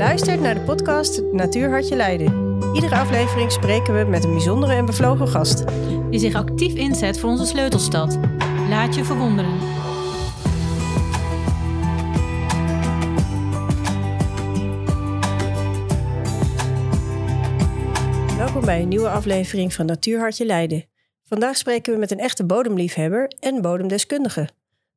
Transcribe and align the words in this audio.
luistert 0.00 0.40
naar 0.40 0.54
de 0.54 0.60
podcast 0.60 1.22
Natuur 1.32 1.70
Hartje 1.70 1.96
Leiden. 1.96 2.58
Iedere 2.74 2.96
aflevering 2.96 3.52
spreken 3.52 3.98
we 3.98 4.10
met 4.10 4.24
een 4.24 4.30
bijzondere 4.30 4.72
en 4.72 4.86
bevlogen 4.86 5.28
gast. 5.28 5.64
Die 6.10 6.20
zich 6.20 6.34
actief 6.34 6.74
inzet 6.74 7.18
voor 7.18 7.30
onze 7.30 7.46
sleutelstad. 7.46 8.18
Laat 8.68 8.94
je 8.94 9.04
verwonderen. 9.04 9.58
Welkom 18.36 18.64
bij 18.64 18.82
een 18.82 18.88
nieuwe 18.88 19.08
aflevering 19.08 19.72
van 19.72 19.86
Natuur 19.86 20.18
Hartje 20.18 20.46
Leiden. 20.46 20.84
Vandaag 21.22 21.56
spreken 21.56 21.92
we 21.92 21.98
met 21.98 22.10
een 22.10 22.20
echte 22.20 22.44
bodemliefhebber 22.44 23.32
en 23.40 23.62
bodemdeskundige. 23.62 24.48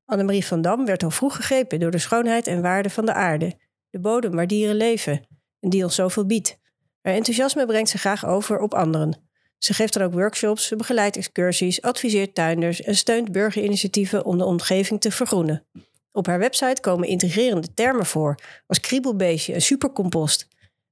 Annemarie 0.06 0.46
van 0.46 0.62
Dam 0.62 0.86
werd 0.86 1.04
al 1.04 1.12
vroeg 1.12 1.36
gegrepen 1.36 1.80
door 1.80 1.92
de 1.92 1.98
schoonheid 1.98 2.48
en 2.48 2.62
waarde 2.62 2.90
van 2.90 3.06
de 3.06 3.14
aarde. 3.14 3.63
De 3.94 4.00
bodem 4.00 4.32
waar 4.32 4.48
dieren 4.48 4.76
leven 4.76 5.26
en 5.60 5.70
die 5.70 5.84
ons 5.84 5.96
zoveel 5.96 6.26
biedt. 6.26 6.58
Haar 7.02 7.14
enthousiasme 7.14 7.66
brengt 7.66 7.90
ze 7.90 7.98
graag 7.98 8.26
over 8.26 8.60
op 8.60 8.74
anderen. 8.74 9.18
Ze 9.58 9.74
geeft 9.74 9.94
dan 9.94 10.04
ook 10.04 10.14
workshops, 10.14 10.68
ze 10.68 10.76
begeleidt 10.76 11.18
excursies, 11.18 11.82
adviseert 11.82 12.36
tuinders 12.36 12.82
en 12.82 12.96
steunt 12.96 13.32
burgerinitiatieven 13.32 14.26
om 14.26 14.38
de 14.38 14.46
omgeving 14.46 15.02
te 15.02 15.12
vergroenen. 15.12 15.66
Op 16.12 16.26
haar 16.26 16.40
website 16.40 16.82
komen 16.82 17.08
intrigerende 17.08 17.74
termen 17.74 18.06
voor, 18.06 18.40
als 18.68 18.80
kriebelbeestje 18.80 19.54
en 19.54 19.62
supercompost. 19.62 20.48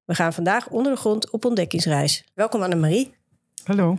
We 0.06 0.16
gaan 0.16 0.34
vandaag 0.34 0.70
onder 0.70 0.92
de 0.92 0.98
grond 0.98 1.30
op 1.30 1.46
ontdekkingsreis. 1.46 2.24
Welkom 2.34 2.62
Annemarie. 2.62 3.14
Hallo. 3.64 3.98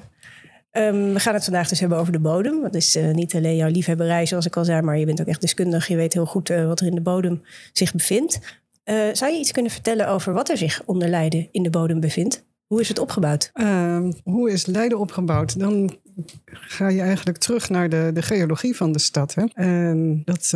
Um, 0.73 1.13
we 1.13 1.21
gaan 1.21 1.35
het 1.35 1.45
vandaag 1.45 1.69
dus 1.69 1.81
hebben 1.81 1.99
over 1.99 2.13
de 2.13 2.21
bodem. 2.21 2.63
Dat 2.63 2.75
is 2.75 2.97
uh, 2.97 3.11
niet 3.11 3.35
alleen 3.35 3.57
jouw 3.57 3.71
liefhebberij, 3.71 4.27
zoals 4.27 4.47
ik 4.47 4.57
al 4.57 4.65
zei, 4.65 4.83
maar 4.83 4.99
je 4.99 5.07
bent 5.07 5.21
ook 5.21 5.27
echt 5.27 5.41
deskundig. 5.41 5.89
Je 5.89 5.97
weet 5.97 6.13
heel 6.13 6.27
goed 6.27 6.51
uh, 6.51 6.67
wat 6.67 6.81
er 6.81 6.87
in 6.87 6.95
de 6.95 7.01
bodem 7.01 7.43
zich 7.73 7.93
bevindt. 7.93 8.61
Uh, 8.85 9.09
zou 9.13 9.33
je 9.33 9.39
iets 9.39 9.53
kunnen 9.53 9.73
vertellen 9.73 10.09
over 10.09 10.33
wat 10.33 10.49
er 10.49 10.57
zich 10.57 10.83
onder 10.85 11.09
Leiden 11.09 11.49
in 11.51 11.63
de 11.63 11.71
bodem 11.71 12.01
bevindt? 12.01 12.45
Hoe 12.67 12.81
is 12.81 12.89
het 12.89 12.99
opgebouwd? 12.99 13.51
Ehm, 13.53 14.13
hoe 14.25 14.51
is 14.51 14.67
Leiden 14.67 14.99
opgebouwd? 14.99 15.59
Dan 15.59 15.97
ga 16.47 16.89
je 16.89 17.01
eigenlijk 17.01 17.39
terug 17.39 17.69
naar 17.69 17.89
de, 17.89 18.11
de 18.15 18.23
geologie 18.23 18.77
van 18.77 18.93
de 18.93 18.99
stad. 18.99 19.35
Hè? 19.35 19.45
En 19.55 20.23
dat 20.25 20.55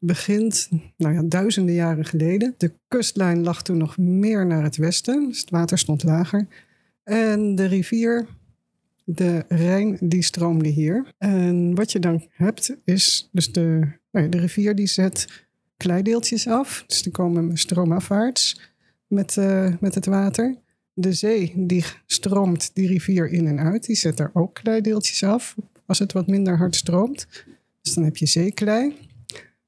begint 0.00 0.68
nou 0.96 1.14
ja, 1.14 1.22
duizenden 1.24 1.74
jaren 1.74 2.04
geleden. 2.04 2.54
De 2.56 2.72
kustlijn 2.88 3.42
lag 3.42 3.62
toen 3.62 3.76
nog 3.76 3.98
meer 3.98 4.46
naar 4.46 4.62
het 4.62 4.76
westen, 4.76 5.28
dus 5.28 5.40
het 5.40 5.50
water 5.50 5.78
stond 5.78 6.02
lager. 6.02 6.46
En 7.04 7.54
de 7.54 7.64
rivier 7.64 8.26
de 9.06 9.44
Rijn 9.48 9.96
die 10.00 10.22
stroomde 10.22 10.68
hier. 10.68 11.14
En 11.18 11.74
wat 11.74 11.92
je 11.92 11.98
dan 11.98 12.26
hebt 12.30 12.76
is 12.84 13.28
dus 13.32 13.52
de, 13.52 13.88
nou 14.10 14.28
de 14.28 14.38
rivier 14.38 14.74
die 14.74 14.86
zet 14.86 15.45
kleideeltjes 15.76 16.48
af. 16.48 16.84
Dus 16.86 17.02
die 17.02 17.12
komen 17.12 17.56
stroomafwaarts 17.56 18.60
met, 19.06 19.36
uh, 19.36 19.72
met 19.80 19.94
het 19.94 20.06
water. 20.06 20.56
De 20.92 21.12
zee 21.12 21.52
die 21.56 21.84
stroomt 22.06 22.70
die 22.74 22.86
rivier 22.86 23.28
in 23.28 23.46
en 23.46 23.58
uit. 23.60 23.86
Die 23.86 23.96
zet 23.96 24.16
daar 24.16 24.30
ook 24.32 24.54
kleideeltjes 24.54 25.22
af 25.22 25.54
als 25.86 25.98
het 25.98 26.12
wat 26.12 26.26
minder 26.26 26.56
hard 26.56 26.76
stroomt. 26.76 27.26
Dus 27.82 27.94
dan 27.94 28.04
heb 28.04 28.16
je 28.16 28.26
zeeklei. 28.26 28.96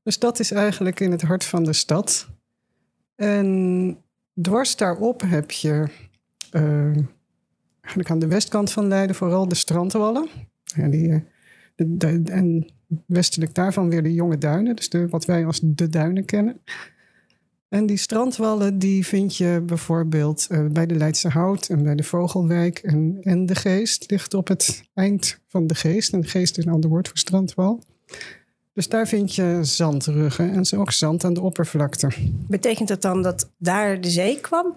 Dus 0.03 0.19
dat 0.19 0.41
is 0.41 0.51
eigenlijk 0.51 1.01
in 1.01 1.11
het 1.11 1.23
hart 1.23 1.45
van 1.45 1.65
de 1.65 1.73
stad. 1.73 2.29
En 3.15 3.99
dwars 4.43 4.77
daarop 4.77 5.21
heb 5.21 5.51
je 5.51 5.87
uh, 6.53 6.97
eigenlijk 7.81 8.11
aan 8.11 8.19
de 8.19 8.27
westkant 8.27 8.73
van 8.73 8.89
Leiden 8.89 9.17
vooral 9.17 9.49
de 9.49 9.55
strandwallen. 9.55 10.29
Ja, 10.65 10.89
die, 10.89 11.25
eh, 11.79 11.87
de, 11.89 12.23
en 12.25 12.67
westelijk 13.07 13.55
daarvan 13.55 13.91
weer 13.91 14.03
de 14.03 14.15
jonge 14.15 14.39
duinen, 14.39 14.77
dus 14.77 14.89
de, 14.89 15.09
wat 15.09 15.25
wij 15.25 15.47
als 15.47 15.61
de 15.63 15.89
duinen 15.89 16.25
kennen. 16.25 16.61
En 17.69 17.87
die 17.87 17.97
strandwallen 17.97 18.79
die 18.79 19.07
vind 19.07 19.37
je 19.37 19.63
bijvoorbeeld 19.67 20.47
uh, 20.51 20.67
bij 20.67 20.87
de 20.87 20.95
Leidse 20.95 21.29
Hout 21.29 21.69
en 21.69 21.83
bij 21.83 21.95
de 21.95 22.03
Vogelwijk 22.03 22.79
en, 22.79 23.19
en 23.21 23.47
de 23.47 23.55
Geest. 23.55 24.11
Ligt 24.11 24.35
op 24.35 24.49
het 24.49 24.83
eind 24.95 25.41
van 25.49 25.67
de 25.67 25.75
Geest. 25.75 26.13
En 26.13 26.21
de 26.21 26.27
Geest 26.27 26.59
is 26.59 26.65
een 26.65 26.73
ander 26.73 26.91
woord 26.91 27.09
voor 27.09 27.19
strandwal. 27.19 27.83
Dus 28.73 28.89
daar 28.89 29.09
vind 29.09 29.35
je 29.35 29.59
zandruggen 29.63 30.53
en 30.53 30.79
ook 30.79 30.93
zand 30.93 31.25
aan 31.25 31.35
de 31.35 31.41
oppervlakte. 31.41 32.09
Betekent 32.49 32.89
dat 32.89 33.03
dan 33.03 33.23
dat 33.23 33.51
daar 33.59 34.01
de 34.01 34.11
zee 34.11 34.41
kwam? 34.41 34.75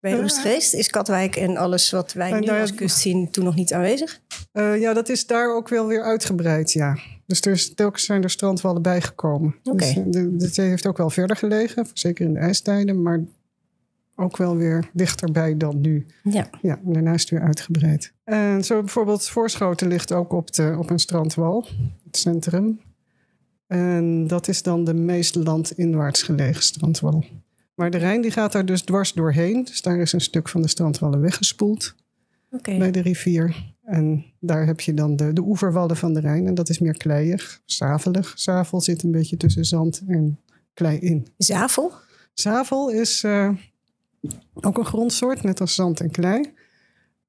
Bij 0.00 0.12
Rustgeest 0.12 0.74
is 0.74 0.90
Katwijk 0.90 1.36
en 1.36 1.56
alles 1.56 1.90
wat 1.90 2.12
wij 2.12 2.40
nu 2.40 2.48
als 2.48 2.74
kust 2.74 2.98
zien 2.98 3.30
toen 3.30 3.44
nog 3.44 3.54
niet 3.54 3.72
aanwezig? 3.72 4.20
Uh, 4.56 4.80
ja, 4.80 4.92
dat 4.92 5.08
is 5.08 5.26
daar 5.26 5.54
ook 5.54 5.68
wel 5.68 5.86
weer 5.86 6.02
uitgebreid, 6.02 6.72
ja. 6.72 6.98
Dus 7.26 7.40
er 7.40 7.52
is, 7.52 7.74
telkens 7.74 8.04
zijn 8.04 8.22
er 8.22 8.30
strandwallen 8.30 8.82
bijgekomen. 8.82 9.54
Okay. 9.64 9.94
Dus 9.94 10.14
de, 10.14 10.36
de 10.36 10.48
zee 10.48 10.68
heeft 10.68 10.86
ook 10.86 10.96
wel 10.96 11.10
verder 11.10 11.36
gelegen, 11.36 11.86
zeker 11.92 12.26
in 12.26 12.32
de 12.32 12.38
ijstijden, 12.38 13.02
maar 13.02 13.24
ook 14.14 14.36
wel 14.36 14.56
weer 14.56 14.90
dichterbij 14.92 15.56
dan 15.56 15.80
nu. 15.80 16.06
Ja. 16.22 16.50
Ja, 16.62 16.80
daarnaast 16.82 17.30
weer 17.30 17.40
uitgebreid. 17.40 18.12
En 18.24 18.64
zo 18.64 18.80
bijvoorbeeld 18.80 19.28
Voorschoten 19.28 19.88
ligt 19.88 20.12
ook 20.12 20.32
op, 20.32 20.52
de, 20.52 20.76
op 20.78 20.90
een 20.90 20.98
strandwal, 20.98 21.66
het 22.04 22.16
centrum. 22.16 22.80
En 23.66 24.26
dat 24.26 24.48
is 24.48 24.62
dan 24.62 24.84
de 24.84 24.94
meest 24.94 25.34
landinwaarts 25.34 26.22
gelegen 26.22 26.62
strandwal. 26.62 27.24
Maar 27.74 27.90
de 27.90 27.98
Rijn 27.98 28.20
die 28.20 28.30
gaat 28.30 28.52
daar 28.52 28.66
dus 28.66 28.82
dwars 28.82 29.12
doorheen. 29.12 29.64
Dus 29.64 29.82
daar 29.82 29.98
is 29.98 30.12
een 30.12 30.20
stuk 30.20 30.48
van 30.48 30.62
de 30.62 30.68
strandwallen 30.68 31.20
weggespoeld 31.20 31.94
okay. 32.50 32.78
bij 32.78 32.90
de 32.90 33.00
rivier. 33.00 33.74
En 33.82 34.24
daar 34.40 34.66
heb 34.66 34.80
je 34.80 34.94
dan 34.94 35.16
de, 35.16 35.32
de 35.32 35.40
oeverwallen 35.40 35.96
van 35.96 36.14
de 36.14 36.20
Rijn. 36.20 36.46
En 36.46 36.54
dat 36.54 36.68
is 36.68 36.78
meer 36.78 36.96
kleiig, 36.96 37.60
zavelig. 37.64 38.32
Zavel 38.36 38.80
zit 38.80 39.02
een 39.02 39.10
beetje 39.10 39.36
tussen 39.36 39.64
zand 39.64 40.02
en 40.06 40.40
klei 40.74 40.98
in. 40.98 41.26
Zavel? 41.36 41.92
Zavel 42.34 42.90
is 42.90 43.22
uh, 43.22 43.50
ook 44.54 44.78
een 44.78 44.84
grondsoort, 44.84 45.42
net 45.42 45.60
als 45.60 45.74
zand 45.74 46.00
en 46.00 46.10
klei. 46.10 46.52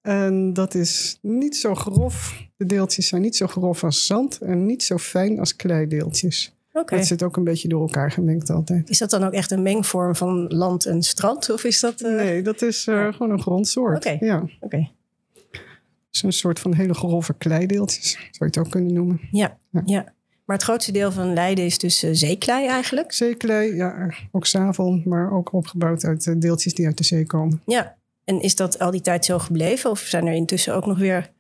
En 0.02 0.54
dat 0.54 0.76
is 0.76 1.18
niet 1.22 1.56
zo 1.56 1.76
grof. 1.76 2.46
De 2.58 2.66
deeltjes 2.66 3.08
zijn 3.08 3.22
niet 3.22 3.36
zo 3.36 3.48
grof 3.48 3.84
als 3.84 4.06
zand 4.06 4.38
en 4.38 4.66
niet 4.66 4.84
zo 4.84 4.98
fijn 4.98 5.40
als 5.40 5.56
kleideeltjes. 5.56 6.56
Okay. 6.74 7.00
Het 7.00 7.08
zit 7.08 7.24
ook 7.24 7.38
een 7.38 7.44
beetje 7.44 7.68
door 7.68 7.82
elkaar 7.82 8.12
gemengd 8.12 8.50
altijd. 8.50 8.90
Is 8.90 8.98
dat 8.98 9.10
dan 9.10 9.24
ook 9.24 9.34
echt 9.34 9.52
een 9.52 9.62
mengvorm 9.62 10.16
van 10.16 10.48
land 10.48 10.86
en 10.86 11.04
strand? 11.04 11.50
Of 11.50 11.64
is 11.64 11.80
dat, 11.80 12.02
uh... 12.02 12.16
Nee, 12.16 12.42
dat 12.42 12.62
is 12.62 12.88
uh, 12.88 13.14
gewoon 13.14 13.32
een 13.32 13.42
grondsoort. 13.42 14.06
Oké. 14.06 14.26
Ja. 14.26 14.50
Okay. 14.60 14.92
Een 16.24 16.34
soort 16.34 16.60
van 16.60 16.74
hele 16.74 16.94
grove 16.94 17.34
kleideeltjes, 17.34 18.12
zou 18.12 18.26
je 18.38 18.46
het 18.46 18.58
ook 18.58 18.70
kunnen 18.70 18.94
noemen. 18.94 19.20
Ja, 19.32 19.58
ja. 19.72 19.82
ja. 19.86 20.14
Maar 20.46 20.56
het 20.56 20.66
grootste 20.66 20.92
deel 20.92 21.12
van 21.12 21.34
Leiden 21.34 21.66
is 21.66 21.78
dus 21.78 22.04
uh, 22.04 22.10
zeeklei 22.14 22.68
eigenlijk? 22.68 23.12
Zeeklei, 23.12 23.76
ja. 23.76 24.14
Ook 24.32 24.46
zavel, 24.46 25.02
maar 25.06 25.32
ook 25.32 25.54
opgebouwd 25.54 26.04
uit 26.04 26.42
deeltjes 26.42 26.74
die 26.74 26.86
uit 26.86 26.98
de 26.98 27.04
zee 27.04 27.26
komen. 27.26 27.62
Ja. 27.66 27.96
En 28.24 28.42
is 28.42 28.56
dat 28.56 28.80
al 28.80 28.92
die 28.92 29.02
tijd 29.02 29.26
zo 29.26 29.40
gebleven? 29.40 29.90
Of 29.90 30.00
zijn 30.00 30.28
er 30.28 30.34
intussen 30.34 30.76
ook 30.76 30.86
nog 30.86 30.98
weer 30.98 31.32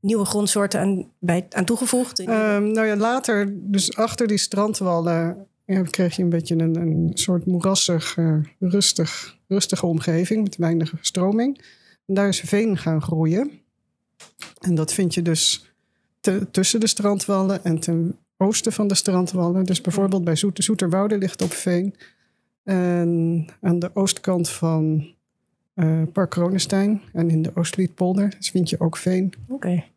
nieuwe 0.00 0.24
grondsoorten 0.24 0.80
aan, 0.80 1.10
bij, 1.18 1.46
aan 1.50 1.64
toegevoegd? 1.64 2.18
Um, 2.18 2.26
nou 2.72 2.86
ja, 2.86 2.96
later, 2.96 3.52
dus 3.54 3.96
achter 3.96 4.26
die 4.26 4.38
strandwallen, 4.38 5.46
ja, 5.64 5.82
kreeg 5.82 6.16
je 6.16 6.22
een 6.22 6.28
beetje 6.28 6.58
een, 6.58 6.76
een 6.76 7.10
soort 7.14 7.46
moerassig, 7.46 8.16
uh, 8.16 8.36
rustig, 8.58 9.38
rustige 9.48 9.86
omgeving 9.86 10.42
met 10.42 10.56
weinig 10.56 10.92
stroming. 11.00 11.60
En 12.06 12.14
daar 12.14 12.28
is 12.28 12.40
veen 12.40 12.76
gaan 12.76 13.02
groeien. 13.02 13.50
En 14.60 14.74
dat 14.74 14.92
vind 14.92 15.14
je 15.14 15.22
dus 15.22 15.72
te, 16.20 16.50
tussen 16.50 16.80
de 16.80 16.86
strandwallen 16.86 17.64
en 17.64 17.78
ten 17.78 18.16
oosten 18.36 18.72
van 18.72 18.88
de 18.88 18.94
strandwallen. 18.94 19.64
Dus 19.64 19.80
bijvoorbeeld 19.80 20.24
bij 20.24 20.36
Zoeter, 20.36 20.64
Zoeterwoude 20.64 21.18
ligt 21.18 21.42
op 21.42 21.52
veen. 21.52 21.94
En 22.64 23.46
aan 23.60 23.78
de 23.78 23.90
oostkant 23.94 24.48
van 24.48 25.14
uh, 25.74 26.02
Park 26.12 26.30
Kronestein 26.30 27.00
en 27.12 27.30
in 27.30 27.42
de 27.42 27.50
Oostliedpolder 27.54 28.34
dus 28.38 28.50
vind 28.50 28.70
je 28.70 28.80
ook 28.80 28.96
veen. 28.96 29.32
Oké. 29.42 29.54
Okay. 29.54 29.90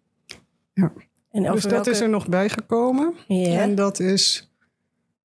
Ja. 0.73 0.93
En 1.31 1.43
dus 1.43 1.61
dat 1.61 1.71
welke... 1.71 1.89
is 1.89 1.99
er 1.99 2.09
nog 2.09 2.27
bijgekomen. 2.27 3.13
Ja. 3.27 3.61
En 3.61 3.75
dat 3.75 3.99
is. 3.99 4.51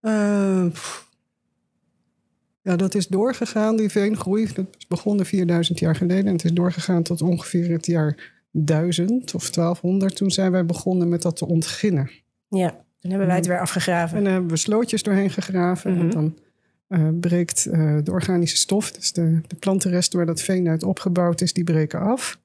Uh, 0.02 0.66
ja, 2.62 2.76
dat 2.76 2.94
is 2.94 3.06
doorgegaan, 3.06 3.76
die 3.76 3.88
veengroei. 3.88 4.52
Dat 4.54 4.66
is 4.78 4.86
begonnen 4.86 5.26
4000 5.26 5.78
jaar 5.78 5.96
geleden. 5.96 6.26
En 6.26 6.32
het 6.32 6.44
is 6.44 6.52
doorgegaan 6.52 7.02
tot 7.02 7.22
ongeveer 7.22 7.70
het 7.70 7.86
jaar 7.86 8.37
1000 8.50 9.34
of 9.34 9.50
1200. 9.50 10.16
Toen 10.16 10.30
zijn 10.30 10.52
wij 10.52 10.66
begonnen 10.66 11.08
met 11.08 11.22
dat 11.22 11.36
te 11.36 11.46
ontginnen. 11.46 12.10
Ja, 12.48 12.68
dan 13.00 13.10
hebben 13.10 13.26
wij 13.26 13.36
het 13.36 13.46
weer 13.46 13.60
afgegraven. 13.60 14.18
En 14.18 14.24
dan 14.24 14.32
hebben 14.32 14.50
we 14.50 14.56
slootjes 14.56 15.02
doorheen 15.02 15.30
gegraven. 15.30 15.90
Mm 15.90 15.98
-hmm. 15.98 16.04
En 16.04 16.10
dan 16.10 16.36
uh, 16.88 17.08
breekt 17.20 17.66
uh, 17.70 17.98
de 18.02 18.10
organische 18.10 18.56
stof, 18.56 18.92
dus 18.92 19.12
de, 19.12 19.40
de 19.46 19.56
plantenresten 19.56 20.18
waar 20.18 20.26
dat 20.26 20.40
veen 20.40 20.68
uit 20.68 20.82
opgebouwd 20.82 21.40
is, 21.40 21.52
die 21.52 21.64
breken 21.64 22.00
af. 22.00 22.38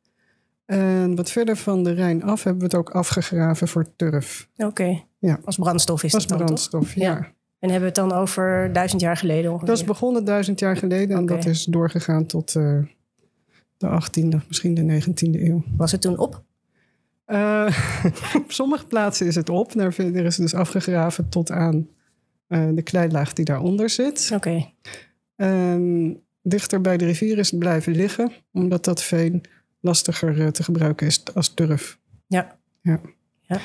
En 0.66 1.16
wat 1.16 1.32
verder 1.32 1.56
van 1.58 1.84
de 1.84 1.92
Rijn 1.92 2.24
af 2.24 2.44
hebben 2.44 2.62
we 2.62 2.68
het 2.68 2.76
ook 2.76 2.90
afgegraven 2.90 3.68
voor 3.68 3.96
turf. 3.96 4.50
Oké. 4.56 4.68
Okay. 4.68 5.06
Ja. 5.20 5.40
Als 5.44 5.56
brandstof 5.56 6.04
is 6.04 6.14
Als 6.14 6.28
dat 6.28 6.38
dan, 6.38 6.46
brandstof, 6.46 6.88
toch? 6.88 6.94
ja. 6.94 7.12
ja. 7.12 7.32
En 7.60 7.70
hebben 7.70 7.94
we 7.94 8.00
het 8.00 8.10
dan 8.10 8.20
over 8.20 8.70
duizend 8.74 9.02
jaar 9.02 9.18
geleden 9.18 9.52
ongeveer? 9.52 9.68
Dat 9.68 9.78
is 9.78 9.84
begonnen 9.84 10.26
duizend 10.26 10.60
jaar 10.60 10.78
geleden 10.78 11.18
en 11.18 11.26
dat 11.26 11.46
is 11.46 11.64
doorgegaan 11.64 12.26
tot 12.26 12.56
uh, 12.56 12.80
de 13.84 14.02
18e, 14.02 14.48
misschien 14.48 14.74
de 14.74 15.02
19e 15.02 15.42
eeuw. 15.42 15.64
Was 15.78 15.92
het 15.92 16.02
toen 16.02 16.18
op? 16.18 16.44
Uh, 17.28 17.78
op 18.44 18.52
sommige 18.52 18.86
plaatsen 18.86 19.28
is 19.28 19.36
het 19.36 19.50
op. 19.50 19.74
Er 19.74 20.26
is 20.26 20.36
dus 20.36 20.54
afgegraven 20.54 21.30
tot 21.30 21.52
aan 21.52 21.88
uh, 22.48 22.68
de 22.76 22.82
kleilaag 22.82 23.34
die 23.34 23.46
daaronder 23.46 23.90
zit. 23.90 24.32
Oké. 24.34 24.72
En 25.36 26.18
dichter 26.42 26.82
bij 26.82 26.98
de 26.98 27.06
rivier 27.06 27.38
is 27.38 27.52
blijven 27.58 27.96
liggen, 27.96 28.32
omdat 28.52 28.86
dat 28.86 29.04
veen 29.04 29.44
lastiger 29.80 30.42
eh, 30.42 30.48
te 30.48 30.64
gebruiken 30.64 31.08
is 31.08 31.24
als 31.34 31.54
turf. 31.54 32.00
Ja. 32.28 32.58
ja. 32.82 33.00
Ja. 33.42 33.60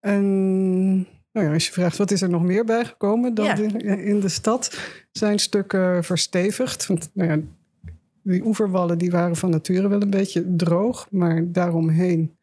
En 0.00 0.96
nou 1.32 1.46
ja, 1.46 1.52
als 1.52 1.66
je 1.66 1.72
vraagt 1.72 1.96
wat 1.96 2.10
is 2.10 2.22
er 2.22 2.30
nog 2.30 2.42
meer 2.42 2.64
bijgekomen 2.64 3.34
dan 3.34 3.44
Ja. 3.44 3.56
in 3.96 4.20
de 4.20 4.28
stad, 4.28 4.78
zijn 5.12 5.38
stukken 5.38 6.04
verstevigd. 6.04 6.86
Want 6.86 7.10
nou 7.14 7.30
ja, 7.30 7.38
die 8.22 8.44
oeverwallen 8.46 8.98
die 8.98 9.10
waren 9.10 9.36
van 9.36 9.50
nature 9.50 9.88
wel 9.88 10.02
een 10.02 10.10
beetje 10.10 10.56
droog, 10.56 11.06
maar 11.10 11.52
daaromheen 11.52 12.36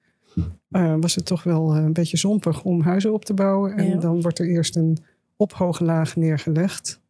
eh, 0.71 0.95
was 0.99 1.15
het 1.15 1.25
toch 1.25 1.43
wel 1.43 1.73
eh, 1.75 1.83
een 1.83 1.93
beetje 1.93 2.17
zompig 2.17 2.63
om 2.63 2.81
huizen 2.81 3.13
op 3.13 3.25
te 3.25 3.33
bouwen. 3.33 3.77
En 3.77 3.85
Ja. 3.87 3.97
dan 3.97 4.21
wordt 4.21 4.39
er 4.39 4.47
eerst 4.47 4.75
een 4.75 4.97
ophooglaag 5.35 6.15
neergelegd. 6.15 7.01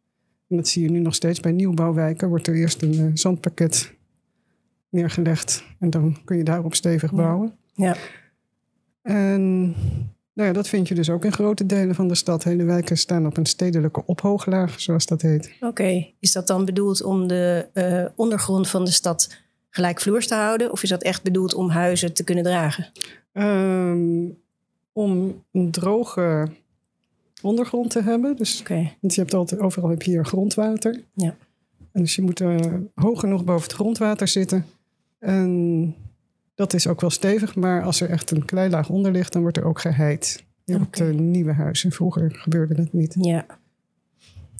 En 0.48 0.56
dat 0.56 0.68
zie 0.68 0.82
je 0.82 0.90
nu 0.90 0.98
nog 1.00 1.14
steeds 1.14 1.40
bij 1.40 1.52
nieuwbouwwijken. 1.52 2.28
Wordt 2.28 2.46
er 2.46 2.54
eerst 2.54 2.82
een 2.82 2.92
eh, 2.98 3.06
zandpakket 3.14 3.94
neergelegd. 4.88 5.64
En 5.78 5.90
dan 5.90 6.16
kun 6.24 6.36
je 6.36 6.44
daarop 6.44 6.74
stevig 6.74 7.10
Ja. 7.10 7.16
bouwen. 7.16 7.52
Ja. 7.74 7.96
En 9.02 9.74
nou 10.40 10.52
ja, 10.52 10.58
dat 10.58 10.68
vind 10.68 10.88
je 10.88 10.94
dus 10.94 11.10
ook 11.10 11.24
in 11.24 11.32
grote 11.32 11.66
delen 11.66 11.94
van 11.94 12.08
de 12.08 12.14
stad. 12.14 12.44
Hele 12.44 12.64
wijken 12.64 12.96
staan 12.96 13.26
op 13.26 13.36
een 13.36 13.46
stedelijke 13.46 14.02
ophooglaag, 14.06 14.80
zoals 14.80 15.06
dat 15.06 15.22
heet. 15.22 15.52
Oké, 15.60 16.06
is 16.18 16.32
dat 16.32 16.46
dan 16.46 16.64
bedoeld 16.64 17.02
om 17.02 17.26
de 17.26 17.68
eh, 17.72 18.04
ondergrond 18.14 18.68
van 18.68 18.84
de 18.84 18.90
stad 18.90 19.36
gelijkvloers 19.70 20.26
te 20.26 20.34
houden? 20.34 20.72
Of 20.72 20.82
is 20.82 20.88
dat 20.88 21.02
echt 21.02 21.22
bedoeld 21.22 21.54
om 21.54 21.68
huizen 21.68 22.14
te 22.14 22.24
kunnen 22.24 22.44
dragen? 22.44 22.92
Ehm, 23.32 24.28
om 24.92 25.42
een 25.52 25.70
droge 25.70 26.48
ondergrond 27.42 27.90
te 27.90 28.02
hebben. 28.02 28.36
Dus, 28.36 28.60
Oké, 28.60 28.92
want 29.00 29.14
je 29.14 29.20
hebt 29.20 29.34
altijd, 29.34 29.60
overal 29.60 29.90
heb 29.90 30.02
je 30.02 30.10
hier 30.10 30.26
grondwater. 30.26 31.04
Ja. 31.14 31.36
En 31.92 32.02
dus 32.02 32.14
je 32.14 32.22
moet 32.22 32.40
eh, 32.40 32.56
hoog 32.94 33.20
genoeg 33.20 33.44
boven 33.44 33.62
het 33.62 33.72
grondwater 33.72 34.28
zitten. 34.28 34.66
En 35.18 35.94
dat 36.60 36.74
is 36.74 36.86
ook 36.86 37.00
wel 37.00 37.10
stevig, 37.10 37.54
maar 37.54 37.82
als 37.82 38.00
er 38.00 38.10
echt 38.10 38.30
een 38.30 38.44
kleilaag 38.44 38.88
onder 38.88 39.12
ligt, 39.12 39.32
dan 39.32 39.42
wordt 39.42 39.56
er 39.56 39.64
ook 39.64 39.80
geheid. 39.80 40.44
Op 40.66 40.80
Oké. 40.80 41.04
de 41.06 41.12
nieuwe 41.12 41.52
huizen. 41.52 41.92
Vroeger 41.92 42.30
gebeurde 42.34 42.74
dat 42.74 42.92
niet. 42.92 43.16
ja. 43.20 43.46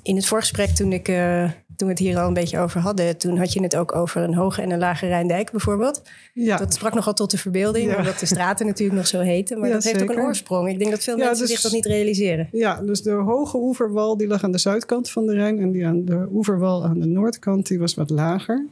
In 0.02 0.16
het 0.16 0.26
voorgesprek, 0.26 0.68
toen, 0.68 0.92
ik, 0.92 1.08
eh, 1.08 1.42
toen 1.76 1.86
we 1.88 1.94
het 1.94 1.98
hier 1.98 2.18
al 2.18 2.26
een 2.28 2.34
beetje 2.34 2.58
over 2.58 2.80
hadden, 2.80 3.16
toen 3.18 3.38
had 3.38 3.52
je 3.52 3.62
het 3.62 3.76
ook 3.76 3.94
over 3.94 4.22
een 4.22 4.34
hoge 4.34 4.62
en 4.62 4.70
een 4.70 4.78
lage 4.78 5.06
Rijndijk 5.06 5.50
bijvoorbeeld. 5.50 6.02
Ja, 6.34 6.56
Dat 6.56 6.74
sprak 6.74 6.94
nogal 6.94 7.12
tot 7.14 7.30
de 7.30 7.38
verbeelding, 7.38 7.90
Ja. 7.90 7.96
omdat 7.96 8.18
de 8.18 8.26
straten 8.26 8.66
natuurlijk 8.66 8.98
nog 8.98 9.06
zo 9.06 9.20
heten. 9.20 9.58
Maar 9.58 9.68
Ja, 9.68 9.74
dat 9.74 9.84
heeft 9.84 10.02
ook 10.02 10.10
een 10.10 10.18
oorsprong. 10.20 10.68
Ik 10.68 10.78
denk 10.78 10.90
dat 10.90 11.02
veel 11.02 11.16
mensen 11.16 11.38
dus- 11.38 11.50
zich 11.50 11.60
dat 11.60 11.72
niet 11.72 11.86
realiseren. 11.86 12.48
Ja, 12.52 12.82
dus 12.82 13.02
de 13.02 13.10
hoge 13.10 13.56
oeverwal 13.56 14.16
die 14.16 14.26
lag 14.26 14.44
aan 14.44 14.52
de 14.52 14.58
zuidkant 14.58 15.10
van 15.10 15.26
de 15.26 15.32
Rijn 15.34 15.58
en 15.58 15.70
die 15.70 15.86
aan 15.86 16.04
de 16.04 16.28
oeverwal 16.32 16.84
aan 16.84 17.00
de 17.00 17.06
noordkant 17.06 17.66
die 17.66 17.78
was 17.78 17.94
wat 17.94 18.10
lager. 18.10 18.66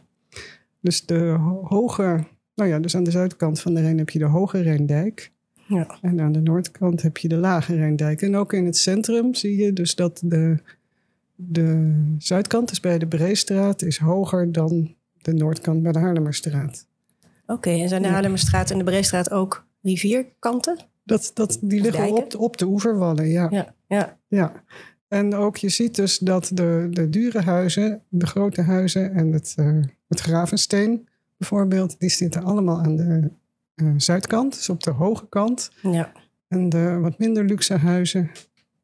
Dus 0.80 1.06
de 1.06 1.18
ho- 1.18 1.64
hoge, 1.68 2.24
nou 2.58 2.70
ja, 2.70 2.78
dus 2.78 2.96
aan 2.96 3.04
de 3.04 3.10
zuidkant 3.10 3.60
van 3.60 3.74
de 3.74 3.80
Rijn 3.80 3.98
heb 3.98 4.10
je 4.10 4.18
de 4.18 4.24
hoge 4.24 4.60
Rijndijk 4.60 5.32
Ja. 5.66 5.98
en 6.02 6.20
aan 6.20 6.32
de 6.32 6.40
noordkant 6.40 7.02
heb 7.02 7.16
je 7.16 7.28
de 7.28 7.36
lage 7.36 7.74
Rijndijk. 7.74 8.22
En 8.22 8.36
ook 8.36 8.52
in 8.52 8.64
het 8.64 8.76
centrum 8.76 9.34
zie 9.34 9.56
je 9.56 9.72
dus 9.72 9.94
dat 9.94 10.20
de, 10.24 10.56
de 11.34 11.94
zuidkant, 12.18 12.68
dus 12.68 12.80
bij 12.80 12.98
de 12.98 13.06
Breestraat, 13.06 13.82
is 13.82 13.98
hoger 13.98 14.52
dan 14.52 14.94
de 15.22 15.32
noordkant 15.32 15.82
bij 15.82 15.92
de 15.92 15.98
Haarlemmerstraat. 15.98 16.86
Oké, 17.46 17.70
en 17.70 17.88
zijn 17.88 18.00
de 18.02 18.06
Ja. 18.08 18.12
Haarlemmerstraat 18.14 18.70
en 18.70 18.78
de 18.78 18.84
Breestraat 18.84 19.30
ook 19.30 19.66
rivierkanten? 19.82 20.76
Dat, 21.04 21.30
dat, 21.34 21.58
die 21.62 21.80
liggen 21.80 22.12
op, 22.12 22.30
de- 22.30 22.38
op 22.38 22.56
de 22.56 22.66
oeverwallen, 22.66 23.28
ja. 23.28 23.46
Ja, 23.50 23.74
ja. 23.88 24.18
Ja, 24.28 24.52
en 25.08 25.34
ook 25.34 25.56
je 25.56 25.68
ziet 25.68 25.94
dus 25.94 26.18
dat 26.18 26.50
de, 26.54 26.88
de 26.90 27.08
dure 27.10 27.40
huizen, 27.40 28.02
de 28.08 28.26
grote 28.26 28.62
huizen 28.62 29.12
en 29.14 29.32
het, 29.32 29.52
eh, 29.56 29.76
het 30.08 30.20
Gravensteen 30.20 31.07
bijvoorbeeld, 31.38 32.00
die 32.00 32.08
zitten 32.10 32.42
allemaal 32.44 32.78
aan 32.78 32.96
de 32.96 33.30
eh, 33.74 33.86
zuidkant, 33.96 34.54
dus 34.54 34.68
op 34.68 34.82
de 34.82 34.90
hoge 34.90 35.28
kant. 35.28 35.70
ja. 35.82 36.12
En 36.48 36.68
de 36.68 36.98
wat 37.00 37.18
minder 37.18 37.44
luxe 37.44 37.74
huizen, 37.76 38.30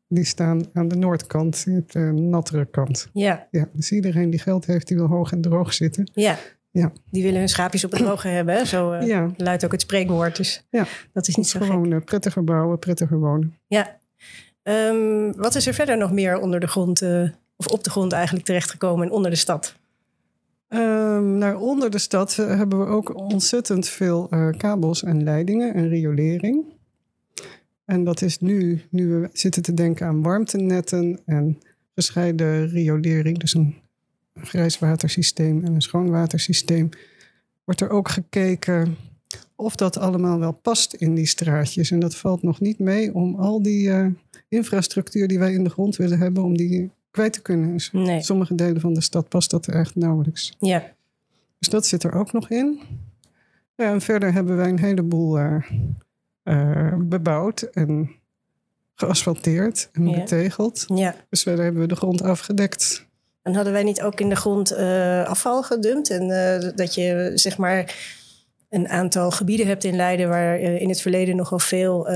die 0.08 0.24
staan 0.24 0.64
aan 0.72 0.88
de 0.88 0.96
noordkant, 0.96 1.64
de 1.92 2.00
nattere 2.12 2.64
kant. 2.64 3.08
ja. 3.12 3.46
Ja, 3.50 3.68
dus 3.72 3.92
iedereen 3.92 4.30
die 4.30 4.40
geld 4.40 4.66
heeft, 4.66 4.88
die 4.88 4.96
wil 4.96 5.06
hoog 5.06 5.32
en 5.32 5.40
droog 5.40 5.72
zitten. 5.74 6.10
Ja. 6.14 6.38
Ja. 6.70 6.92
Die 7.10 7.22
willen 7.22 7.38
hun 7.38 7.48
schaapjes 7.48 7.84
op 7.84 7.90
het 7.90 8.00
droge 8.04 8.28
hebben. 8.28 8.54
hè? 8.54 8.64
Zo 8.64 8.92
eh, 8.92 9.06
Ja, 9.06 9.30
luidt 9.36 9.64
ook 9.64 9.72
het 9.72 9.80
spreekwoord. 9.80 10.36
Dus 10.36 10.66
Ja. 10.70 10.86
dat 11.12 11.28
is 11.28 11.36
niet 11.36 11.48
zo 11.48 11.58
gek. 11.60 11.68
gewoon 11.68 11.92
eh, 11.92 12.00
prettiger 12.04 12.44
bouwen, 12.44 12.78
prettiger 12.78 13.18
wonen. 13.18 13.54
Ja. 13.66 13.98
Ehm, 14.62 15.32
wat 15.36 15.54
is 15.54 15.66
er 15.66 15.74
verder 15.74 15.96
nog 15.98 16.12
meer 16.12 16.38
onder 16.38 16.60
de 16.60 16.66
grond, 16.66 17.02
eh, 17.02 17.22
of 17.56 17.66
op 17.66 17.84
de 17.84 17.90
grond 17.90 18.12
eigenlijk 18.12 18.44
terechtgekomen 18.44 19.06
en 19.06 19.12
onder 19.12 19.30
de 19.30 19.36
stad? 19.36 19.74
Ehm, 20.74 21.38
nou, 21.38 21.56
onder 21.56 21.90
de 21.90 21.98
stad 21.98 22.38
eh, 22.38 22.46
hebben 22.46 22.78
we 22.78 22.86
ook 22.86 23.16
ontzettend 23.16 23.88
veel 23.88 24.26
eh, 24.30 24.48
kabels 24.56 25.02
en 25.02 25.22
leidingen 25.22 25.74
en 25.74 25.88
riolering. 25.88 26.64
En 27.84 28.04
dat 28.04 28.22
is 28.22 28.40
nu, 28.40 28.82
nu 28.90 29.08
we 29.08 29.28
zitten 29.32 29.62
te 29.62 29.74
denken 29.74 30.06
aan 30.06 30.22
warmtenetten 30.22 31.20
en 31.24 31.58
gescheiden 31.94 32.68
riolering, 32.68 33.38
dus 33.38 33.54
een 33.54 33.74
grijswatersysteem 34.34 35.64
en 35.64 35.74
een 35.74 35.82
schoonwatersysteem, 35.82 36.88
wordt 37.64 37.80
er 37.80 37.90
ook 37.90 38.08
gekeken 38.08 38.96
of 39.56 39.76
dat 39.76 39.98
allemaal 39.98 40.38
wel 40.38 40.52
past 40.52 40.94
in 40.94 41.14
die 41.14 41.26
straatjes. 41.26 41.90
En 41.90 41.98
dat 41.98 42.16
valt 42.16 42.42
nog 42.42 42.60
niet 42.60 42.78
mee 42.78 43.14
om 43.14 43.34
al 43.34 43.62
die 43.62 43.90
eh, 43.90 44.06
infrastructuur 44.48 45.28
die 45.28 45.38
wij 45.38 45.52
in 45.52 45.64
de 45.64 45.70
grond 45.70 45.96
willen 45.96 46.18
hebben, 46.18 46.42
om 46.42 46.56
die 46.56 46.90
kwijt 47.14 47.32
te 47.32 47.42
kunnen. 47.42 47.72
Dus 47.72 47.92
Nee. 47.92 48.16
in 48.16 48.22
sommige 48.22 48.54
delen 48.54 48.80
van 48.80 48.94
de 48.94 49.00
stad 49.00 49.28
past 49.28 49.50
dat 49.50 49.66
er 49.66 49.74
echt 49.74 49.94
nauwelijks. 49.94 50.54
Ja. 50.58 50.82
Dus 51.58 51.68
dat 51.68 51.86
zit 51.86 52.02
er 52.02 52.12
ook 52.14 52.32
nog 52.32 52.50
in. 52.50 52.80
Ja, 53.76 53.90
en 53.92 54.00
verder 54.00 54.32
hebben 54.32 54.56
wij 54.56 54.68
een 54.68 54.78
heleboel 54.78 55.38
eh, 55.38 55.62
eh, 56.42 56.94
bebouwd 56.98 57.62
en 57.62 58.10
geasfalteerd 58.94 59.88
en 59.92 60.08
Ja. 60.08 60.18
betegeld. 60.18 60.84
ja. 60.94 61.14
Dus 61.30 61.42
verder 61.42 61.64
hebben 61.64 61.82
we 61.82 61.88
de 61.88 61.96
grond 61.96 62.22
afgedekt. 62.22 63.06
En 63.42 63.54
hadden 63.54 63.72
wij 63.72 63.82
niet 63.82 64.02
ook 64.02 64.20
in 64.20 64.28
de 64.28 64.36
grond 64.36 64.70
eh, 64.70 65.24
afval 65.24 65.62
gedumpt? 65.62 66.10
En 66.10 66.28
dat 66.76 66.94
je 66.94 67.30
zeg 67.34 67.56
maar 67.58 67.94
een 68.68 68.88
aantal 68.88 69.30
gebieden 69.30 69.66
hebt 69.66 69.84
in 69.84 69.96
Leiden 69.96 70.28
waar 70.28 70.58
in 70.58 70.88
het 70.88 71.00
verleden 71.00 71.36
nogal 71.36 71.58
veel 71.58 72.08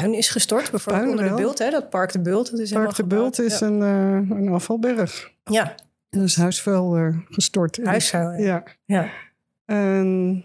puin 0.00 0.14
is 0.14 0.28
gestort. 0.28 0.70
Bijvoorbeeld 0.70 1.04
Puin 1.04 1.18
onder 1.18 1.36
de. 1.36 1.42
Bult, 1.42 1.58
hè? 1.58 1.70
dat 1.70 1.90
Park 1.90 2.12
de 2.12 2.20
Bult. 2.20 2.50
Dat 2.50 2.60
is 2.60 2.72
Park 2.72 2.94
de 2.94 3.04
Bult 3.04 3.38
is 3.40 3.60
een, 3.60 3.82
eh, 3.82 4.36
een 4.38 4.48
afvalberg. 4.48 5.30
Ja, 5.44 5.74
Er 6.10 6.22
is 6.22 6.36
huisvuil 6.36 6.96
eh, 6.96 7.16
gestort. 7.28 7.80
huisvuil. 7.84 8.42
Ja. 8.42 8.62
Ja. 8.84 9.10
En 9.64 10.44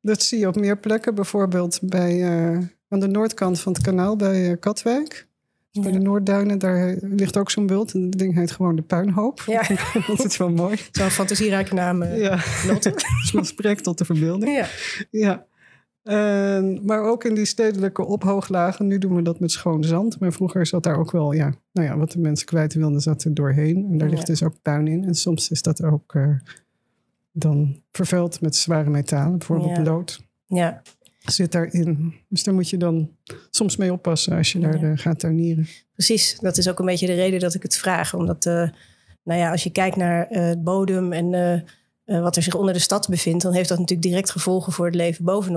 dat 0.00 0.22
zie 0.22 0.38
je 0.38 0.46
op 0.46 0.56
meer 0.56 0.78
plekken. 0.78 1.14
Bijvoorbeeld 1.14 1.78
bij, 1.82 2.22
eh, 2.22 2.58
aan 2.88 3.00
de 3.00 3.06
noordkant 3.08 3.60
van 3.60 3.72
het 3.72 3.82
kanaal 3.82 4.16
bij 4.16 4.56
Katwijk. 4.56 5.26
Dus 5.70 5.82
Bij 5.82 5.92
de 5.92 5.98
Noordduinen, 5.98 6.58
daar 6.58 6.96
ligt 7.00 7.36
ook 7.36 7.50
zo'n 7.50 7.66
bult. 7.66 7.94
En 7.94 8.10
dat 8.10 8.18
ding 8.18 8.34
heet 8.34 8.50
gewoon 8.50 8.76
de 8.76 8.82
puinhoop. 8.82 9.42
Ja. 9.46 9.62
dat 10.06 10.24
is 10.24 10.36
wel 10.36 10.50
mooi. 10.50 10.76
Zo'n 10.92 11.10
fantasierijke 11.10 11.74
naam. 11.74 12.04
Ja, 12.04 12.38
Lotte. 12.66 12.90
dus 13.32 13.48
spreekt 13.48 13.82
tot 13.82 13.98
de 13.98 14.04
verbeelding. 14.04 14.56
ja. 14.56 14.66
Ja. 15.10 15.46
En, 16.04 16.80
maar 16.84 17.02
ook 17.02 17.24
in 17.24 17.34
die 17.34 17.44
stedelijke 17.44 18.04
ophooglagen. 18.04 18.86
Nu 18.86 18.98
doen 18.98 19.14
we 19.14 19.22
dat 19.22 19.40
met 19.40 19.50
schoon 19.50 19.84
zand. 19.84 20.20
Maar 20.20 20.32
vroeger 20.32 20.66
zat 20.66 20.82
daar 20.82 20.98
ook 20.98 21.10
wel, 21.10 21.32
ja, 21.32 21.54
nou 21.72 21.88
ja, 21.88 21.96
wat 21.96 22.10
de 22.12 22.18
mensen 22.18 22.46
kwijt 22.46 22.74
wilden, 22.74 23.00
zat 23.00 23.24
er 23.24 23.34
doorheen. 23.34 23.86
En 23.90 23.98
daar 23.98 24.08
ligt 24.08 24.20
Ja. 24.20 24.26
dus 24.26 24.42
ook 24.42 24.62
puin 24.62 24.86
in. 24.86 25.04
En 25.04 25.14
soms 25.14 25.50
is 25.50 25.62
dat 25.62 25.82
ook 25.82 26.14
eh, 26.14 26.30
dan 27.32 27.80
vervuild 27.92 28.40
met 28.40 28.56
zware 28.56 28.90
metalen, 28.90 29.38
bijvoorbeeld 29.38 29.76
Ja. 29.76 29.82
lood. 29.82 30.20
ja. 30.46 30.82
Zit 31.24 31.52
daarin. 31.52 32.14
Dus 32.28 32.42
daar 32.44 32.54
moet 32.54 32.68
je 32.70 32.76
dan 32.76 33.10
soms 33.50 33.76
mee 33.76 33.92
oppassen 33.92 34.36
als 34.36 34.52
je 34.52 34.58
daar 34.58 34.80
Ja. 34.80 34.90
eh, 34.92 34.98
gaat 34.98 35.18
tuinieren. 35.18 35.66
Precies, 35.92 36.38
dat 36.40 36.56
is 36.58 36.68
ook 36.68 36.78
een 36.78 36.86
beetje 36.86 37.06
de 37.06 37.14
reden 37.14 37.40
dat 37.40 37.54
ik 37.54 37.62
het 37.62 37.76
vraag. 37.76 38.14
Omdat, 38.14 38.46
eh, 38.46 38.68
nou 39.22 39.40
ja, 39.40 39.50
als 39.50 39.62
je 39.62 39.70
kijkt 39.70 39.96
naar 39.96 40.26
het 40.28 40.64
bodem 40.64 41.12
en 41.12 41.64
wat 42.04 42.36
er 42.36 42.42
zich 42.42 42.54
onder 42.54 42.74
de 42.74 42.80
stad 42.80 43.08
bevindt, 43.08 43.42
dan 43.42 43.52
heeft 43.52 43.68
dat 43.68 43.78
natuurlijk 43.78 44.08
direct 44.08 44.30
gevolgen 44.30 44.72
voor 44.72 44.86
het 44.86 44.94
leven 44.94 45.24
boven 45.24 45.52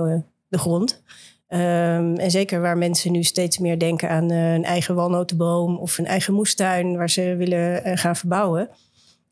de, 0.48 0.58
grond. 0.58 1.02
Ehm, 1.48 2.14
en 2.14 2.30
zeker 2.30 2.60
waar 2.60 2.78
mensen 2.78 3.12
nu 3.12 3.22
steeds 3.22 3.58
meer 3.58 3.78
denken 3.78 4.08
aan 4.10 4.30
eh, 4.30 4.54
een 4.54 4.64
eigen 4.64 4.94
walnotenboom 4.94 5.76
of 5.78 5.98
een 5.98 6.06
eigen 6.06 6.34
moestuin 6.34 6.96
waar 6.96 7.10
ze 7.10 7.34
willen 7.38 7.84
eh, 7.84 7.96
gaan 7.96 8.16
verbouwen. 8.16 8.68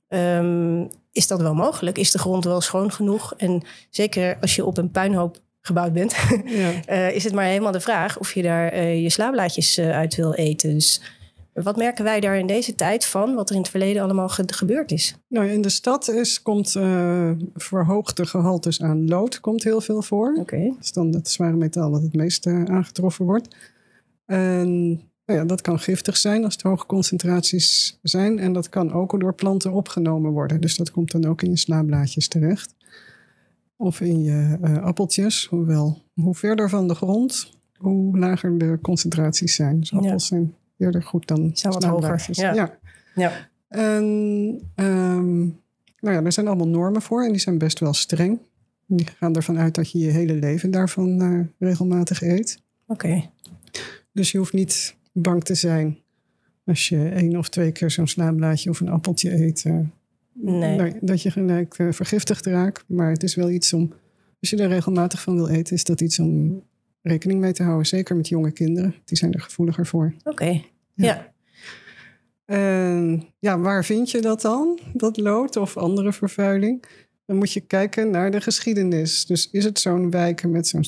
Ehm, 0.08 0.84
is 1.12 1.26
dat 1.26 1.40
wel 1.40 1.54
mogelijk? 1.54 1.98
Is 1.98 2.10
de 2.10 2.18
grond 2.18 2.44
wel 2.44 2.60
schoon 2.60 2.92
genoeg? 2.92 3.34
En 3.36 3.62
zeker 3.90 4.36
als 4.40 4.54
je 4.56 4.64
op 4.64 4.78
een 4.78 4.90
puinhoop 4.90 5.38
gebouwd 5.60 5.92
bent, 5.92 6.16
Ja. 6.46 6.70
eh, 6.84 7.14
is 7.14 7.24
het 7.24 7.32
maar 7.34 7.44
helemaal 7.44 7.72
de 7.72 7.80
vraag 7.80 8.18
of 8.18 8.34
je 8.34 8.42
daar 8.42 8.82
je 8.82 9.10
slaablaadjes 9.10 9.78
uit 9.78 10.14
wil 10.14 10.32
eten. 10.32 10.74
Dus 10.74 11.00
wat 11.62 11.76
merken 11.76 12.04
wij 12.04 12.20
daar 12.20 12.38
in 12.38 12.46
deze 12.46 12.74
tijd 12.74 13.04
van, 13.04 13.34
wat 13.34 13.48
er 13.48 13.54
in 13.54 13.60
het 13.60 13.70
verleden 13.70 14.02
allemaal 14.02 14.28
ge- 14.28 14.44
gebeurd 14.46 14.90
is? 14.90 15.16
Nou, 15.28 15.48
in 15.48 15.60
de 15.60 15.68
stad 15.68 16.08
is, 16.08 16.42
komt 16.42 16.76
eh, 16.76 17.30
verhoogde 17.54 18.26
gehaltes 18.26 18.82
aan 18.82 19.08
lood 19.08 19.40
komt 19.40 19.62
heel 19.62 19.80
veel 19.80 20.02
voor. 20.02 20.36
Oké. 20.40 20.64
Dat 20.64 20.76
is 20.84 20.92
dan 20.92 21.14
het 21.14 21.30
zware 21.30 21.56
metaal 21.56 21.90
wat 21.90 22.02
het 22.02 22.14
meest 22.14 22.46
eh, 22.46 22.62
aangetroffen 22.64 23.24
wordt. 23.24 23.56
En 24.26 24.88
nou 25.26 25.38
ja, 25.38 25.44
dat 25.44 25.60
kan 25.60 25.78
giftig 25.78 26.16
zijn 26.16 26.44
als 26.44 26.52
het 26.52 26.62
hoge 26.62 26.86
concentraties 26.86 27.98
zijn. 28.02 28.38
En 28.38 28.52
dat 28.52 28.68
kan 28.68 28.92
ook 28.92 29.20
door 29.20 29.34
planten 29.34 29.72
opgenomen 29.72 30.30
worden. 30.30 30.60
Dus 30.60 30.76
dat 30.76 30.90
komt 30.90 31.10
dan 31.10 31.24
ook 31.24 31.42
in 31.42 31.50
je 31.50 31.56
slaablaadjes 31.56 32.28
terecht. 32.28 32.74
Of 33.76 34.00
in 34.00 34.22
je 34.22 34.58
uh, 34.64 34.82
appeltjes. 34.82 35.46
Hoewel, 35.46 36.02
hoe 36.14 36.34
verder 36.34 36.68
van 36.68 36.88
de 36.88 36.94
grond, 36.94 37.52
hoe 37.76 38.18
lager 38.18 38.58
de 38.58 38.78
concentraties 38.82 39.54
zijn. 39.54 39.80
Dus 39.80 39.92
appels 39.92 40.26
zijn 40.26 40.54
eerder 40.78 41.02
goed 41.02 41.26
dan 41.26 41.54
wat 41.62 41.84
hoger. 41.84 42.26
Ja. 42.30 42.54
ja. 42.54 42.78
ja. 43.14 43.48
En 43.68 44.04
um, 44.76 45.60
nou 46.00 46.16
ja, 46.16 46.22
er 46.22 46.32
zijn 46.32 46.46
allemaal 46.46 46.68
normen 46.68 47.02
voor 47.02 47.24
en 47.24 47.30
die 47.30 47.40
zijn 47.40 47.58
best 47.58 47.78
wel 47.78 47.92
streng. 47.94 48.38
Die 48.86 49.06
gaan 49.18 49.34
ervan 49.34 49.58
uit 49.58 49.74
dat 49.74 49.90
je 49.90 49.98
je 49.98 50.10
hele 50.10 50.34
leven 50.34 50.70
daarvan 50.70 51.22
uh, 51.22 51.44
regelmatig 51.58 52.22
eet. 52.22 52.62
Oké. 52.86 53.30
Dus 54.12 54.32
je 54.32 54.38
hoeft 54.38 54.52
niet 54.52 54.96
bang 55.12 55.44
te 55.44 55.54
zijn 55.54 55.98
als 56.64 56.88
je 56.88 57.08
één 57.08 57.36
of 57.36 57.48
twee 57.48 57.72
keer 57.72 57.90
zo'n 57.90 58.06
slaablaadje 58.06 58.70
of 58.70 58.80
een 58.80 58.88
appeltje 58.88 59.44
eet. 59.44 59.64
Uh, 59.64 59.78
nee. 60.32 60.76
Nou, 60.76 60.98
dat 61.00 61.22
je 61.22 61.30
gelijk 61.30 61.78
uh, 61.78 61.92
vergiftigd 61.92 62.46
raakt. 62.46 62.84
Maar 62.88 63.10
het 63.10 63.22
is 63.22 63.34
wel 63.34 63.50
iets 63.50 63.72
om, 63.72 63.92
als 64.40 64.50
je 64.50 64.56
er 64.56 64.68
regelmatig 64.68 65.22
van 65.22 65.34
wil 65.34 65.48
eten, 65.48 65.74
is 65.74 65.84
dat 65.84 66.00
iets 66.00 66.18
om 66.18 66.62
rekening 67.06 67.40
mee 67.40 67.52
te 67.52 67.62
houden. 67.62 67.86
Zeker 67.86 68.16
met 68.16 68.28
jonge 68.28 68.50
kinderen. 68.50 68.94
Die 69.04 69.16
zijn 69.16 69.32
er 69.32 69.40
gevoeliger 69.40 69.86
voor. 69.86 70.14
Oké, 70.24 70.44
ja. 70.44 70.62
ja. 70.94 71.34
Ja, 73.38 73.58
waar 73.58 73.84
vind 73.84 74.10
je 74.10 74.20
dat 74.20 74.40
dan? 74.40 74.78
Dat 74.92 75.16
lood 75.16 75.56
of 75.56 75.76
andere 75.76 76.12
vervuiling? 76.12 76.84
Dan 77.26 77.36
moet 77.36 77.52
je 77.52 77.60
kijken 77.60 78.10
naar 78.10 78.30
de 78.30 78.40
geschiedenis. 78.40 79.26
Dus 79.26 79.50
is 79.50 79.64
het 79.64 79.78
zo'n 79.78 80.10
wijken 80.10 80.50
met 80.50 80.68
zo'n 80.68 80.84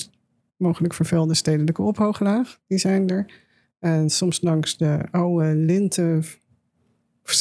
mogelijk 0.57 0.95
vervuilde 0.95 1.35
stedelijke 1.35 1.83
ophooglaag? 1.83 2.59
Die 2.67 2.79
zijn 2.79 3.09
er. 3.09 3.33
En 3.79 4.11
soms 4.11 4.41
langs 4.41 4.77
de 4.77 4.99
oude 5.11 5.55
linten, 5.55 6.25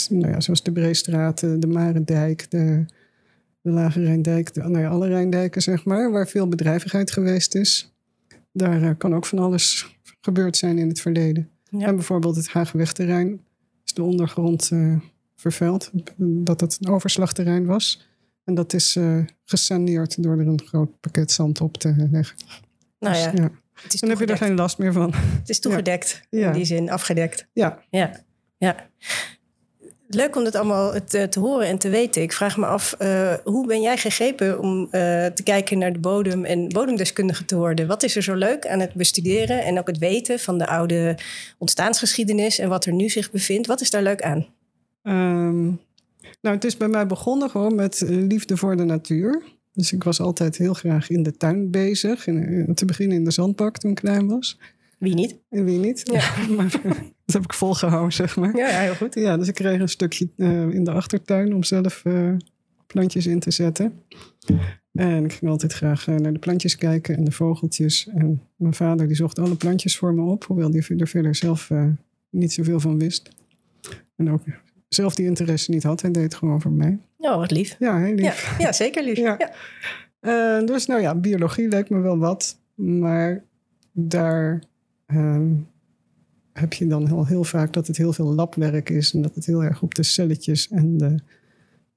nou 0.09 0.31
ja, 0.31 0.39
zoals 0.39 0.63
de 0.63 0.71
Breestraat, 0.71 1.39
de 1.39 1.67
Marendijk, 1.67 2.51
de, 2.51 2.85
de 3.61 3.71
Lage 3.71 4.03
Rijndijk, 4.03 4.53
de, 4.53 4.61
nou 4.61 4.79
ja, 4.79 4.89
alle 4.89 5.07
Rijndijken 5.07 5.61
zeg 5.61 5.85
maar, 5.85 6.11
waar 6.11 6.27
veel 6.27 6.47
bedrijvigheid 6.47 7.11
geweest 7.11 7.55
is. 7.55 7.96
Daar 8.57 8.81
uh, 8.81 8.91
kan 8.97 9.15
ook 9.15 9.25
van 9.25 9.39
alles 9.39 9.95
gebeurd 10.21 10.57
zijn 10.57 10.77
in 10.77 10.87
het 10.87 11.01
verleden. 11.01 11.49
En 11.71 11.95
bijvoorbeeld 11.95 12.35
het 12.35 12.49
Haagwegterrein 12.49 13.41
is 13.85 13.93
de 13.93 14.03
ondergrond 14.03 14.71
uh, 14.71 14.99
vervuild, 15.35 15.91
dat 16.17 16.61
het 16.61 16.77
een 16.81 16.91
overslagterrein 16.91 17.65
was. 17.65 18.07
En 18.43 18.53
dat 18.55 18.73
is 18.73 18.95
uh, 18.95 19.25
gesaneerd 19.45 20.23
door 20.23 20.39
er 20.39 20.47
een 20.47 20.61
groot 20.65 20.99
pakket 20.99 21.31
zand 21.31 21.61
op 21.61 21.77
te 21.77 22.07
leggen. 22.11 22.37
Nou 22.99 23.13
dus, 23.13 23.23
ja, 23.23 23.31
ja. 23.33 23.51
Dan 23.99 24.09
heb 24.09 24.19
je 24.19 24.25
er 24.25 24.37
geen 24.37 24.55
last 24.55 24.77
meer 24.77 24.93
van. 24.93 25.13
Het 25.13 25.49
is 25.49 25.59
toegedekt, 25.59 26.21
Ja. 26.29 26.47
in 26.47 26.53
die 26.53 26.65
zin, 26.65 26.89
afgedekt. 26.89 27.47
Ja. 27.53 27.79
Ja, 27.89 28.23
ja. 28.57 28.89
Leuk 30.09 30.35
om 30.35 30.43
dit 30.43 30.55
allemaal 30.55 30.93
te, 31.05 31.29
te 31.29 31.39
horen 31.39 31.67
en 31.67 31.77
te 31.77 31.89
weten. 31.89 32.21
Ik 32.21 32.33
vraag 32.33 32.57
me 32.57 32.65
af, 32.65 32.95
uh, 33.01 33.33
hoe 33.43 33.67
ben 33.67 33.81
jij 33.81 33.97
gegrepen 33.97 34.59
om 34.59 34.81
uh, 34.81 34.89
te 35.25 35.43
kijken 35.43 35.77
naar 35.77 35.93
de 35.93 35.99
bodem 35.99 36.45
en 36.45 36.67
bodemdeskundige 36.67 37.45
te 37.45 37.55
worden? 37.55 37.87
Wat 37.87 38.03
is 38.03 38.15
er 38.15 38.23
zo 38.23 38.35
leuk 38.35 38.67
aan 38.67 38.79
het 38.79 38.93
bestuderen 38.93 39.63
en 39.63 39.79
ook 39.79 39.87
het 39.87 39.97
weten 39.97 40.39
van 40.39 40.57
de 40.57 40.67
oude 40.67 41.17
ontstaansgeschiedenis 41.57 42.59
en 42.59 42.69
wat 42.69 42.85
er 42.85 42.93
nu 42.93 43.09
zich 43.09 43.31
bevindt? 43.31 43.67
Wat 43.67 43.81
is 43.81 43.89
daar 43.89 44.03
leuk 44.03 44.21
aan? 44.21 44.45
Um, 45.03 45.79
nou, 46.41 46.55
het 46.55 46.65
is 46.65 46.77
bij 46.77 46.87
mij 46.87 47.07
begonnen 47.07 47.49
gewoon 47.49 47.75
met 47.75 48.03
liefde 48.07 48.57
voor 48.57 48.77
de 48.77 48.83
natuur. 48.83 49.43
Dus 49.73 49.91
ik 49.91 50.03
was 50.03 50.19
altijd 50.19 50.57
heel 50.57 50.73
graag 50.73 51.09
in 51.09 51.23
de 51.23 51.37
tuin 51.37 51.71
bezig. 51.71 52.27
In, 52.27 52.71
te 52.75 52.85
beginnen 52.85 53.17
in 53.17 53.23
de 53.23 53.31
zandbak 53.31 53.77
toen 53.77 53.91
ik 53.91 53.97
klein 53.97 54.27
was. 54.27 54.59
Wie 54.97 55.13
niet? 55.13 55.35
En 55.49 55.65
wie 55.65 55.79
niet. 55.79 56.01
Ja. 56.03 56.31
maar 56.55 56.81
dat 57.27 57.35
heb 57.35 57.43
ik 57.43 57.53
volgehouden, 57.53 58.13
zeg 58.13 58.35
maar. 58.35 58.57
Ja, 58.57 58.67
ja, 58.67 58.79
heel 58.79 58.95
goed. 58.95 59.13
Ja, 59.13 59.37
dus 59.37 59.47
ik 59.47 59.53
kreeg 59.53 59.79
een 59.79 59.89
stukje 59.89 60.29
uh, 60.35 60.69
in 60.69 60.83
de 60.83 60.91
achtertuin 60.91 61.53
om 61.53 61.63
zelf 61.63 62.01
uh, 62.05 62.33
plantjes 62.87 63.27
in 63.27 63.39
te 63.39 63.51
zetten. 63.51 64.01
En 64.93 65.25
ik 65.25 65.33
ging 65.33 65.51
altijd 65.51 65.73
graag 65.73 66.07
uh, 66.07 66.15
naar 66.15 66.33
de 66.33 66.39
plantjes 66.39 66.75
kijken 66.75 67.17
en 67.17 67.23
de 67.23 67.31
vogeltjes. 67.31 68.07
En 68.13 68.41
mijn 68.55 68.73
vader 68.73 69.07
die 69.07 69.15
zocht 69.15 69.39
alle 69.39 69.55
plantjes 69.55 69.97
voor 69.97 70.13
me 70.13 70.21
op, 70.21 70.43
hoewel 70.43 70.71
die 70.71 70.97
er 70.97 71.07
verder 71.07 71.35
zelf 71.35 71.71
niet 72.29 72.53
zoveel 72.53 72.79
van 72.79 72.99
wist. 72.99 73.29
En 74.15 74.31
ook 74.31 74.41
zelf 74.87 75.15
die 75.15 75.25
interesse 75.25 75.71
niet 75.71 75.83
had. 75.83 76.01
Hij 76.01 76.11
deed 76.11 76.23
het 76.23 76.35
gewoon 76.35 76.61
voor 76.61 76.71
mij. 76.71 76.97
Oh, 77.17 77.35
wat 77.35 77.51
lief. 77.51 77.75
Ja, 77.79 77.99
heel 77.99 78.15
lief. 78.15 78.57
Ja, 78.57 78.65
ja 78.65 78.71
zeker 78.71 79.03
lief. 79.03 79.17
Ja. 79.17 79.37
ja. 80.21 80.61
Dus 80.61 80.85
nou 80.85 81.01
ja, 81.01 81.15
biologie 81.15 81.67
leek 81.67 81.89
me 81.89 81.99
wel 81.99 82.17
wat. 82.17 82.59
Maar 82.75 83.43
daar 83.91 84.63
uh, 85.07 85.41
heb 86.59 86.73
je 86.73 86.87
dan 86.87 87.07
heel, 87.07 87.25
heel 87.25 87.43
vaak 87.43 87.73
dat 87.73 87.87
het 87.87 87.97
heel 87.97 88.13
veel 88.13 88.33
labwerk 88.33 88.89
is. 88.89 89.13
En 89.13 89.21
dat 89.21 89.35
het 89.35 89.45
heel 89.45 89.63
erg 89.63 89.81
op 89.81 89.95
de 89.95 90.03
celletjes 90.03 90.69
en 90.69 90.97
de, 90.97 91.15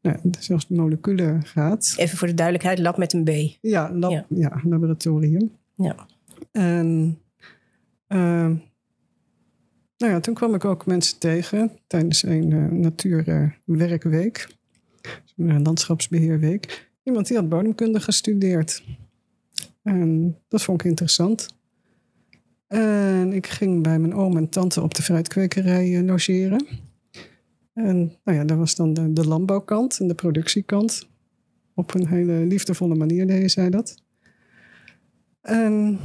nou, 0.03 0.17
zelfs 0.39 0.67
de 0.67 0.75
moleculen 0.75 1.45
gaat. 1.45 1.95
Even 1.97 2.19
voor 2.19 2.29
de 2.29 2.35
duidelijkheid, 2.35 2.79
lab 2.79 2.97
met 2.97 3.13
een 3.13 3.25
B. 3.25 3.31
Ja, 3.61 3.93
lab, 3.93 4.11
ja. 4.11 4.27
ja 4.29 4.61
laboratorium. 4.65 5.51
Ja. 5.75 6.07
En 6.53 7.19
uh, 8.09 8.51
nou 9.97 10.13
ja, 10.13 10.21
toen 10.21 10.35
kwam 10.35 10.55
ik 10.55 10.65
ook 10.65 10.87
mensen 10.87 11.19
tegen 11.19 11.71
tijdens 11.87 12.23
een 12.23 12.51
uh, 12.51 12.71
natuurwerkweek, 12.71 14.57
een 15.37 15.63
landschapsbeheerweek. 15.63 16.89
Iemand 17.03 17.27
die 17.27 17.37
had 17.37 17.49
bodemkunde 17.49 18.01
gestudeerd. 18.01 18.83
En 19.83 20.37
dat 20.49 20.63
vond 20.63 20.81
ik 20.81 20.91
interessant. 20.91 21.49
En 22.71 23.33
ik 23.33 23.47
ging 23.47 23.83
bij 23.83 23.99
mijn 23.99 24.15
oom 24.15 24.37
en 24.37 24.49
tante 24.49 24.83
op 24.83 24.95
de 24.95 25.03
fruitkwekerij 25.03 25.89
uh, 25.89 26.03
logeren. 26.03 26.67
En 27.73 27.97
nou 28.25 28.39
ja, 28.39 28.45
daar 28.45 28.59
was 28.59 28.75
dan 28.75 28.95
de, 28.95 29.13
de 29.13 29.27
landbouwkant 29.29 30.01
en 30.01 30.09
de 30.09 30.15
productiekant. 30.15 31.09
Op 31.75 31.95
een 31.95 32.07
hele 32.07 32.33
liefdevolle 32.33 32.95
manier 32.95 33.27
deden 33.27 33.51
zij 33.51 33.71
dat. 33.71 34.03
En 35.41 35.99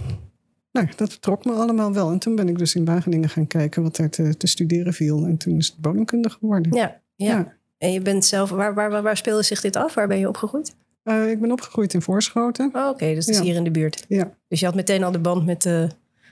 nou, 0.72 0.88
dat 0.96 1.22
trok 1.22 1.46
me 1.46 1.52
allemaal 1.52 1.94
wel. 1.94 2.12
En 2.12 2.20
toen 2.20 2.36
ben 2.36 2.50
ik 2.50 2.58
dus 2.58 2.76
in 2.76 2.86
Wageningen 2.86 3.30
gaan 3.30 3.48
kijken 3.48 3.84
wat 3.84 3.98
er 3.98 4.10
te, 4.10 4.38
te 4.38 4.48
studeren 4.48 4.94
viel. 4.94 5.26
En 5.26 5.38
toen 5.38 5.58
is 5.58 5.68
het 5.68 5.78
bodemkunde 5.78 6.30
geworden. 6.30 6.76
Ja, 6.76 7.02
ja, 7.16 7.28
ja. 7.28 7.58
En 7.78 7.92
je 7.92 8.02
bent 8.02 8.26
zelf, 8.26 8.50
waar, 8.50 8.74
waar, 8.74 9.02
waar, 9.02 9.18
speelde 9.18 9.44
zich 9.44 9.62
dit 9.62 9.76
af? 9.76 9.94
Waar 9.94 10.08
ben 10.08 10.20
je 10.20 10.28
opgegroeid? 10.28 10.76
Uh, 11.04 11.30
ik 11.30 11.40
ben 11.40 11.52
opgegroeid 11.52 11.94
in 11.94 12.02
Voorschoten. 12.02 12.70
Oh, 12.74 12.82
Oké, 12.82 12.90
okay, 12.90 13.16
dus 13.16 13.26
dat 13.26 13.36
is 13.36 13.42
hier 13.42 13.56
in 13.56 13.64
de 13.64 13.72
buurt. 13.72 14.06
Ja. 14.08 14.34
Dus 14.48 14.60
je 14.60 14.66
had 14.66 14.76
meteen 14.76 15.04
al 15.04 15.12
de 15.12 15.20
band 15.20 15.46
met 15.46 15.62
de, 15.62 15.90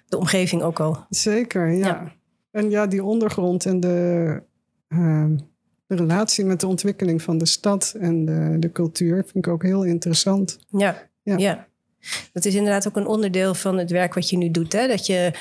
de 0.07 0.17
omgeving 0.17 0.61
ook 0.61 0.79
al. 0.79 1.05
Zeker, 1.09 1.71
ja. 1.71 1.87
ja. 1.87 2.13
En 2.51 2.69
ja, 2.69 2.87
die 2.87 3.03
ondergrond 3.03 3.65
en 3.65 3.79
de, 3.79 4.41
uh, 4.89 5.25
de 5.87 5.95
relatie 5.95 6.45
met 6.45 6.59
de 6.59 6.67
ontwikkeling 6.67 7.21
van 7.21 7.37
de 7.37 7.45
stad 7.45 7.95
en 7.99 8.25
de, 8.25 8.55
de 8.59 8.71
cultuur 8.71 9.15
vind 9.15 9.45
ik 9.45 9.47
ook 9.47 9.63
heel 9.63 9.83
interessant. 9.83 10.59
Ja, 10.69 11.09
ja. 11.23 11.37
ja. 11.37 11.67
Dat 12.33 12.45
is 12.45 12.55
inderdaad 12.55 12.87
ook 12.87 12.95
een 12.95 13.07
onderdeel 13.07 13.53
van 13.53 13.77
het 13.77 13.91
werk 13.91 14.13
wat 14.13 14.29
je 14.29 14.37
nu 14.37 14.51
doet. 14.51 14.73
Hè? 14.73 14.87
Dat 14.87 15.05
je 15.05 15.33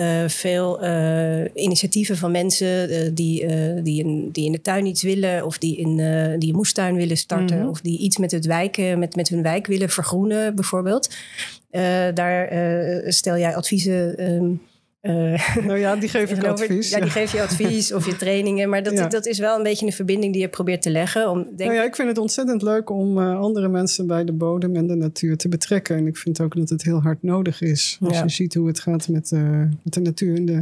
uh, 0.00 0.28
veel 0.28 0.84
uh, 0.84 1.44
initiatieven 1.54 2.16
van 2.16 2.30
mensen 2.30 2.90
uh, 2.90 3.10
die, 3.14 3.46
die, 3.82 4.04
in, 4.04 4.30
die 4.30 4.44
in 4.46 4.52
de 4.52 4.60
tuin 4.60 4.86
iets 4.86 5.02
willen, 5.02 5.44
of 5.44 5.58
die, 5.58 5.76
in, 5.76 5.96
die 6.38 6.50
een 6.50 6.56
moestuin 6.56 6.96
willen 6.96 7.16
starten, 7.16 7.46
Mhm. 7.46 7.54
mm 7.54 7.60
-hmm. 7.60 7.70
of 7.70 7.80
die 7.80 7.98
iets 7.98 8.16
met 8.16 8.30
het 8.30 8.46
wijken, 8.46 8.98
met, 8.98 9.16
met 9.16 9.28
hun 9.28 9.42
wijk 9.42 9.66
willen 9.66 9.88
vergroenen, 9.88 10.54
bijvoorbeeld. 10.54 11.14
daar 12.14 12.52
stel 13.06 13.38
jij 13.38 13.56
adviezen. 13.56 14.30
Um, 14.32 14.60
nou 15.02 15.76
ja, 15.78 15.96
die 15.96 16.08
geef 16.08 16.30
ik 16.30 16.36
over, 16.36 16.48
advies. 16.48 16.90
Ja, 16.90 17.00
die 17.00 17.10
geef 17.10 17.32
je 17.32 17.42
advies 17.42 17.92
of 17.92 18.06
je 18.06 18.16
trainingen. 18.16 18.68
Maar 18.68 18.82
dat, 18.82 18.92
Ja. 18.92 19.06
dat 19.08 19.26
is 19.26 19.38
wel 19.38 19.56
een 19.56 19.62
beetje 19.62 19.86
een 19.86 19.92
verbinding 19.92 20.32
die 20.32 20.42
je 20.42 20.48
probeert 20.48 20.82
te 20.82 20.90
leggen. 20.90 21.30
Om, 21.30 21.42
denk... 21.44 21.58
Nou 21.58 21.74
ja, 21.74 21.84
ik 21.84 21.94
vind 21.96 22.08
het 22.08 22.18
ontzettend 22.18 22.62
leuk 22.62 22.90
om 22.90 23.18
uh, 23.18 23.38
andere 23.38 23.68
mensen 23.68 24.06
bij 24.06 24.24
de 24.24 24.32
bodem 24.32 24.76
en 24.76 24.86
de 24.86 24.94
natuur 24.94 25.36
te 25.36 25.48
betrekken. 25.48 25.96
En 25.96 26.06
ik 26.06 26.16
vind 26.16 26.40
ook 26.40 26.56
dat 26.56 26.68
het 26.68 26.82
heel 26.82 27.00
hard 27.02 27.22
nodig 27.22 27.60
is. 27.60 27.98
Als 28.00 28.16
Ja. 28.16 28.22
je 28.22 28.28
ziet 28.30 28.54
hoe 28.54 28.66
het 28.66 28.80
gaat 28.80 29.08
met, 29.08 29.30
uh, 29.30 29.58
met 29.82 29.94
de 29.94 30.00
natuur 30.00 30.36
en 30.36 30.44
de, 30.44 30.60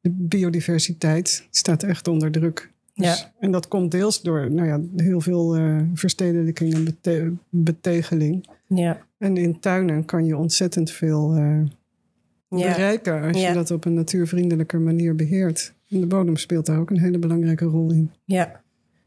de 0.00 0.10
biodiversiteit, 0.10 1.46
staat 1.50 1.82
echt 1.82 2.08
onder 2.08 2.30
druk. 2.30 2.70
Dus, 2.94 3.06
Ja. 3.20 3.32
En 3.40 3.50
dat 3.50 3.68
komt 3.68 3.90
deels 3.90 4.22
door 4.22 4.50
nou 4.50 4.68
ja, 4.68 4.80
heel 4.96 5.20
veel 5.20 5.56
verstedelijking 5.94 6.74
en 6.74 6.84
bete 6.84 7.32
betegeling. 7.48 8.48
ja. 8.68 9.02
En 9.18 9.36
in 9.36 9.60
tuinen 9.60 10.04
kan 10.04 10.24
je 10.24 10.36
ontzettend 10.36 10.90
veel. 10.90 11.34
Bereiken 12.54 13.22
als 13.22 13.40
je 13.40 13.52
dat 13.52 13.70
op 13.70 13.84
een 13.84 13.94
natuurvriendelijke 13.94 14.78
manier 14.78 15.14
beheert. 15.14 15.72
En 15.88 16.00
de 16.00 16.06
bodem 16.06 16.36
speelt 16.36 16.66
daar 16.66 16.78
ook 16.78 16.90
een 16.90 17.00
hele 17.00 17.18
belangrijke 17.18 17.64
rol 17.64 17.90
in. 17.90 18.10
Ja. 18.24 18.62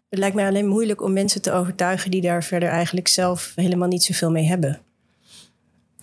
Het 0.09 0.19
lijkt 0.19 0.35
mij 0.35 0.47
alleen 0.47 0.67
moeilijk 0.67 1.01
om 1.01 1.13
mensen 1.13 1.41
te 1.41 1.51
overtuigen 1.51 2.11
die 2.11 2.21
daar 2.21 2.43
verder 2.43 2.69
eigenlijk 2.69 3.07
zelf 3.07 3.51
helemaal 3.55 3.87
niet 3.87 4.03
zoveel 4.03 4.31
mee 4.31 4.45
hebben. 4.45 4.81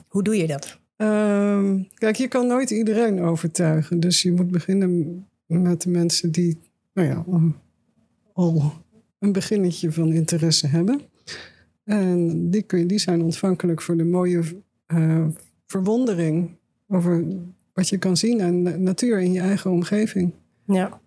Hoe 0.09 0.23
doe 0.23 0.37
je 0.37 0.47
dat? 0.47 0.79
Ehm, 0.97 1.83
kijk, 1.95 2.17
je 2.17 2.29
kan 2.29 2.47
nooit 2.47 2.71
iedereen 2.71 3.21
overtuigen. 3.21 4.01
Dus 4.01 4.23
je 4.23 4.33
moet 4.33 4.51
beginnen 4.51 5.27
met 5.47 5.83
de 5.83 5.91
mensen 5.91 6.31
die 6.31 6.59
nou 6.95 7.09
ja, 7.09 7.25
al 8.33 8.73
een 9.19 9.33
beginnetje 9.33 9.93
van 9.93 10.13
interesse 10.13 10.67
hebben. 10.67 11.01
En 11.85 12.51
die, 12.51 12.63
kun 12.63 12.79
je, 12.79 12.87
die 12.87 12.99
zijn 12.99 13.23
ontvankelijk 13.23 13.83
voor 13.83 13.97
de 13.97 14.05
mooie 14.05 14.43
uh, 14.95 15.27
verwondering 15.67 16.51
over 16.95 17.25
wat 17.73 17.89
je 17.89 17.99
kan 17.99 18.17
zien 18.17 18.43
aan 18.43 18.65
de 18.65 18.79
natuur 18.79 19.21
in 19.21 19.33
je 19.33 19.41
eigen 19.41 19.71
omgeving. 19.71 20.33
Ja, 20.67 21.01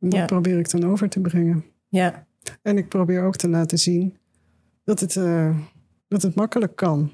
En 0.00 0.08
dat 0.08 0.18
Ja. 0.18 0.24
probeer 0.24 0.58
ik 0.58 0.70
dan 0.70 0.84
over 0.84 1.08
te 1.08 1.20
brengen. 1.20 1.64
ja, 1.88 2.26
En 2.62 2.76
ik 2.78 2.88
probeer 2.88 3.22
ook 3.22 3.36
te 3.36 3.48
laten 3.48 3.78
zien 3.78 4.16
dat 4.84 5.00
het, 5.00 5.16
eh, 5.16 5.56
dat 6.08 6.22
het 6.22 6.34
makkelijk 6.34 6.76
kan. 6.76 7.10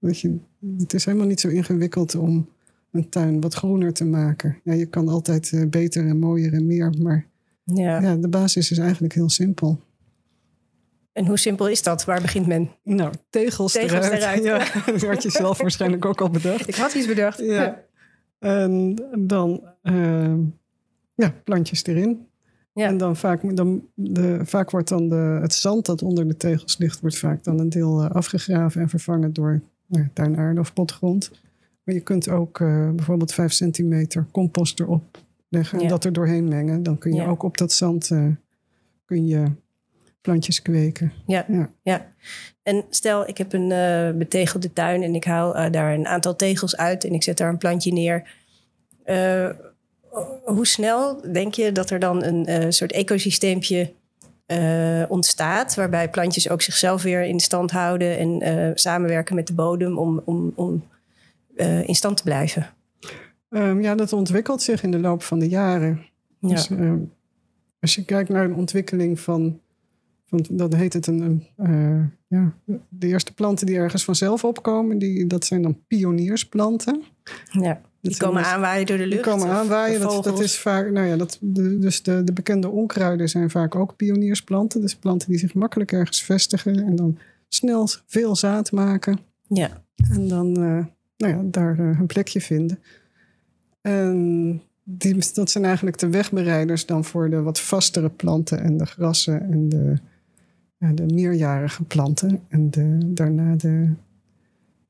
Dat 0.00 0.20
je, 0.20 0.36
het 0.78 0.94
is 0.94 1.04
helemaal 1.04 1.26
niet 1.26 1.40
zo 1.40 1.48
ingewikkeld 1.48 2.14
om 2.14 2.48
een 2.92 3.08
tuin 3.08 3.40
wat 3.40 3.54
groener 3.54 3.92
te 3.92 4.04
maken. 4.04 4.58
Ja, 4.64 4.72
je 4.72 4.86
kan 4.86 5.08
altijd 5.08 5.52
eh, 5.52 5.66
beter 5.66 6.06
en 6.06 6.18
mooier 6.18 6.52
en 6.52 6.66
meer, 6.66 6.94
maar 7.02 7.26
ja. 7.64 8.00
ja, 8.02 8.16
de 8.16 8.28
basis 8.28 8.70
is 8.70 8.78
eigenlijk 8.78 9.14
heel 9.14 9.30
simpel. 9.30 9.80
En 11.18 11.26
hoe 11.26 11.38
simpel 11.38 11.68
is 11.68 11.82
dat? 11.82 12.04
Waar 12.04 12.20
begint 12.20 12.46
men? 12.46 12.70
Nou, 12.82 13.12
tegels, 13.30 13.72
Tegels 13.72 14.06
eruit. 14.06 14.22
eruit. 14.22 14.44
Ja, 14.44 14.58
dat 14.92 15.02
had 15.02 15.22
je 15.22 15.30
zelf 15.30 15.60
waarschijnlijk 15.60 16.04
ook 16.04 16.20
al 16.20 16.30
bedacht. 16.30 16.68
Ik 16.68 16.74
had 16.74 16.94
iets 16.94 17.06
bedacht. 17.06 17.38
Ja. 17.38 17.84
En 18.38 18.94
dan 19.18 19.62
eh, 19.82 20.34
ja, 21.14 21.34
plantjes 21.44 21.84
erin. 21.84 22.26
Ja. 22.72 22.86
En 22.86 22.96
dan 22.96 23.16
vaak, 23.16 23.56
dan 23.56 23.86
de, 23.94 24.40
vaak 24.42 24.70
wordt 24.70 24.88
dan 24.88 25.08
de, 25.08 25.38
het 25.40 25.54
zand 25.54 25.86
dat 25.86 26.02
onder 26.02 26.28
de 26.28 26.36
tegels 26.36 26.78
ligt, 26.78 27.00
wordt 27.00 27.18
vaak 27.18 27.44
dan 27.44 27.58
een 27.58 27.68
deel 27.68 28.02
eh, 28.02 28.10
afgegraven 28.10 28.80
en 28.80 28.88
vervangen 28.88 29.32
door 29.32 29.60
nou, 29.86 30.08
tuinaarde 30.12 30.60
of 30.60 30.72
potgrond. 30.72 31.30
Maar 31.84 31.94
je 31.94 32.00
kunt 32.00 32.28
ook 32.28 32.60
eh, 32.60 32.90
bijvoorbeeld 32.90 33.32
5 33.34 33.52
centimeter 33.52 34.26
compost 34.32 34.80
erop 34.80 35.18
leggen 35.48 35.78
en 35.78 35.84
Ja. 35.84 35.90
dat 35.90 36.04
er 36.04 36.12
doorheen 36.12 36.48
mengen. 36.48 36.82
Dan 36.82 36.98
kun 36.98 37.14
je 37.14 37.22
ook 37.26 37.42
op 37.42 37.56
dat 37.56 37.72
zand 37.72 38.08
kun 39.04 39.26
je 39.26 39.44
plantjes 40.20 40.62
kweken. 40.62 41.12
Ja. 41.26 41.44
Ja. 41.48 41.70
ja. 41.82 42.12
En 42.62 42.84
stel, 42.90 43.28
ik 43.28 43.38
heb 43.38 43.52
een 43.52 43.72
eh, 43.72 44.10
betegelde 44.18 44.72
tuin 44.72 45.02
en 45.02 45.14
ik 45.14 45.24
haal 45.24 45.56
eh, 45.56 45.70
daar 45.70 45.94
een 45.94 46.06
aantal 46.06 46.36
tegels 46.36 46.76
uit 46.76 47.04
en 47.04 47.12
ik 47.12 47.22
zet 47.22 47.36
daar 47.36 47.48
een 47.48 47.58
plantje 47.58 47.92
neer. 47.92 48.30
Eh, 49.04 49.50
hoe 50.44 50.66
snel 50.66 51.32
denk 51.32 51.54
je 51.54 51.72
dat 51.72 51.90
er 51.90 51.98
dan 51.98 52.24
een 52.24 52.72
soort 52.72 52.92
ecosysteempje 52.92 53.92
ontstaat, 55.08 55.74
waarbij 55.74 56.10
plantjes 56.10 56.50
ook 56.50 56.62
zichzelf 56.62 57.02
weer 57.02 57.22
in 57.22 57.40
stand 57.40 57.70
houden 57.70 58.18
en 58.18 58.72
samenwerken 58.74 59.34
met 59.34 59.46
de 59.46 59.52
bodem 59.52 59.98
om, 59.98 60.22
om, 60.24 60.52
om 60.56 60.84
in 61.86 61.94
stand 61.94 62.16
te 62.16 62.22
blijven? 62.22 62.70
Ehm, 63.50 63.80
ja, 63.80 63.94
dat 63.94 64.12
ontwikkelt 64.12 64.62
zich 64.62 64.82
in 64.82 64.90
de 64.90 64.98
loop 64.98 65.22
van 65.22 65.38
de 65.38 65.48
jaren. 65.48 66.06
Ja. 66.38 66.48
Dus, 66.48 66.70
eh, 66.70 66.92
als 67.80 67.94
je 67.94 68.04
kijkt 68.04 68.28
naar 68.28 68.48
de 68.48 68.54
ontwikkeling 68.54 69.20
van, 69.20 69.60
van 70.28 70.46
dan 70.50 70.74
heet 70.74 70.92
het 70.92 71.06
een, 71.06 71.46
eh, 71.56 72.00
ja, 72.26 72.54
de 72.88 73.06
eerste 73.06 73.34
planten 73.34 73.66
die 73.66 73.76
ergens 73.76 74.04
vanzelf 74.04 74.44
opkomen, 74.44 74.98
die, 74.98 75.26
dat 75.26 75.44
zijn 75.44 75.62
dan 75.62 75.78
pioniersplanten. 75.86 77.02
ja. 77.50 77.80
Die 78.00 78.16
komen 78.16 78.42
dus- 78.42 78.52
aanwaaien 78.52 78.86
door 78.86 78.96
de 78.96 79.06
lucht. 79.06 79.24
Die 79.24 79.32
komen 79.32 79.48
aanwaaien. 79.48 80.00
de 80.00 80.06
Dat, 80.06 80.24
dat 80.24 80.40
is 80.40 80.58
vaak, 80.58 80.90
nou 80.90 81.06
ja, 81.06 81.16
dat, 81.16 81.38
de, 81.40 81.78
dus 81.78 82.02
de, 82.02 82.24
de 82.24 82.32
bekende 82.32 82.68
onkruiden 82.68 83.28
zijn 83.28 83.50
vaak 83.50 83.74
ook 83.74 83.96
pioniersplanten. 83.96 84.80
Dus 84.80 84.96
planten 84.96 85.28
die 85.28 85.38
zich 85.38 85.54
makkelijk 85.54 85.92
ergens 85.92 86.22
vestigen 86.22 86.86
en 86.86 86.96
dan 86.96 87.18
snel 87.48 87.88
veel 88.06 88.36
zaad 88.36 88.72
maken. 88.72 89.18
Ja, 89.48 89.82
En 90.12 90.28
dan 90.28 90.56
eh, 90.56 90.84
nou 91.16 91.34
ja, 91.34 91.40
daar 91.44 91.78
eh, 91.78 91.98
een 91.98 92.06
plekje 92.06 92.40
vinden. 92.40 92.78
En 93.80 94.62
die, 94.84 95.16
dat 95.34 95.50
zijn 95.50 95.64
eigenlijk 95.64 95.98
de 95.98 96.08
wegbereiders 96.08 96.86
dan 96.86 97.04
voor 97.04 97.30
de 97.30 97.42
wat 97.42 97.60
vastere 97.60 98.08
planten 98.08 98.60
en 98.60 98.76
de 98.76 98.86
grassen 98.86 99.40
en 99.40 99.68
de, 99.68 99.94
ja, 100.78 100.92
de 100.92 101.06
meerjarige 101.14 101.84
planten. 101.84 102.40
En 102.48 102.70
de, 102.70 102.98
daarna 103.04 103.56
de, 103.56 103.88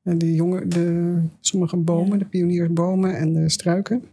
de 0.01 0.35
jonge, 0.35 0.67
de, 0.67 1.15
sommige 1.39 1.77
bomen, 1.77 2.11
Ja. 2.11 2.17
de 2.17 2.25
pioniersbomen 2.25 3.17
en 3.17 3.33
de 3.33 3.49
struiken. 3.49 4.03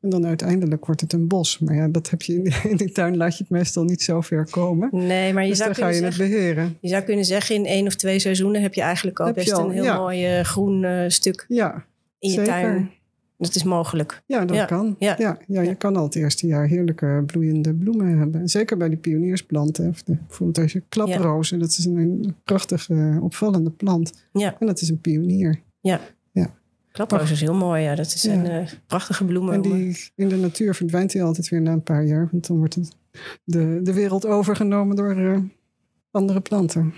En 0.00 0.10
dan 0.10 0.26
uiteindelijk 0.26 0.86
wordt 0.86 1.00
het 1.00 1.12
een 1.12 1.28
bos. 1.28 1.58
Maar 1.58 1.74
ja, 1.74 1.88
dat 1.88 2.10
heb 2.10 2.22
je 2.22 2.34
in 2.34 2.42
die, 2.44 2.54
in 2.70 2.76
die 2.76 2.92
tuin 2.92 3.16
laat 3.16 3.36
je 3.36 3.42
het 3.42 3.52
meestal 3.52 3.84
niet 3.84 4.02
zo 4.02 4.20
ver 4.20 4.46
komen. 4.50 4.88
nee, 4.92 5.32
maar 5.32 5.42
je 5.42 5.48
dus 5.48 5.58
zou 5.58 5.72
dan 5.72 5.78
ga 5.78 5.90
kunnen 5.90 6.00
je 6.00 6.06
het 6.06 6.16
zeggen... 6.16 6.36
beheren. 6.36 6.76
Je 6.80 6.88
zou 6.88 7.02
kunnen 7.02 7.24
zeggen, 7.24 7.54
in 7.54 7.66
één 7.66 7.86
of 7.86 7.94
twee 7.94 8.18
seizoenen 8.18 8.62
heb 8.62 8.74
je 8.74 8.80
eigenlijk 8.80 9.20
al 9.20 9.26
Heb 9.26 9.34
best 9.34 9.52
al, 9.52 9.64
een 9.64 9.70
heel 9.74 9.84
ja. 9.84 9.96
mooi 9.98 10.26
eh, 10.26 10.44
groen 10.44 10.84
eh, 10.84 11.04
stuk 11.08 11.44
Ja, 11.48 11.84
in 12.18 12.28
je 12.30 12.34
zeker. 12.34 12.52
tuin. 12.52 12.90
Dat 13.46 13.54
is 13.56 13.62
mogelijk. 13.64 14.22
Ja, 14.26 14.44
dat 14.44 14.56
Ja, 14.56 14.64
kan. 14.64 14.96
ja. 14.98 15.14
Ja. 15.18 15.38
Ja, 15.46 15.60
je 15.60 15.74
kan 15.74 15.96
al 15.96 16.04
het 16.04 16.14
eerste 16.14 16.46
jaar 16.46 16.66
heerlijke 16.66 17.22
bloeiende 17.26 17.74
bloemen 17.74 18.18
hebben. 18.18 18.40
En 18.40 18.48
zeker 18.48 18.76
bij 18.76 18.88
die 18.88 18.98
pioniersplanten. 18.98 19.88
Of 19.88 20.02
de, 20.02 20.16
bijvoorbeeld 20.26 20.58
als 20.58 20.72
je 20.72 20.82
klaprozen, 20.88 21.58
dat 21.58 21.68
is 21.68 21.84
een, 21.84 21.96
een 21.96 22.34
prachtige, 22.44 23.18
opvallende 23.22 23.70
plant. 23.70 24.12
Ja, 24.32 24.56
En 24.58 24.66
dat 24.66 24.80
is 24.80 24.88
een 24.88 25.00
pionier. 25.00 25.60
klaproos 26.92 27.30
is 27.30 27.40
heel 27.40 27.54
mooi. 27.54 27.82
Ja, 27.82 27.94
dat 27.94 28.06
is 28.06 28.22
Ja. 28.22 28.32
een 28.32 28.46
eh, 28.46 28.68
prachtige 28.86 29.24
bloemen. 29.24 29.54
En 29.54 29.62
die, 29.62 29.96
in 30.14 30.28
de 30.28 30.36
natuur 30.36 30.74
verdwijnt 30.74 31.12
hij 31.12 31.22
altijd 31.22 31.48
weer 31.48 31.60
na 31.62 31.72
een 31.72 31.82
paar 31.82 32.04
jaar. 32.04 32.28
Want 32.30 32.46
dan 32.46 32.56
wordt 32.56 32.74
het 32.74 32.96
de, 33.44 33.80
de 33.82 33.92
wereld 33.92 34.26
overgenomen 34.26 34.96
door 34.96 35.10
eh, 35.16 35.38
andere 36.10 36.40
planten. 36.40 36.94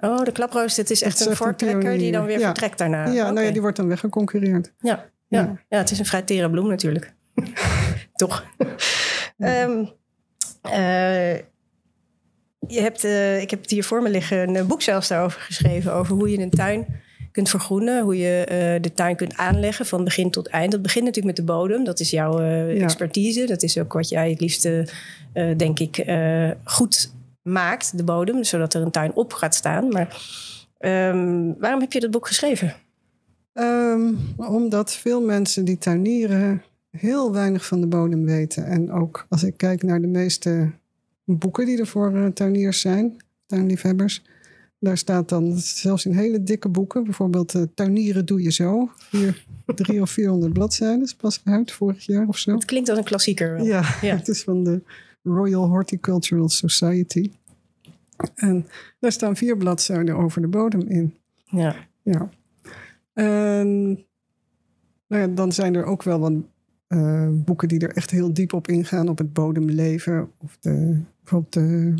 Oh, 0.00 0.22
de 0.24 0.32
klaproos, 0.32 0.74
dit 0.74 0.90
is 0.90 1.02
echt 1.02 1.14
is 1.14 1.20
een 1.20 1.30
echt 1.30 1.40
een 1.40 1.46
voortrekker 1.46 1.98
die 1.98 2.12
dan 2.12 2.24
weer 2.26 2.38
Ja. 2.38 2.44
vertrekt 2.44 2.78
daarna. 2.78 3.06
ja, 3.06 3.30
nou 3.30 3.46
ja, 3.46 3.52
die 3.52 3.60
wordt 3.60 3.76
dan 3.76 3.86
weggeconcurreerd. 3.88 4.72
ja, 4.78 5.10
ja. 5.28 5.58
Ja. 5.68 5.78
het 5.78 5.90
is 5.90 5.98
een 5.98 6.04
vrij 6.04 6.22
tere 6.22 6.50
bloem 6.50 6.68
natuurlijk. 6.68 7.14
Toch? 8.14 8.44
Ehm, 9.38 9.84
eh, 10.62 11.36
je 12.66 12.80
hebt, 12.80 13.04
eh, 13.04 13.40
ik 13.40 13.50
heb 13.50 13.60
het 13.60 13.70
hier 13.70 13.84
voor 13.84 14.02
me 14.02 14.10
liggen, 14.10 14.54
een 14.54 14.66
boek 14.66 14.82
zelfs 14.82 15.08
daarover 15.08 15.40
geschreven. 15.40 15.92
Over 15.92 16.14
hoe 16.14 16.30
je 16.30 16.38
een 16.38 16.50
tuin 16.50 16.86
kunt 17.32 17.50
vergroenen. 17.50 18.02
Hoe 18.02 18.18
je 18.18 18.44
eh, 18.44 18.82
de 18.82 18.94
tuin 18.94 19.16
kunt 19.16 19.36
aanleggen 19.36 19.86
van 19.86 20.04
begin 20.04 20.30
tot 20.30 20.46
eind. 20.48 20.72
Dat 20.72 20.82
begint 20.82 21.04
natuurlijk 21.04 21.38
met 21.38 21.46
de 21.46 21.52
bodem. 21.52 21.84
Dat 21.84 22.00
is 22.00 22.10
jouw 22.10 22.38
eh, 22.38 22.76
Ja. 22.76 22.82
expertise. 22.82 23.44
Dat 23.46 23.62
is 23.62 23.78
ook 23.78 23.92
wat 23.92 24.08
jij 24.08 24.30
het 24.30 24.40
liefste, 24.40 24.88
eh, 25.32 25.56
denk 25.56 25.78
ik, 25.78 25.98
eh, 25.98 26.50
goed 26.64 27.12
maakt. 27.42 27.96
De 27.96 28.04
bodem, 28.04 28.44
zodat 28.44 28.74
er 28.74 28.82
een 28.82 28.90
tuin 28.90 29.14
op 29.14 29.32
gaat 29.32 29.54
staan. 29.54 29.88
Maar 29.88 30.16
ehm, 30.78 31.52
waarom 31.58 31.80
heb 31.80 31.92
je 31.92 32.00
dat 32.00 32.10
boek 32.10 32.26
geschreven? 32.26 32.74
Ehm, 33.58 34.14
omdat 34.36 34.92
veel 34.92 35.20
mensen 35.24 35.64
die 35.64 35.78
tuinieren 35.78 36.62
heel 36.90 37.32
weinig 37.32 37.66
van 37.66 37.80
de 37.80 37.86
bodem 37.86 38.24
weten. 38.24 38.66
En 38.66 38.92
ook 38.92 39.26
als 39.28 39.42
ik 39.42 39.56
kijk 39.56 39.82
naar 39.82 40.00
de 40.00 40.06
meeste 40.06 40.70
boeken 41.24 41.66
die 41.66 41.78
er 41.78 41.86
voor 41.86 42.14
eh, 42.16 42.26
tuiniers 42.26 42.80
zijn, 42.80 43.16
tuinliefhebbers. 43.46 44.22
Daar 44.80 44.98
staat 44.98 45.28
dan 45.28 45.56
zelfs 45.58 46.06
in 46.06 46.12
hele 46.12 46.42
dikke 46.42 46.68
boeken, 46.68 47.04
bijvoorbeeld 47.04 47.54
eh, 47.54 47.62
Tuinieren 47.74 48.26
doe 48.26 48.42
je 48.42 48.52
zo. 48.52 48.90
Hier 49.10 49.44
drie 49.74 50.00
of 50.02 50.10
vierhonderd 50.10 50.52
bladzijden, 50.52 51.02
is 51.02 51.14
pas 51.14 51.40
uit 51.44 51.72
vorig 51.72 52.06
jaar 52.06 52.28
of 52.28 52.38
zo. 52.38 52.52
Het 52.54 52.64
klinkt 52.64 52.88
als 52.88 52.98
een 52.98 53.04
klassieker. 53.04 53.54
wel. 53.54 53.64
Ja, 53.64 53.96
Ja. 54.02 54.16
het 54.16 54.28
is 54.28 54.42
van 54.42 54.64
de 54.64 54.80
Royal 55.22 55.66
Horticultural 55.68 56.48
Society. 56.48 57.30
En 58.34 58.66
daar 58.98 59.12
staan 59.12 59.36
vier 59.36 59.56
bladzijden 59.56 60.16
over 60.16 60.40
de 60.40 60.48
bodem 60.48 60.80
in. 60.88 61.14
ja. 61.44 61.76
Ja. 62.02 62.30
En 63.24 63.98
nou 65.06 65.22
ja, 65.22 65.26
dan 65.26 65.52
zijn 65.52 65.74
er 65.74 65.84
ook 65.84 66.02
wel 66.02 66.18
wat 66.18 66.32
eh, 66.86 67.28
boeken 67.32 67.68
die 67.68 67.78
er 67.80 67.96
echt 67.96 68.10
heel 68.10 68.32
diep 68.34 68.52
op 68.52 68.68
ingaan, 68.68 69.08
op 69.08 69.18
het 69.18 69.32
bodemleven. 69.32 70.30
Of 70.38 70.56
de, 70.60 71.00
bijvoorbeeld 71.22 71.52
de, 71.52 71.94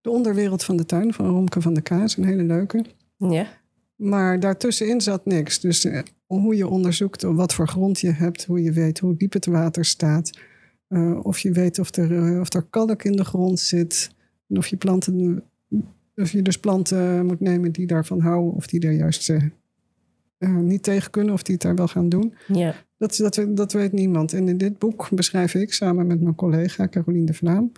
de 0.00 0.10
onderwereld 0.10 0.64
van 0.64 0.76
de 0.76 0.86
tuin 0.86 1.12
van 1.12 1.26
Romke 1.26 1.60
van 1.60 1.74
de 1.74 1.80
Kaas, 1.80 2.16
een 2.16 2.24
hele 2.24 2.42
leuke. 2.42 2.84
ja. 3.16 3.60
Maar 3.96 4.40
daartussenin 4.40 5.00
zat 5.00 5.24
niks. 5.26 5.60
Dus 5.60 5.84
eh, 5.84 6.02
hoe 6.26 6.56
je 6.56 6.68
onderzoekt 6.68 7.22
wat 7.22 7.54
voor 7.54 7.68
grond 7.68 8.00
je 8.00 8.10
hebt, 8.10 8.44
hoe 8.44 8.62
je 8.62 8.72
weet 8.72 8.98
hoe 8.98 9.16
diep 9.16 9.32
het 9.32 9.46
water 9.46 9.84
staat. 9.84 10.30
eh, 10.88 11.18
of 11.22 11.38
je 11.38 11.52
weet 11.52 11.78
of 11.78 11.96
er, 11.96 12.40
of 12.40 12.52
er 12.52 12.62
kalk 12.62 13.02
in 13.04 13.12
de 13.16 13.24
grond 13.24 13.60
zit. 13.60 14.10
En 14.48 14.56
of 14.58 14.66
je 14.66 14.76
planten, 14.76 15.42
of 16.14 16.30
je 16.30 16.42
dus 16.42 16.58
planten 16.58 17.26
moet 17.26 17.40
nemen 17.40 17.72
die 17.72 17.86
daarvan 17.86 18.20
houden, 18.20 18.52
of 18.52 18.66
die 18.66 18.80
er 18.80 18.92
juist 18.92 19.22
eh, 20.42 20.56
niet 20.56 20.82
tegen 20.82 21.10
kunnen, 21.10 21.34
of 21.34 21.42
die 21.42 21.54
het 21.54 21.62
daar 21.62 21.74
wel 21.74 21.88
gaan 21.88 22.08
doen. 22.08 22.34
ja. 22.46 22.74
Dat, 22.98 23.16
dat, 23.16 23.46
dat 23.48 23.72
weet 23.72 23.92
niemand. 23.92 24.32
En 24.32 24.48
in 24.48 24.58
dit 24.58 24.78
boek 24.78 25.08
beschrijf 25.10 25.54
ik 25.54 25.72
samen 25.72 26.06
met 26.06 26.20
mijn 26.20 26.34
collega 26.34 26.88
Caroline 26.88 27.26
de 27.26 27.34
Vlaam 27.34 27.72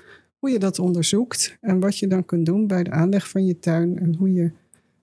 hoe 0.45 0.53
je 0.53 0.59
dat 0.59 0.79
onderzoekt 0.79 1.57
en 1.61 1.81
wat 1.81 1.99
je 1.99 2.07
dan 2.07 2.25
kunt 2.25 2.47
doen 2.47 2.67
bij 2.67 2.83
de 2.83 2.91
aanleg 2.91 3.29
van 3.29 3.47
je 3.47 3.59
tuin 3.59 3.99
en 3.99 4.15
hoe 4.15 4.33
je 4.33 4.51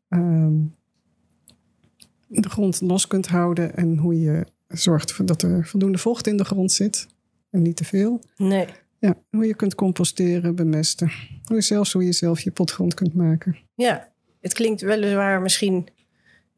ehm, 0.09 0.53
de 2.27 2.49
grond 2.49 2.81
los 2.81 3.07
kunt 3.07 3.27
houden 3.27 3.75
en 3.75 3.97
hoe 3.97 4.19
je 4.19 4.45
zorgt 4.67 5.27
dat 5.27 5.41
er 5.41 5.67
voldoende 5.67 5.97
vocht 5.97 6.27
in 6.27 6.37
de 6.37 6.43
grond 6.43 6.71
zit 6.71 7.07
en 7.49 7.61
niet 7.61 7.75
te 7.75 7.83
veel. 7.83 8.21
Nee. 8.37 8.67
Ja, 8.99 9.15
hoe 9.29 9.45
je 9.45 9.55
kunt 9.55 9.75
composteren, 9.75 10.55
bemesten. 10.55 11.11
Hoe 11.43 11.55
je 11.55 11.61
zelfs 11.61 11.93
hoe 11.93 12.05
je 12.05 12.13
zelf 12.13 12.39
je 12.39 12.51
potgrond 12.51 12.93
kunt 12.93 13.13
maken. 13.13 13.57
Ja, 13.75 14.11
het 14.41 14.53
klinkt 14.53 14.81
weliswaar 14.81 15.41
misschien 15.41 15.87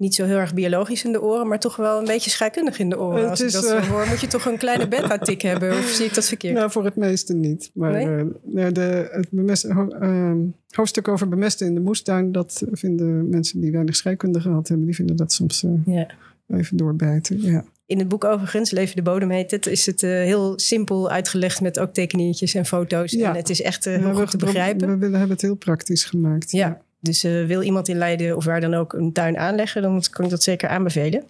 niet 0.04 0.16
zo 0.16 0.26
heel 0.26 0.38
erg 0.38 0.54
biologisch 0.54 1.04
in 1.04 1.12
de 1.12 1.22
oren, 1.22 1.48
maar 1.48 1.60
toch 1.60 1.76
wel 1.76 2.00
een 2.00 2.06
beetje 2.06 2.30
scheikundig 2.30 2.80
in 2.80 2.90
de 2.90 3.00
oren. 3.00 3.22
Het 3.22 3.30
Als 3.30 3.42
ik 3.42 3.52
dat 3.52 3.66
eh, 3.66 3.90
hoor, 3.90 4.08
moet 4.08 4.20
je 4.22 4.28
toch 4.28 4.46
een 4.46 4.58
kleine 4.58 4.88
beta-tik 4.88 5.42
hebben? 5.52 5.72
Of 5.72 5.86
zie 5.90 6.06
ik 6.06 6.14
dat 6.14 6.26
verkeerd? 6.28 6.54
Nou, 6.56 6.72
voor 6.72 6.86
het 6.86 6.96
meeste 6.96 7.34
niet. 7.34 7.72
Maar 7.74 7.92
Nee? 7.92 8.06
eh, 8.18 8.24
nou, 8.44 8.72
de, 8.72 9.08
het 9.12 9.28
bemest, 9.30 9.64
ehm, 9.64 10.38
hoofdstuk 10.70 11.08
over 11.08 11.30
bemesten 11.30 11.68
in 11.68 11.74
de 11.74 11.80
moestuin, 11.82 12.32
dat 12.32 12.64
vinden 12.72 13.30
mensen 13.30 13.62
die 13.62 13.72
weinig 13.72 13.96
scheikunde 13.96 14.42
gehad 14.42 14.68
hebben, 14.68 14.86
die 14.86 14.96
vinden 14.96 15.16
dat 15.16 15.34
soms 15.34 15.64
eh, 15.64 15.72
Ja. 15.96 16.08
even 16.48 16.78
doorbijten. 16.78 17.42
Ja. 17.42 17.64
In 17.86 18.00
het 18.00 18.08
boek 18.08 18.24
overigens, 18.24 18.72
Leven 18.72 18.96
de 18.96 19.02
Bodem 19.02 19.30
heet 19.30 19.52
het, 19.52 19.68
is 19.68 19.86
het 19.86 20.02
heel 20.02 20.54
simpel 20.60 21.10
uitgelegd 21.10 21.62
met 21.62 21.80
ook 21.80 21.94
tekeningetjes 21.94 22.54
en 22.54 22.66
foto's. 22.66 23.12
Ja. 23.12 23.30
En 23.30 23.36
het 23.36 23.50
is 23.50 23.62
echt 23.62 23.84
Ja, 23.84 23.92
heel 23.92 24.10
we, 24.10 24.16
goed 24.16 24.32
te 24.32 24.38
begrijpen. 24.38 24.88
We, 24.90 24.98
willen- 24.98 25.12
hebben 25.20 25.32
het 25.36 25.42
heel 25.42 25.56
praktisch 25.56 26.04
gemaakt. 26.04 26.52
Ja, 26.52 26.82
dus 27.04 27.24
eh, 27.24 27.46
wil 27.46 27.62
iemand 27.62 27.88
in 27.88 27.98
Leiden 27.98 28.36
of 28.36 28.46
waar 28.46 28.62
dan 28.62 28.74
ook 28.74 28.94
een 28.94 29.14
tuin 29.14 29.38
aanleggen, 29.38 29.82
dan 29.82 30.04
kan 30.10 30.26
ik 30.26 30.32
dat 30.32 30.44
zeker 30.44 30.70
aanbevelen. 30.70 31.24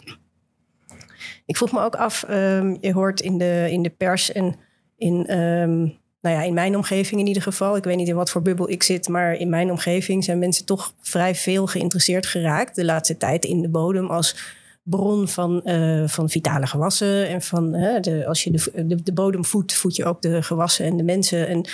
Ik 1.45 1.57
vroeg 1.57 1.71
me 1.71 1.81
ook 1.81 1.95
af, 1.95 2.23
ehm, 2.23 2.75
je 2.79 2.93
hoort 2.93 3.21
in 3.21 3.37
de, 3.37 3.67
in 3.71 3.81
de 3.81 3.89
pers 3.89 4.31
en 4.31 4.55
in, 4.97 5.25
ehm, 5.27 5.77
nou 6.21 6.35
ja, 6.35 6.41
in 6.41 6.53
mijn 6.53 6.75
omgeving 6.75 7.21
in 7.21 7.27
ieder 7.27 7.43
geval, 7.43 7.75
ik 7.75 7.83
weet 7.83 7.95
niet 7.95 8.07
in 8.07 8.15
wat 8.15 8.29
voor 8.29 8.41
bubbel 8.41 8.69
ik 8.69 8.83
zit, 8.83 9.07
maar 9.07 9.33
in 9.33 9.49
mijn 9.49 9.71
omgeving 9.71 10.23
zijn 10.23 10.39
mensen 10.39 10.65
toch 10.65 10.93
vrij 11.01 11.35
veel 11.35 11.67
geïnteresseerd 11.67 12.25
geraakt 12.25 12.75
de 12.75 12.85
laatste 12.85 13.17
tijd 13.17 13.45
in 13.45 13.61
de 13.61 13.69
bodem 13.69 14.09
als 14.09 14.37
bron 14.83 15.27
van, 15.27 15.63
eh, 15.63 16.07
van 16.07 16.29
vitale 16.29 16.67
gewassen. 16.67 17.27
En 17.27 17.41
van, 17.41 17.71
de, 17.71 18.23
als 18.27 18.43
je 18.43 18.51
de, 18.51 18.85
de, 18.87 19.03
de 19.03 19.13
bodem 19.13 19.45
voedt, 19.45 19.73
voed 19.73 19.95
je 19.95 20.05
ook 20.05 20.21
de 20.21 20.43
gewassen 20.43 20.85
en 20.85 20.97
de 20.97 21.03
mensen. 21.03 21.47
En 21.47 21.65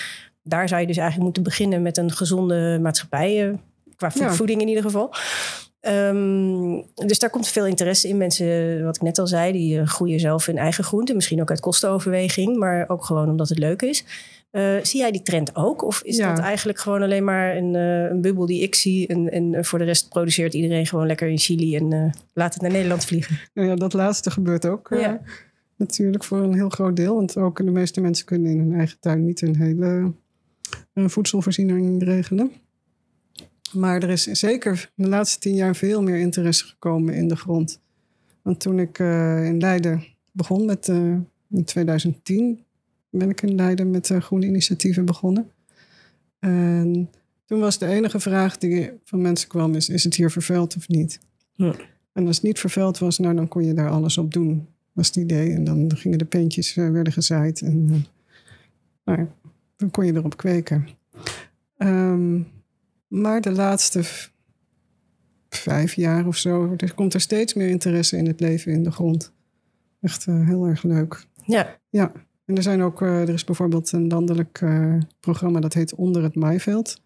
daar 0.44 0.68
zou 0.68 0.82
je 0.82 0.88
dus 0.88 0.98
eigenlijk 0.98 1.26
moeten 1.26 1.44
beginnen 1.44 1.82
met 1.82 1.98
een 1.98 2.12
gezonde 2.12 2.80
maatschappij. 2.82 3.60
Qua 4.00 4.12
Ja. 4.14 4.34
voeding 4.34 4.62
in 4.62 4.68
ieder 4.68 4.84
geval. 4.84 5.14
Ehm, 5.80 6.82
dus 6.96 7.20
daar 7.20 7.30
komt 7.30 7.48
veel 7.48 7.66
interesse 7.66 8.08
in. 8.08 8.18
Mensen, 8.18 8.84
wat 8.84 8.96
ik 8.96 9.02
net 9.02 9.18
al 9.20 9.28
zei, 9.28 9.52
die 9.52 9.80
eh, 9.80 9.88
groeien 9.88 10.20
zelf 10.20 10.46
hun 10.46 10.58
eigen 10.58 10.84
groenten. 10.84 11.16
Misschien 11.16 11.42
ook 11.42 11.50
uit 11.50 11.60
kostenoverweging, 11.60 12.58
maar 12.58 12.90
ook 12.90 13.06
gewoon 13.06 13.30
omdat 13.30 13.50
het 13.50 13.58
leuk 13.60 13.82
is. 13.82 14.04
Eh, 14.52 14.76
zie 14.84 15.00
jij 15.00 15.12
die 15.12 15.22
trend 15.22 15.56
ook? 15.56 15.84
Of 15.84 16.02
is 16.04 16.18
Ja. 16.18 16.34
dat 16.34 16.44
eigenlijk 16.44 16.80
gewoon 16.80 17.02
alleen 17.02 17.24
maar 17.24 17.56
een, 17.58 17.76
eh, 17.76 18.04
een 18.10 18.22
bubbel 18.22 18.46
die 18.46 18.62
ik 18.62 18.76
zie? 18.76 19.08
En, 19.08 19.32
en 19.32 19.66
voor 19.66 19.80
de 19.80 19.86
rest 19.86 20.10
produceert 20.10 20.54
iedereen 20.54 20.86
gewoon 20.86 21.08
lekker 21.08 21.28
in 21.28 21.38
Chili 21.38 21.76
en 21.76 22.14
laat 22.34 22.54
het 22.54 22.62
naar 22.62 22.72
Nederland 22.72 23.06
vliegen? 23.06 23.40
Nou 23.54 23.68
ja, 23.68 23.76
dat 23.76 23.94
laatste 23.94 24.32
gebeurt 24.32 24.66
ook 24.66 24.88
Ja. 25.00 25.22
natuurlijk 25.78 26.24
voor 26.24 26.38
een 26.40 26.54
heel 26.54 26.70
groot 26.70 26.96
deel. 26.96 27.16
Want 27.16 27.38
ook 27.38 27.58
de 27.58 27.72
meeste 27.72 28.02
mensen 28.02 28.26
kunnen 28.26 28.52
in 28.52 28.60
hun 28.60 28.74
eigen 28.74 28.98
tuin 29.00 29.26
niet 29.26 29.42
een 29.42 29.56
hele 29.58 30.14
voedselvoorziening 31.10 32.04
regelen. 32.04 32.52
Maar 33.74 34.04
er 34.04 34.10
is 34.10 34.24
zeker 34.24 34.92
de 34.96 35.08
laatste 35.08 35.40
tien 35.40 35.56
jaar 35.56 35.76
veel 35.76 36.04
meer 36.04 36.20
interesse 36.20 36.66
gekomen 36.66 37.14
in 37.14 37.28
de 37.28 37.36
grond. 37.36 37.80
Want 38.42 38.60
toen 38.60 38.80
ik 38.80 39.00
eh, 39.00 39.46
in 39.46 39.60
Leiden 39.60 40.04
begon 40.32 40.66
met, 40.66 40.90
eh, 40.90 41.14
in 41.50 41.64
2010 41.64 42.64
ben 43.10 43.30
ik 43.30 43.42
in 43.42 43.56
Leiden 43.56 43.92
met 43.92 44.10
eh, 44.10 44.22
groene 44.22 44.46
initiatieven 44.46 45.06
begonnen. 45.06 45.52
En 46.40 47.10
toen 47.46 47.60
was 47.60 47.78
de 47.78 47.86
enige 47.86 48.20
vraag 48.20 48.58
die 48.58 48.92
van 49.04 49.22
mensen 49.22 49.50
kwam 49.50 49.76
is, 49.76 49.90
is 49.90 50.04
het 50.04 50.16
hier 50.16 50.32
vervuild 50.32 50.76
of 50.76 50.88
niet? 50.88 51.20
Ja. 51.54 51.76
En 52.14 52.28
als 52.28 52.36
het 52.36 52.46
niet 52.46 52.60
vervuild 52.60 52.98
was, 52.98 53.18
nou, 53.18 53.36
dan 53.36 53.48
kon 53.48 53.66
je 53.66 53.74
daar 53.74 53.90
alles 53.90 54.18
op 54.18 54.34
doen, 54.34 54.68
was 54.94 55.08
het 55.08 55.16
idee. 55.16 55.54
En 55.54 55.64
dan 55.64 55.96
gingen 55.96 56.18
de 56.18 56.26
peentjes 56.26 56.74
werden 56.74 57.14
gezaaid 57.14 57.62
en 57.62 58.06
nou, 59.06 59.28
dan 59.76 59.92
kon 59.92 60.06
je 60.06 60.14
erop 60.14 60.38
kweken. 60.38 60.88
Ehm, 61.78 62.42
maar 63.10 63.42
de 63.42 63.52
laatste 63.52 64.04
vijf 65.50 65.94
jaar 65.94 66.28
of 66.28 66.36
zo, 66.36 66.74
er 66.78 66.94
komt 66.94 67.14
er 67.14 67.22
steeds 67.22 67.54
meer 67.54 67.68
interesse 67.68 68.18
in 68.18 68.28
het 68.28 68.40
leven 68.40 68.72
in 68.72 68.84
de 68.84 68.92
grond. 68.92 69.34
Echt 70.02 70.28
eh, 70.28 70.48
heel 70.48 70.66
erg 70.66 70.84
leuk. 70.84 71.26
Ja, 71.46 71.80
Ja, 71.90 72.12
en 72.46 72.56
er, 72.56 72.64
zijn 72.64 72.82
ook, 72.82 73.02
eh, 73.02 73.22
er 73.22 73.30
is 73.30 73.44
bijvoorbeeld 73.44 73.92
een 73.92 74.08
landelijk 74.08 74.60
eh, 74.62 74.98
programma 75.20 75.60
dat 75.60 75.74
heet 75.74 75.96
Onder 75.96 76.24
het 76.24 76.36
Maaiveld. 76.36 77.02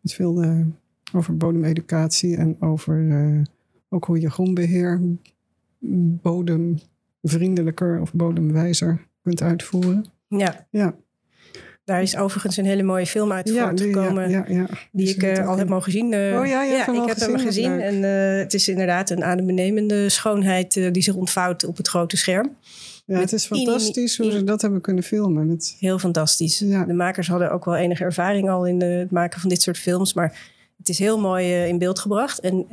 Met 0.00 0.12
veel 0.14 0.64
over 1.12 1.36
bodemeducatie 1.36 2.36
en 2.36 2.60
over 2.60 3.46
ook 3.88 4.04
hoe 4.04 4.20
je 4.20 4.30
groenbeheer 4.30 5.00
bodemvriendelijker 6.22 8.00
of 8.00 8.12
bodemwijzer 8.12 9.06
kunt 9.22 9.42
uitvoeren. 9.42 10.04
ja. 10.28 10.66
Ja, 10.70 10.96
Daar 11.88 12.02
is 12.02 12.16
overigens 12.16 12.56
een 12.56 12.64
hele 12.64 12.82
mooie 12.82 13.06
film 13.06 13.32
uit 13.32 13.48
ja, 13.48 13.66
voortgekomen. 13.66 14.30
ja, 14.30 14.44
ja, 14.48 14.54
ja. 14.54 14.66
Die 14.92 15.08
ik 15.08 15.22
eh, 15.22 15.48
al 15.48 15.58
heb 15.58 15.68
mogen 15.68 15.92
zien. 15.92 16.12
eh. 16.12 16.40
Oh 16.40 16.46
ja, 16.46 16.62
hem 16.62 16.94
ik 16.94 17.08
heb 17.08 17.16
gezien, 17.16 17.36
hem 17.36 17.46
gezien. 17.46 17.80
En 17.80 18.04
eh, 18.04 18.38
het 18.38 18.54
is 18.54 18.68
inderdaad 18.68 19.10
een 19.10 19.24
adembenemende 19.24 20.08
schoonheid 20.08 20.72
die 20.92 21.02
zich 21.02 21.14
ontvouwt 21.14 21.64
op 21.64 21.76
het 21.76 21.88
grote 21.88 22.16
scherm. 22.16 22.56
Ja, 23.06 23.18
het 23.18 23.32
is 23.32 23.46
fantastisch 23.46 24.16
hoe 24.16 24.30
ze 24.30 24.44
dat 24.44 24.62
hebben 24.62 24.80
kunnen 24.80 25.02
filmen. 25.02 25.48
Het, 25.48 25.76
Heel 25.78 25.98
fantastisch. 25.98 26.58
Ja. 26.58 26.84
De 26.84 26.92
makers 26.92 27.28
hadden 27.28 27.50
ook 27.50 27.64
wel 27.64 27.76
enige 27.76 28.04
ervaring 28.04 28.50
al 28.50 28.66
in 28.66 28.80
het 28.80 29.10
maken 29.10 29.40
van 29.40 29.48
dit 29.48 29.62
soort 29.62 29.78
films. 29.78 30.14
Maar 30.14 30.38
het 30.78 30.88
is 30.88 30.98
heel 30.98 31.18
mooi 31.18 31.52
in 31.66 31.78
beeld 31.78 31.98
gebracht. 31.98 32.40
En 32.40 32.66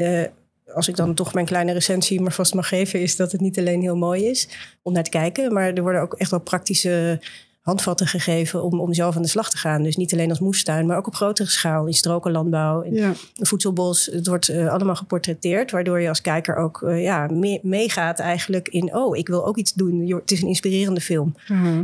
als 0.74 0.88
ik 0.88 0.96
dan 0.96 1.14
toch 1.14 1.34
mijn 1.34 1.46
kleine 1.46 1.72
recensie 1.72 2.22
maar 2.22 2.34
vast 2.34 2.54
mag 2.54 2.68
geven... 2.68 3.02
is 3.02 3.16
dat 3.16 3.32
het 3.32 3.42
niet 3.42 3.58
alleen 3.58 3.82
heel 3.82 3.98
mooi 3.98 4.26
is 4.26 4.48
om 4.82 4.94
naar 4.94 5.04
te 5.04 5.10
kijken... 5.10 5.54
maar 5.54 5.74
er 5.74 5.82
worden 5.82 6.02
ook 6.02 6.14
echt 6.14 6.32
wel 6.32 6.40
praktische 6.40 7.20
handvatten 7.66 8.08
gegeven... 8.08 8.64
om, 8.64 8.80
om 8.80 8.94
zelf 8.94 9.16
aan 9.16 9.22
de 9.22 9.28
slag 9.28 9.50
te 9.50 9.58
gaan. 9.58 9.84
Dus 9.84 9.96
niet 9.96 10.14
alleen 10.14 10.30
als 10.30 10.40
moestuin, 10.40 10.86
maar 10.86 10.98
ook 10.98 11.08
op 11.08 11.16
grotere 11.16 11.50
schaal... 11.50 11.86
in 11.88 11.94
strokenlandbouw, 11.94 12.82
in 12.82 12.94
ja, 12.94 13.14
voedselbos. 13.34 14.06
Het 14.06 14.28
wordt 14.28 14.50
eh, 14.50 14.68
allemaal 14.68 14.96
geportretteerd, 14.96 15.72
waardoor 15.72 16.02
je 16.02 16.08
als 16.10 16.22
kijker 16.22 16.56
ook 16.56 16.82
eh, 16.82 17.04
ja, 17.04 17.28
mee- 17.32 17.60
meegaat 17.64 18.20
eigenlijk 18.20 18.68
in... 18.68 18.96
oh, 18.96 19.18
ik 19.18 19.28
wil 19.28 19.46
ook 19.48 19.58
iets 19.58 19.74
doen. 19.74 20.08
Het 20.10 20.32
is 20.32 20.42
een 20.42 20.48
inspirerende 20.48 21.02
film. 21.02 21.36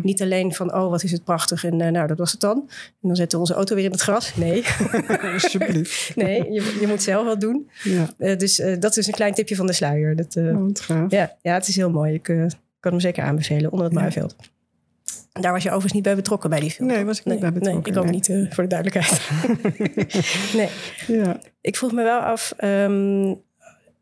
Niet 0.01 0.21
alleen 0.21 0.53
van, 0.53 0.73
oh, 0.73 0.89
wat 0.89 1.03
is 1.03 1.11
het 1.11 1.23
prachtig 1.23 1.63
en 1.65 1.81
eh, 1.81 1.91
nou, 1.91 2.07
dat 2.07 2.17
was 2.17 2.31
het 2.31 2.41
dan. 2.41 2.57
En 3.01 3.07
dan 3.07 3.15
zetten 3.15 3.37
we 3.37 3.43
onze 3.43 3.53
auto 3.55 3.75
weer 3.75 3.85
in 3.85 3.91
het 3.91 4.01
gras. 4.01 4.35
Nee, 4.35 4.63
alsjeblieft. 5.33 6.11
nee 6.15 6.51
je, 6.51 6.77
je 6.81 6.87
moet 6.87 7.03
zelf 7.03 7.25
wat 7.25 7.41
doen. 7.41 7.69
Ja, 7.83 8.35
dus 8.35 8.61
dat 8.79 8.97
is 8.97 9.07
een 9.07 9.13
klein 9.13 9.33
tipje 9.33 9.55
van 9.55 9.65
de 9.67 9.73
sluier. 9.73 10.15
Dat, 10.15 10.35
oh, 10.37 11.05
ja, 11.09 11.35
ja, 11.41 11.53
het 11.53 11.67
is 11.67 11.75
heel 11.75 11.89
mooi. 11.89 12.13
Ik 12.13 12.23
kan 12.79 12.91
hem 12.91 12.99
zeker 12.99 13.23
aanbevelen, 13.23 13.71
onder 13.71 13.87
het 13.87 13.95
Ja. 13.95 14.01
maaiveld. 14.01 14.35
Daar 15.31 15.51
was 15.51 15.63
je 15.63 15.67
overigens 15.67 15.93
niet 15.93 16.03
bij 16.03 16.15
betrokken 16.15 16.49
bij 16.49 16.59
die 16.59 16.71
film. 16.71 16.87
Nee, 16.87 17.05
was 17.05 17.19
ik 17.19 17.25
niet 17.25 17.39
bij 17.39 17.51
betrokken, 17.51 17.93
Nee, 17.93 18.01
ik 18.01 18.05
ook 18.05 18.11
niet, 18.11 18.29
eh, 18.29 18.51
voor 18.51 18.63
de 18.63 18.69
duidelijkheid. 18.69 19.29
nee. 20.57 20.69
Ja. 21.07 21.39
Ik 21.61 21.77
vroeg 21.77 21.91
me 21.91 22.03
wel 22.03 22.19
af, 22.19 22.53
ehm, 22.57 23.35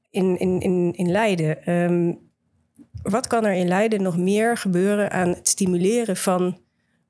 in, 0.10 0.40
in, 0.40 0.60
in, 0.60 0.94
in 0.96 1.12
Leiden, 1.12 1.66
ehm, 1.66 2.14
wat 3.02 3.28
kan 3.28 3.46
er 3.46 3.54
in 3.54 3.68
Leiden 3.68 4.02
nog 4.02 4.18
meer 4.18 4.58
gebeuren 4.58 5.12
aan 5.12 5.30
het 5.30 5.48
stimuleren 5.48 6.18
van 6.18 6.58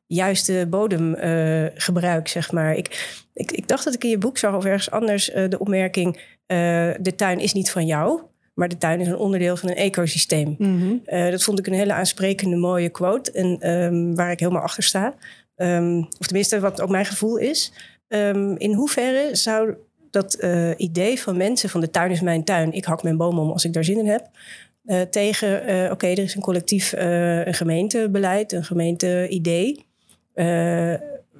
juiste 0.08 0.68
bodemgebruik, 0.70 2.28
zeg 2.28 2.52
maar? 2.52 2.76
Ik, 2.76 3.18
ik, 3.34 3.52
ik 3.52 3.68
dacht 3.68 3.84
dat 3.84 3.94
ik 3.94 4.04
in 4.04 4.10
je 4.10 4.18
boek 4.18 4.38
zag 4.38 4.56
of 4.56 4.66
ergens 4.66 4.92
anders 4.92 5.32
eh, 5.32 5.50
de 5.50 5.60
opmerking, 5.60 6.38
eh, 6.46 6.58
de 7.00 7.16
tuin 7.16 7.40
is 7.40 7.54
niet 7.54 7.72
van 7.72 7.86
jou, 7.86 8.22
maar 8.60 8.70
de 8.70 8.78
tuin 8.78 9.00
is 9.00 9.08
een 9.08 9.18
onderdeel 9.18 9.58
van 9.58 9.70
een 9.70 9.76
ecosysteem. 9.76 10.56
Mhm. 10.58 10.94
Eh, 11.06 11.32
dat 11.32 11.44
vond 11.44 11.60
ik 11.60 11.68
een 11.68 11.74
hele 11.74 11.94
aansprekende, 11.94 12.56
mooie 12.56 12.90
quote. 12.90 13.32
En 13.32 13.58
ehm, 13.60 14.14
waar 14.16 14.32
ik 14.32 14.40
helemaal 14.40 14.62
achter 14.62 14.84
sta. 14.84 15.14
Ehm, 15.56 15.98
of 15.98 16.26
tenminste, 16.26 16.60
wat 16.60 16.82
ook 16.82 16.90
mijn 16.90 17.06
gevoel 17.06 17.38
is. 17.38 17.72
Ehm, 18.08 18.56
in 18.58 18.74
hoeverre 18.74 19.36
zou 19.36 19.74
dat 20.12 20.34
eh, 20.34 20.70
idee 20.78 21.20
van 21.20 21.38
mensen 21.38 21.70
van 21.70 21.82
de 21.82 21.90
tuin 21.90 22.12
is 22.12 22.22
mijn 22.22 22.44
tuin. 22.44 22.72
Ik 22.74 22.86
hak 22.86 23.04
mijn 23.04 23.18
boom 23.18 23.40
om 23.40 23.52
als 23.52 23.66
ik 23.66 23.74
daar 23.74 23.84
zin 23.84 23.98
in 24.00 24.08
heb. 24.08 24.30
eh, 24.86 25.02
tegen, 25.02 25.92
oké, 25.92 26.08
er 26.08 26.20
is 26.20 26.36
een 26.36 26.42
collectief, 26.42 26.94
een 26.98 27.54
gemeentebeleid, 27.54 28.52
een 28.52 28.64
gemeenteidee. 28.64 29.86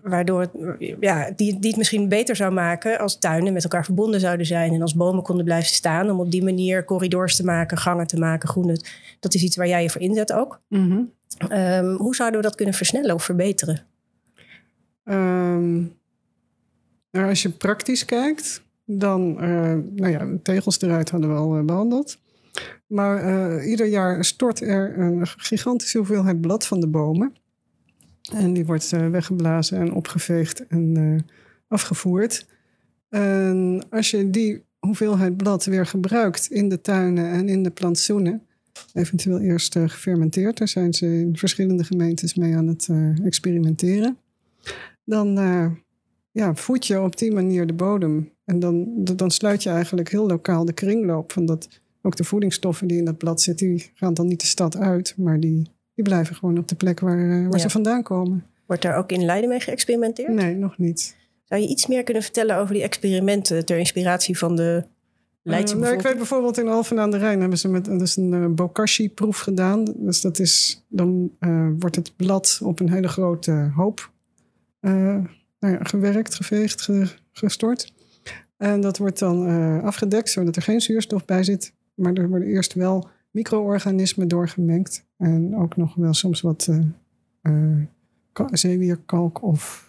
Waardoor 0.04 0.42
het, 0.42 0.52
ja, 1.00 1.32
die, 1.36 1.60
die 1.60 1.70
het 1.70 1.78
misschien 1.78 2.10
beter 2.10 2.36
zou 2.36 2.54
maken 2.54 3.00
als 3.00 3.20
tuinen 3.20 3.54
met 3.54 3.64
elkaar 3.64 3.86
verbonden 3.86 4.20
zouden 4.20 4.46
zijn. 4.46 4.74
En 4.74 4.82
als 4.82 4.96
bomen 4.96 5.24
konden 5.24 5.46
blijven 5.46 5.74
staan. 5.74 6.10
Om 6.10 6.20
op 6.20 6.32
die 6.32 6.44
manier 6.44 6.86
corridors 6.86 7.36
te 7.36 7.44
maken, 7.44 7.78
gangen 7.78 8.08
te 8.08 8.20
maken, 8.20 8.50
groene. 8.50 8.82
Dat 9.20 9.34
is 9.34 9.44
iets 9.44 9.56
waar 9.56 9.68
jij 9.68 9.84
je 9.84 9.90
voor 9.90 10.02
inzet 10.02 10.34
ook. 10.34 10.62
Mhm. 10.68 11.02
Ehm, 11.48 11.96
hoe 11.96 12.16
zouden 12.16 12.40
we 12.40 12.46
dat 12.46 12.56
kunnen 12.56 12.76
versnellen 12.76 13.16
of 13.16 13.24
verbeteren? 13.24 13.86
Ehm, 15.04 15.78
nou, 17.12 17.30
als 17.30 17.42
je 17.42 17.50
praktisch 17.50 18.06
kijkt, 18.06 18.64
dan, 18.86 19.40
eh, 19.40 19.76
nou 19.96 20.08
ja, 20.08 20.28
tegels 20.44 20.82
eruit 20.82 21.10
hadden 21.10 21.30
we 21.30 21.36
al 21.36 21.58
eh, 21.58 21.64
behandeld. 21.64 22.18
Maar 22.88 23.18
eh, 23.24 23.70
ieder 23.70 23.86
jaar 23.86 24.26
stort 24.26 24.62
er 24.62 25.00
een 25.00 25.28
gigantische 25.28 25.98
hoeveelheid 25.98 26.42
blad 26.42 26.68
van 26.68 26.80
de 26.80 26.88
bomen. 26.88 27.34
En 28.34 28.54
die 28.54 28.66
wordt 28.66 28.94
eh, 28.94 29.10
weggeblazen 29.10 29.80
en 29.80 29.94
opgeveegd 29.94 30.68
en 30.68 30.98
eh, 30.98 31.34
afgevoerd. 31.68 32.48
En 33.10 33.86
als 33.90 34.12
je 34.12 34.30
die 34.30 34.64
hoeveelheid 34.80 35.38
blad 35.38 35.66
weer 35.66 35.86
gebruikt 35.86 36.52
in 36.52 36.70
de 36.70 36.82
tuinen 36.82 37.32
en 37.32 37.50
in 37.50 37.64
de 37.64 37.72
plantsoenen, 37.72 38.42
eventueel 38.94 39.40
eerst 39.40 39.76
eh, 39.76 39.90
gefermenteerd, 39.90 40.58
daar 40.58 40.68
zijn 40.68 40.94
ze 40.94 41.06
in 41.06 41.38
verschillende 41.38 41.84
gemeentes 41.84 42.34
mee 42.34 42.56
aan 42.56 42.68
het 42.68 42.90
experimenteren 43.24 44.18
dan 45.10 45.34
ja, 46.32 46.56
voed 46.56 46.88
je 46.88 47.02
op 47.02 47.18
die 47.18 47.32
manier 47.32 47.68
de 47.68 47.74
bodem. 47.74 48.32
En 48.46 48.60
dan, 48.60 48.88
dan 49.16 49.32
sluit 49.32 49.64
je 49.64 49.70
eigenlijk 49.70 50.10
heel 50.10 50.28
lokaal 50.28 50.66
de 50.66 50.74
kringloop 50.74 51.32
van 51.32 51.46
dat. 51.46 51.68
Ook 52.02 52.16
de 52.16 52.24
voedingsstoffen 52.24 52.88
die 52.88 52.98
in 52.98 53.06
dat 53.06 53.18
blad 53.18 53.42
zitten, 53.42 53.68
die 53.68 53.92
gaan 53.94 54.14
dan 54.14 54.28
niet 54.28 54.40
de 54.40 54.48
stad 54.48 54.78
uit, 54.78 55.14
maar 55.18 55.40
die, 55.40 55.72
die 56.00 56.08
blijven 56.14 56.36
gewoon 56.36 56.58
op 56.58 56.68
de 56.68 56.76
plek 56.76 57.00
waar, 57.00 57.18
eh, 57.20 57.44
waar 57.44 57.52
Ja. 57.52 57.58
ze 57.58 57.70
vandaan 57.70 58.04
komen. 58.04 58.46
Wordt 58.66 58.82
daar 58.82 58.98
ook 58.98 59.12
in 59.12 59.26
Leiden 59.26 59.50
mee 59.50 59.60
geëxperimenteerd? 59.60 60.34
Nee, 60.34 60.56
nog 60.56 60.78
niet. 60.78 61.16
Zou 61.46 61.62
je 61.62 61.68
iets 61.68 61.88
meer 61.88 62.04
kunnen 62.04 62.24
vertellen 62.24 62.58
over 62.58 62.74
die 62.74 62.84
experimenten 62.84 63.66
ter 63.66 63.78
inspiratie 63.78 64.38
van 64.38 64.56
de 64.56 64.84
Leid 65.44 65.70
je 65.70 65.76
Eh, 65.76 65.82
nou, 65.82 65.94
ik 65.94 66.02
weet 66.02 66.18
bijvoorbeeld 66.18 66.58
in 66.58 66.68
Alphen 66.68 67.00
aan 67.00 67.12
de 67.12 67.18
Rijn 67.18 67.40
hebben 67.40 67.58
ze 67.58 67.68
met 67.68 67.88
is 67.88 68.16
een 68.16 68.34
eh, 68.34 68.46
bokashi-proef 68.50 69.40
gedaan. 69.40 69.86
Dus 69.98 70.22
dat 70.22 70.40
is, 70.40 70.86
dan 70.90 71.32
eh, 71.40 71.68
wordt 71.80 71.96
het 71.96 72.16
blad 72.16 72.60
op 72.64 72.80
een 72.80 72.92
hele 72.92 73.08
grote 73.08 73.72
hoop 73.76 74.12
eh, 74.80 74.92
nou 75.60 75.74
ja, 75.74 75.84
gewerkt, 75.84 76.36
geveegd, 76.36 76.82
ge- 76.82 77.08
gestort. 77.32 77.94
En 78.58 78.82
dat 78.82 78.98
wordt 78.98 79.20
dan 79.20 79.48
eh, 79.48 79.84
afgedekt, 79.84 80.30
zodat 80.30 80.56
er 80.56 80.62
geen 80.62 80.82
zuurstof 80.82 81.26
bij 81.26 81.44
zit. 81.44 81.74
Maar 81.94 82.14
er 82.14 82.30
worden 82.30 82.48
eerst 82.48 82.74
wel 82.74 83.10
micro-organismen 83.32 84.28
doorgemengd. 84.28 85.06
En 85.18 85.56
ook 85.56 85.76
nog 85.78 85.96
wel 85.96 86.14
soms 86.14 86.42
wat 86.42 86.70
ka- 88.32 88.56
zeewierkalk 88.56 89.44
of 89.44 89.88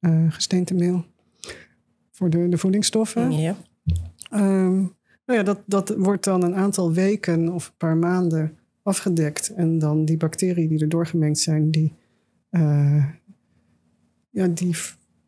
eh 0.00 0.32
gesteentemeel 0.32 1.04
voor 2.10 2.30
de, 2.30 2.48
de 2.48 2.58
voedingsstoffen. 2.58 3.32
Ja. 3.32 3.56
Ehm, 4.30 4.74
nou 5.26 5.38
ja, 5.38 5.42
dat, 5.42 5.60
dat 5.66 5.94
wordt 5.96 6.24
dan 6.24 6.42
een 6.42 6.54
aantal 6.54 6.92
weken 6.92 7.52
of 7.52 7.66
een 7.68 7.74
paar 7.76 7.96
maanden 7.96 8.56
afgedekt. 8.82 9.48
En 9.54 9.78
dan 9.78 10.04
die 10.04 10.16
bacteriën 10.16 10.68
die 10.68 10.80
er 10.80 10.88
doorgemengd 10.88 11.38
zijn, 11.38 11.70
die, 11.70 11.92
eh, 12.50 13.04
ja, 14.30 14.46
die 14.46 14.76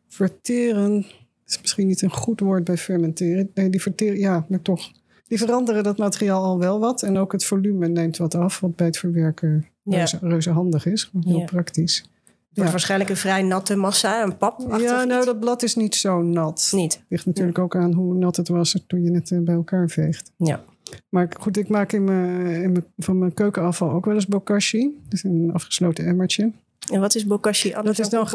verteren. 0.07 1.05
is 1.45 1.61
misschien 1.61 1.87
niet 1.87 2.01
een 2.01 2.11
goed 2.11 2.39
woord 2.39 2.63
bij 2.63 2.77
fermenteren. 2.77 3.51
Nee, 3.53 3.69
die 3.69 3.81
verteren, 3.81 4.19
ja, 4.19 4.45
maar 4.49 4.61
toch. 4.61 4.91
Die 5.29 5.37
veranderen 5.37 5.83
dat 5.83 5.97
materiaal 5.97 6.43
al 6.43 6.59
wel 6.59 6.79
wat. 6.79 7.03
En 7.03 7.17
ook 7.17 7.31
het 7.31 7.45
volume 7.45 7.87
neemt 7.87 8.17
wat 8.17 8.35
af, 8.35 8.59
wat 8.59 8.75
bij 8.75 8.85
het 8.85 8.97
verwerken 8.97 9.65
Ja. 9.83 9.97
reuze, 9.97 10.17
reuze 10.21 10.49
handig 10.49 10.85
is. 10.85 11.11
Heel 11.21 11.37
Ja. 11.39 11.45
praktisch. 11.45 11.97
Het 11.97 12.07
wordt 12.57 12.65
Ja. 12.65 12.69
waarschijnlijk 12.71 13.09
een 13.09 13.17
vrij 13.17 13.41
natte 13.41 13.75
massa, 13.75 14.23
een 14.23 14.37
pap. 14.37 14.65
Ja, 14.79 15.03
nou, 15.03 15.25
dat 15.25 15.39
blad 15.39 15.63
is 15.63 15.75
niet 15.75 15.95
zo 15.95 16.21
nat. 16.21 16.69
Niet. 16.75 17.03
Ligt 17.09 17.25
natuurlijk 17.25 17.59
ook 17.59 17.75
aan 17.75 17.93
hoe 17.93 18.13
nat 18.13 18.35
het 18.35 18.47
was 18.47 18.83
toen 18.87 19.03
je 19.03 19.11
het 19.11 19.31
eh, 19.31 19.39
bij 19.39 19.55
elkaar 19.55 19.89
veegt. 19.89 20.31
Ja. 20.37 20.63
Maar 21.09 21.31
goed, 21.39 21.57
ik 21.57 21.69
maak 21.69 21.91
in 21.91 22.03
mijn, 22.03 22.45
in 22.63 22.71
mijn, 22.71 22.85
van 22.97 23.17
mijn 23.19 23.33
keukenafval 23.33 23.91
ook 23.91 24.05
wel 24.05 24.13
eens 24.15 24.27
bokashi. 24.27 24.97
Dus 25.09 25.23
een 25.23 25.49
afgesloten 25.53 26.05
emmertje. 26.05 26.51
En 26.93 26.99
wat 26.99 27.15
is 27.15 27.25
bokashi 27.25 27.73
anders 27.73 27.97
Dat 27.97 28.05
is 28.05 28.11
dan 28.11 28.19
dan 28.19 28.29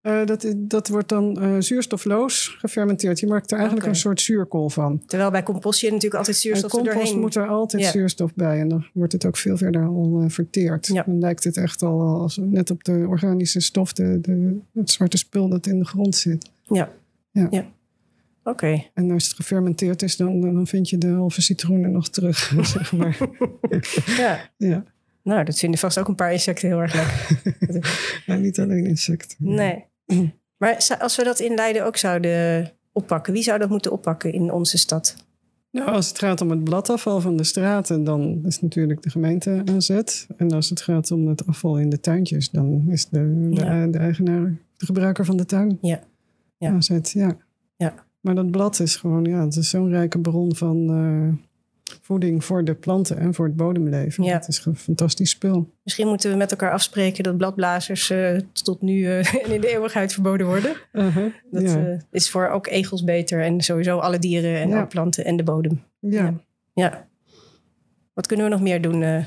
Eh, 0.00 0.26
dat, 0.26 0.54
dat 0.56 0.88
wordt 0.88 1.08
dan 1.08 1.40
eh, 1.40 1.56
zuurstofloos 1.58 2.56
gefermenteerd. 2.58 3.20
Je 3.20 3.26
maakt 3.26 3.50
er 3.50 3.56
eigenlijk 3.56 3.86
een 3.86 3.94
soort 3.94 4.20
zuurkool 4.20 4.68
van. 4.68 5.02
Terwijl 5.06 5.30
bij 5.30 5.42
compost 5.42 5.80
je 5.80 5.86
natuurlijk 5.86 6.14
altijd 6.14 6.36
zuurstof 6.36 6.72
er 6.72 6.92
compost 6.92 7.16
moet 7.16 7.34
er 7.34 7.48
altijd 7.48 7.84
zuurstof 7.84 8.34
bij. 8.34 8.60
En 8.60 8.68
dan 8.68 8.86
wordt 8.92 9.12
het 9.12 9.26
ook 9.26 9.36
veel 9.36 9.56
verder 9.56 9.86
al 9.86 10.24
verteerd. 10.28 10.86
Ja. 10.86 11.02
Dan 11.02 11.18
lijkt 11.18 11.44
het 11.44 11.56
echt 11.56 11.82
al 11.82 12.00
als 12.00 12.36
net 12.42 12.70
op 12.70 12.84
de 12.84 13.04
organische 13.08 13.60
stof, 13.60 13.92
de, 13.92 14.20
de, 14.20 14.58
het 14.74 14.90
zwarte 14.90 15.16
spul 15.16 15.48
dat 15.48 15.66
in 15.66 15.78
de 15.78 15.84
grond 15.84 16.16
zit. 16.16 16.50
Ja. 16.66 16.92
Ja. 17.30 17.46
ja. 17.50 17.66
Oké. 18.44 18.84
En 18.94 19.10
als 19.10 19.24
het 19.24 19.34
gefermenteerd 19.34 20.02
is, 20.02 20.16
dan, 20.16 20.40
dan 20.40 20.66
vind 20.66 20.88
je 20.88 20.98
de 20.98 21.08
halve 21.08 21.42
citroenen 21.42 21.92
nog 21.92 22.08
terug. 22.08 22.38
zeg 22.76 22.92
maar. 22.92 23.18
Ja. 24.06 24.50
ja. 24.56 24.84
Nou, 25.22 25.44
dat 25.44 25.58
vinden 25.58 25.78
vast 25.78 25.98
ook 25.98 26.08
een 26.08 26.14
paar 26.14 26.32
insecten 26.32 26.68
heel 26.68 26.80
erg 26.80 26.94
leuk. 26.94 27.84
ja, 28.26 28.34
niet 28.34 28.58
alleen 28.58 28.86
insecten. 28.86 29.36
Nee. 29.38 29.88
Maar 30.60 30.96
als 31.00 31.16
we 31.16 31.24
dat 31.24 31.38
in 31.40 31.54
Leiden 31.54 31.84
ook 31.84 31.96
zouden 31.96 32.70
oppakken, 32.92 33.32
wie 33.32 33.42
zou 33.42 33.58
dat 33.58 33.68
moeten 33.68 33.92
oppakken 33.92 34.32
in 34.32 34.52
onze 34.52 34.78
stad? 34.78 35.16
Nou, 35.70 35.88
als 35.90 36.08
het 36.08 36.18
gaat 36.18 36.40
om 36.40 36.50
het 36.50 36.64
bladafval 36.64 37.20
van 37.20 37.36
de 37.36 37.44
straten, 37.44 38.04
dan 38.04 38.40
is 38.44 38.60
natuurlijk 38.60 39.02
de 39.02 39.10
gemeente 39.10 39.62
aan 39.64 39.82
zet. 39.82 40.26
En 40.36 40.50
als 40.52 40.70
het 40.70 40.80
gaat 40.80 41.10
om 41.10 41.26
het 41.28 41.46
afval 41.46 41.78
in 41.78 41.88
de 41.90 42.00
tuintjes, 42.00 42.50
dan 42.50 42.84
is 42.88 43.08
de, 43.08 43.48
de, 43.50 43.60
Ja. 43.64 43.86
de 43.86 43.98
eigenaar, 43.98 44.56
de 44.76 44.86
gebruiker 44.86 45.24
van 45.24 45.36
de 45.36 45.46
tuin 45.46 45.78
Ja. 45.80 46.00
Ja. 46.58 46.70
aan 46.70 46.82
zet. 46.82 47.10
Ja. 47.10 47.36
Ja. 47.76 47.94
Maar 48.20 48.34
dat 48.34 48.50
blad 48.50 48.80
is 48.80 48.96
gewoon, 48.96 49.24
ja, 49.24 49.44
het 49.44 49.56
is 49.56 49.70
zo'n 49.70 49.88
rijke 49.88 50.18
bron 50.18 50.54
van 50.56 50.88
eh, 50.90 51.46
voeding 52.10 52.44
voor 52.44 52.64
de 52.64 52.74
planten 52.74 53.18
en 53.18 53.34
voor 53.34 53.46
het 53.46 53.56
bodemleven. 53.56 54.24
Ja. 54.24 54.32
Het 54.32 54.48
is 54.48 54.64
een 54.64 54.76
fantastisch 54.76 55.30
spul. 55.30 55.70
Misschien 55.82 56.06
moeten 56.06 56.30
we 56.30 56.36
met 56.36 56.50
elkaar 56.50 56.72
afspreken 56.72 57.24
dat 57.24 57.36
bladblazers 57.36 58.10
eh, 58.10 58.36
tot 58.52 58.80
nu 58.82 59.06
eh, 59.06 59.34
en 59.44 59.52
in 59.52 59.60
de 59.60 59.68
eeuwigheid 59.72 60.12
verboden 60.12 60.46
worden. 60.46 60.76
Dat 61.50 61.62
ja. 61.62 61.86
eh, 61.86 61.98
is 62.10 62.30
voor 62.30 62.48
ook 62.48 62.66
egels 62.66 63.04
beter 63.04 63.42
en 63.42 63.60
sowieso 63.60 63.98
alle 63.98 64.18
dieren 64.18 64.60
en 64.60 64.68
Ja. 64.68 64.80
ook 64.80 64.88
planten 64.88 65.24
en 65.24 65.36
de 65.36 65.42
bodem. 65.42 65.82
ja. 66.00 66.34
Ja. 66.74 67.08
Wat 68.14 68.26
kunnen 68.26 68.46
we 68.46 68.52
nog 68.52 68.60
meer 68.62 68.82
doen 68.82 69.24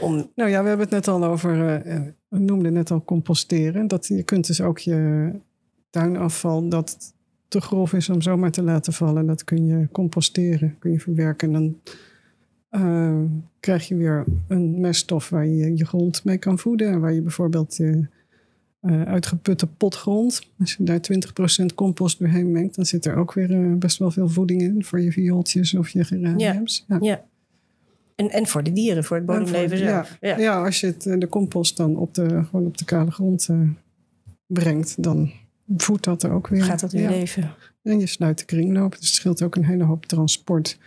om... 0.00 0.30
Nou 0.34 0.50
ja, 0.50 0.62
we 0.62 0.68
hebben 0.68 0.86
het 0.86 0.90
net 0.90 1.08
al 1.08 1.24
over, 1.24 1.82
we 2.28 2.38
noemden 2.38 2.72
net 2.72 2.90
al 2.90 3.04
composteren. 3.04 3.86
Dat 3.88 4.06
je 4.06 4.22
kunt 4.22 4.46
dus 4.46 4.60
ook 4.60 4.78
je 4.78 5.30
tuinafval 5.90 6.68
dat 6.68 7.14
te 7.48 7.60
grof 7.60 7.92
is 7.92 8.08
om 8.08 8.22
zomaar 8.22 8.50
te 8.50 8.62
laten 8.62 8.92
vallen, 8.92 9.26
dat 9.26 9.44
kun 9.44 9.66
je 9.66 9.88
composteren, 9.92 10.76
kun 10.78 10.92
je 10.92 11.00
verwerken. 11.00 11.48
En 11.48 11.52
dan 11.52 11.76
eh, 12.80 13.20
krijg 13.60 13.88
je 13.88 13.96
weer 13.96 14.24
een 14.48 14.80
meststof 14.80 15.28
waar 15.28 15.46
je 15.46 15.76
je 15.76 15.84
grond 15.86 16.24
mee 16.24 16.38
kan 16.38 16.58
voeden. 16.58 16.88
En 16.92 17.00
waar 17.00 17.12
je 17.12 17.22
bijvoorbeeld 17.22 17.76
je 17.76 18.06
eh, 18.80 19.02
uitgeputte 19.02 19.66
potgrond, 19.66 20.40
als 20.60 20.74
je 20.74 20.84
daar 20.84 21.00
20% 21.62 21.74
compost 21.74 22.18
doorheen 22.18 22.52
mengt, 22.52 22.74
dan 22.74 22.84
zit 22.86 23.04
er 23.06 23.16
ook 23.16 23.32
weer 23.32 23.50
eh, 23.50 23.72
best 23.74 23.98
wel 23.98 24.10
veel 24.10 24.28
voeding 24.28 24.62
in 24.62 24.84
voor 24.84 25.00
je 25.00 25.12
viooltjes 25.12 25.74
of 25.74 25.88
je 25.88 26.04
geraniums. 26.04 26.84
Ja. 26.88 26.98
Ja. 27.00 27.24
En, 28.14 28.30
en 28.30 28.46
voor 28.46 28.62
de 28.62 28.72
dieren, 28.72 29.04
voor 29.04 29.16
het 29.16 29.28
En 29.28 29.34
bodemleven 29.38 29.78
voor- 29.78 29.86
zelf. 29.86 30.16
Ja, 30.20 30.38
Ja. 30.38 30.64
als 30.64 30.80
je 30.80 30.86
het, 30.86 31.06
eh, 31.06 31.18
de 31.18 31.28
compost 31.28 31.76
dan 31.76 31.96
op 31.96 32.14
de, 32.14 32.44
gewoon 32.44 32.66
op 32.66 32.78
de 32.78 32.84
kale 32.84 33.10
grond 33.10 33.48
brengt, 34.46 35.02
dan 35.02 35.30
voedt 35.76 36.04
dat 36.04 36.22
er 36.22 36.30
ook 36.30 36.48
weer. 36.48 36.62
Gaat 36.62 36.80
dat 36.80 36.92
weer 36.92 37.08
leven? 37.08 37.50
En 37.82 37.98
je 37.98 38.06
sluit 38.06 38.38
de 38.38 38.44
kringloop. 38.44 38.90
Dus 38.90 39.00
het 39.06 39.14
scheelt 39.14 39.42
ook 39.42 39.56
een 39.56 39.64
hele 39.64 39.84
hoop 39.84 40.06
transport 40.06 40.78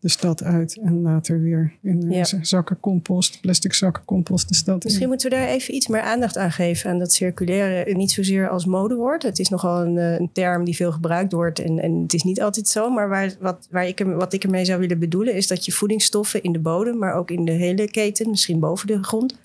de 0.00 0.08
stad 0.08 0.42
uit 0.42 0.78
en 0.82 1.02
later 1.02 1.40
weer 1.40 1.72
in 1.82 2.10
eh, 2.12 2.16
Ja. 2.16 2.38
zakken 2.42 2.80
compost, 2.80 3.40
plastic 3.40 3.72
zakken 3.74 4.04
compost 4.04 4.48
de 4.48 4.54
stad 4.54 4.82
Misschien 4.84 5.02
in. 5.04 5.08
moeten 5.08 5.30
we 5.30 5.36
daar 5.36 5.46
even 5.48 5.74
iets 5.74 5.86
meer 5.88 6.00
aandacht 6.00 6.36
aan 6.36 6.52
geven. 6.52 6.90
Aan 6.90 6.98
dat 6.98 7.12
circulaire, 7.12 7.94
niet 7.94 8.10
zozeer 8.10 8.48
als 8.48 8.64
modewoord. 8.64 9.22
Het 9.22 9.38
is 9.38 9.48
nogal 9.48 9.82
een, 9.82 9.98
eh, 9.98 10.18
een 10.18 10.30
term 10.32 10.64
die 10.64 10.76
veel 10.76 10.92
gebruikt 10.92 11.32
wordt. 11.32 11.58
En, 11.58 11.78
en 11.78 12.02
het 12.02 12.14
is 12.14 12.22
niet 12.22 12.42
altijd 12.42 12.68
zo. 12.68 12.90
Maar 12.90 13.08
waar, 13.08 13.34
wat, 13.40 13.66
waar 13.70 13.86
ik, 13.86 13.98
wat 14.06 14.32
ik 14.32 14.44
ermee 14.44 14.64
zou 14.64 14.80
willen 14.80 14.98
bedoelen... 14.98 15.34
is 15.34 15.46
dat 15.46 15.64
je 15.64 15.72
voedingsstoffen 15.72 16.42
in 16.42 16.52
de 16.52 16.58
bodem... 16.60 16.98
maar 16.98 17.14
ook 17.14 17.30
in 17.30 17.44
de 17.44 17.52
hele 17.52 17.90
keten, 17.90 18.30
misschien 18.30 18.58
boven 18.60 18.86
de 18.86 19.02
grond... 19.02 19.38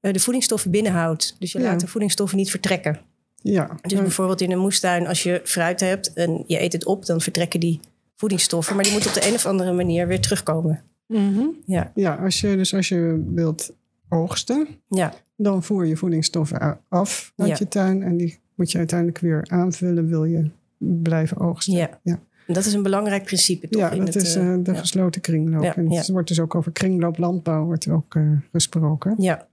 eh, 0.00 0.12
de 0.12 0.20
voedingsstoffen 0.20 0.70
binnenhoudt. 0.70 1.36
Dus 1.38 1.52
je 1.52 1.58
Ja. 1.58 1.64
laat 1.64 1.80
de 1.80 1.86
voedingsstoffen 1.86 2.38
niet 2.38 2.50
vertrekken. 2.50 3.00
Ja, 3.42 3.70
Dus 3.82 3.92
bijvoorbeeld 4.00 4.40
in 4.40 4.52
een 4.52 4.58
moestuin, 4.58 5.06
als 5.06 5.22
je 5.22 5.40
fruit 5.44 5.80
hebt... 5.80 6.12
en 6.12 6.44
je 6.46 6.62
eet 6.62 6.72
het 6.72 6.84
op, 6.84 7.06
dan 7.06 7.20
vertrekken 7.20 7.60
die 7.60 7.80
voedingsstoffen. 8.24 8.74
Maar 8.74 8.84
die 8.84 8.92
moeten 8.92 9.10
op 9.10 9.16
de 9.16 9.28
een 9.28 9.34
of 9.34 9.46
andere 9.46 9.72
manier 9.72 10.06
weer 10.06 10.20
terugkomen. 10.20 10.82
mhm. 11.06 11.46
Ja, 11.66 11.92
ja 11.94 12.14
als 12.14 12.40
je, 12.40 12.56
dus 12.56 12.74
als 12.74 12.88
je 12.88 13.24
wilt 13.34 13.72
oogsten, 14.08 14.66
ja, 14.88 15.14
dan 15.36 15.62
voer 15.62 15.86
je 15.86 15.96
voedingsstoffen 15.96 16.80
af 16.88 17.32
uit 17.36 17.48
Ja. 17.48 17.56
je 17.58 17.68
tuin. 17.68 18.02
En 18.02 18.16
die 18.16 18.38
moet 18.54 18.72
je 18.72 18.78
uiteindelijk 18.78 19.18
weer 19.18 19.44
aanvullen, 19.48 20.08
wil 20.08 20.24
je 20.24 20.50
blijven 20.78 21.36
oogsten. 21.38 21.74
ja. 22.02 22.20
Dat 22.46 22.64
is 22.64 22.72
een 22.72 22.82
belangrijk 22.82 23.24
principe, 23.24 23.68
toch? 23.68 23.80
Ja, 23.80 23.90
in 23.90 24.04
dat 24.04 24.14
het, 24.14 24.22
is 24.22 24.34
eh, 24.34 24.52
eh, 24.52 24.64
de 24.64 24.72
ja. 24.72 24.78
gesloten 24.78 25.20
kringloop. 25.20 25.62
Ja, 25.62 25.76
en 25.76 25.90
ja. 25.90 25.98
het 25.98 26.08
wordt 26.08 26.28
dus 26.28 26.40
ook 26.40 26.54
over 26.54 26.72
kringlooplandbouw 26.72 27.64
wordt 27.64 27.84
er 27.84 27.92
ook 27.92 28.14
eh, 28.14 28.22
gesproken. 28.52 29.14
Ja, 29.18 29.46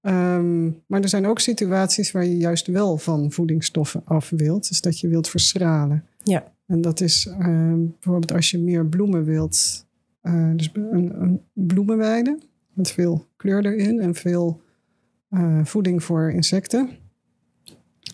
Ehm, 0.00 0.64
maar 0.86 1.00
er 1.00 1.08
zijn 1.08 1.26
ook 1.26 1.38
situaties 1.40 2.12
waar 2.12 2.24
je 2.24 2.36
juist 2.36 2.66
wel 2.66 2.98
van 2.98 3.32
voedingsstoffen 3.32 4.02
af 4.04 4.30
wilt. 4.30 4.68
Dus 4.68 4.80
dat 4.80 5.00
je 5.00 5.08
wilt 5.08 5.28
verschralen. 5.28 6.04
ja, 6.22 6.52
En 6.68 6.80
dat 6.80 7.00
is 7.00 7.26
ehm, 7.26 7.78
bijvoorbeeld 7.86 8.32
als 8.32 8.50
je 8.50 8.58
meer 8.58 8.86
bloemen 8.86 9.24
wilt. 9.24 9.86
eh, 10.20 10.50
dus 10.56 10.70
een, 10.74 11.20
een 11.22 11.40
bloemenweide 11.52 12.38
met 12.72 12.90
veel 12.90 13.26
kleur 13.36 13.66
erin 13.66 14.00
en 14.00 14.14
veel 14.14 14.60
eh, 15.28 15.64
voeding 15.64 16.02
voor 16.02 16.30
insecten. 16.30 16.88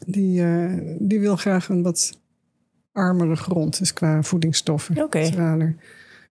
Die, 0.06 0.42
eh, 0.42 0.96
die 0.98 1.20
wil 1.20 1.36
graag 1.36 1.68
een 1.68 1.82
wat 1.82 2.20
armere 2.92 3.36
grond, 3.36 3.78
dus 3.78 3.92
qua 3.92 4.22
voedingsstoffen. 4.22 5.02
Oké. 5.02 5.24
schraler. 5.24 5.76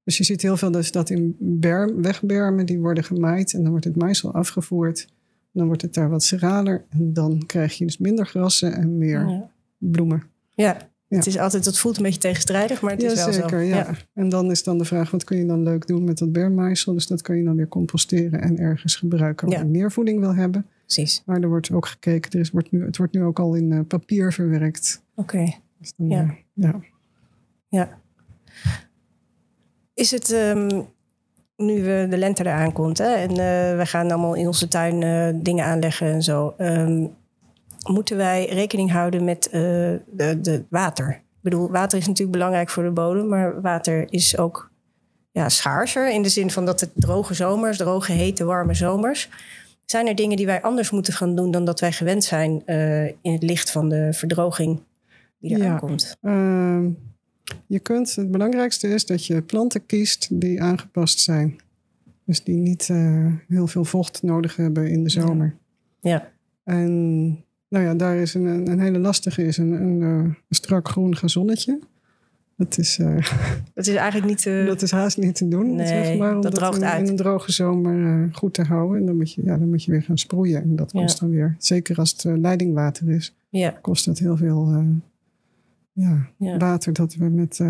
Dus 0.04 0.18
je 0.18 0.24
ziet 0.24 0.42
heel 0.42 0.58
veel 0.58 0.72
dus 0.72 0.92
dat 0.92 1.10
in 1.10 1.36
berm, 1.40 2.02
wegbermen, 2.02 2.66
die 2.66 2.80
worden 2.80 3.04
gemaaid 3.04 3.54
en 3.54 3.62
dan 3.62 3.70
wordt 3.70 3.86
het 3.86 3.96
maïsel 3.96 4.34
afgevoerd. 4.34 5.08
Dan 5.52 5.66
wordt 5.66 5.82
het 5.82 5.94
daar 5.94 6.10
wat 6.10 6.24
schraler 6.24 6.86
en 6.90 7.14
dan 7.14 7.44
krijg 7.46 7.78
je 7.78 7.86
dus 7.86 7.98
minder 7.98 8.26
grassen 8.26 8.74
en 8.74 8.98
meer 8.98 9.28
ja. 9.28 9.50
bloemen. 9.78 10.24
Ja, 10.56 10.78
Ja. 11.13 11.19
het 11.19 11.28
is 11.28 11.38
altijd, 11.38 11.65
het 11.65 11.78
voelt 11.80 11.97
een 11.97 12.04
beetje 12.04 12.19
tegenstrijdig, 12.19 12.82
maar 12.82 12.91
het 12.91 13.04
is 13.04 13.13
wel 13.23 13.34
zeker, 13.34 13.49
zo. 13.49 13.58
ja. 13.65 13.93
En 14.13 14.30
dan 14.30 14.52
is 14.52 14.63
dan 14.63 14.78
de 14.78 14.86
vraag, 14.86 15.12
wat 15.12 15.23
kun 15.23 15.38
je 15.38 15.45
dan 15.45 15.63
leuk 15.63 15.88
doen 15.88 16.04
met 16.04 16.17
dat 16.17 16.32
bermmaïsel? 16.32 16.93
Dus 16.93 17.08
dat 17.08 17.21
kun 17.21 17.36
je 17.38 17.43
dan 17.43 17.56
weer 17.56 17.67
composteren 17.67 18.41
en 18.41 18.58
ergens 18.60 18.95
gebruiken 18.95 19.47
waar 19.49 19.58
Ja. 19.58 19.63
je 19.63 19.69
meer 19.69 19.91
voeding 19.91 20.19
wil 20.19 20.36
hebben. 20.36 20.65
precies. 20.86 21.23
Maar 21.26 21.41
er 21.41 21.47
wordt 21.47 21.71
ook 21.71 21.86
gekeken, 21.88 22.32
er 22.32 22.39
is, 22.39 22.52
wordt 22.52 22.71
nu, 22.71 22.86
het 22.86 22.97
wordt 22.97 23.13
nu 23.13 23.23
ook 23.23 23.39
al 23.39 23.54
in 23.56 23.71
eh, 23.71 23.80
papier 23.88 24.34
verwerkt. 24.34 25.02
Oké, 25.15 25.54
Dus 25.80 25.93
Ja. 25.97 26.21
eh, 26.21 26.30
ja. 26.54 26.80
ja. 27.67 27.89
Is 29.93 30.12
het, 30.12 30.32
ehm, 30.32 30.82
nu 31.58 31.84
we 31.84 32.08
de 32.10 32.17
lente 32.17 32.43
eraan 32.45 32.71
komt 32.71 32.97
hè, 32.97 33.13
en 33.13 33.30
eh, 33.30 33.78
we 33.78 33.84
gaan 33.86 34.12
allemaal 34.12 34.34
in 34.36 34.47
onze 34.47 34.67
tuin 34.67 34.99
dingen 35.43 35.65
aanleggen 35.65 36.08
en 36.08 36.23
zo, 36.23 36.54
ehm, 36.58 37.06
moeten 37.84 38.17
wij 38.17 38.46
rekening 38.50 38.91
houden 38.91 39.24
met 39.24 39.46
eh, 39.46 39.52
de, 40.12 40.38
de 40.41 40.63
water? 40.69 41.22
bedoel, 41.41 41.69
water 41.72 41.98
is 41.98 42.08
natuurlijk 42.08 42.38
belangrijk 42.38 42.69
voor 42.69 42.84
de 42.84 42.91
bodem, 42.91 43.28
maar 43.28 43.62
water 43.62 44.06
is 44.10 44.38
ook 44.38 44.72
ja, 45.32 45.50
schaarser 45.50 46.12
in 46.12 46.22
de 46.22 46.30
zin 46.30 46.52
van 46.52 46.65
dat 46.65 46.80
het 46.80 46.91
droge 46.96 47.34
zomers, 47.34 47.78
droge, 47.78 48.12
hete, 48.12 48.43
warme 48.46 48.74
zomers. 48.74 49.30
Zijn 49.86 50.08
er 50.08 50.15
dingen 50.15 50.38
die 50.38 50.46
wij 50.46 50.62
anders 50.62 50.89
moeten 50.91 51.13
gaan 51.13 51.36
doen 51.36 51.52
dan 51.52 51.65
dat 51.65 51.80
wij 51.80 51.91
gewend 51.91 52.24
zijn 52.24 52.62
uh, 52.65 53.06
in 53.06 53.32
het 53.32 53.43
licht 53.43 53.72
van 53.72 53.89
de 53.89 54.13
verdroging 54.13 54.80
die 55.39 55.56
eraan 55.56 55.72
Ja. 55.72 55.78
komt? 55.78 56.17
Ehm, 56.22 56.89
je 57.67 57.80
kunt, 57.80 58.15
het 58.15 58.32
belangrijkste 58.32 58.88
is 58.88 59.06
dat 59.06 59.26
je 59.26 59.41
planten 59.41 59.86
kiest 59.86 60.28
die 60.32 60.62
aangepast 60.62 61.19
zijn. 61.19 61.56
Dus 62.26 62.43
die 62.43 62.56
niet 62.56 62.89
eh, 62.89 63.26
heel 63.48 63.67
veel 63.67 63.86
vocht 63.86 64.22
nodig 64.24 64.56
hebben 64.56 64.88
in 64.88 65.04
de 65.04 65.10
zomer. 65.10 65.56
Ja, 66.02 66.32
En 66.63 67.43
nou 67.74 67.86
ja, 67.86 67.94
daar 67.94 68.16
is 68.16 68.34
een, 68.34 68.46
een, 68.46 68.80
hele 68.80 69.00
lastige 69.00 69.46
is 69.46 69.58
een, 69.58 69.72
een, 69.72 70.02
eh, 70.02 70.08
een 70.10 70.36
strak 70.50 70.88
groen 70.90 71.16
gazonnetje. 71.16 71.80
Dat 72.58 72.78
is, 72.78 73.00
eh, 73.00 73.16
dat 73.74 73.88
is 73.88 73.96
eigenlijk 73.96 74.26
niet... 74.26 74.46
eh, 74.46 74.66
dat 74.66 74.82
is 74.82 74.92
haast 74.92 75.18
niet 75.18 75.36
te 75.36 75.48
doen. 75.48 75.76
Nee, 75.76 75.88
zeg 75.88 76.18
maar, 76.18 76.36
om 76.36 76.42
dat 76.42 76.56
droogt 76.56 76.78
in, 76.78 76.86
uit. 76.86 77.04
in 77.04 77.10
een 77.10 77.16
droge 77.16 77.52
zomer 77.52 78.30
goed 78.32 78.54
te 78.54 78.64
houden. 78.64 79.00
En 79.00 79.06
dan 79.06 79.18
moet, 79.18 79.34
je, 79.34 79.44
ja, 79.44 79.58
dan 79.58 79.70
moet 79.70 79.84
je 79.84 79.92
weer 79.92 80.02
gaan 80.04 80.18
sproeien. 80.18 80.62
En 80.62 80.76
dat 80.76 80.92
Ja. 80.92 81.02
kost 81.02 81.20
dan 81.20 81.30
weer, 81.30 81.56
zeker 81.60 81.98
als 81.98 82.12
het 82.12 82.24
leidingwater 82.40 83.10
is, 83.10 83.36
ja, 83.50 83.70
kost 83.82 84.06
dat 84.06 84.20
heel 84.20 84.38
veel 84.38 84.86
ja, 85.92 86.30
ja, 86.38 86.58
water 86.58 86.94
dat 86.94 87.16
we 87.16 87.26
met 87.30 87.62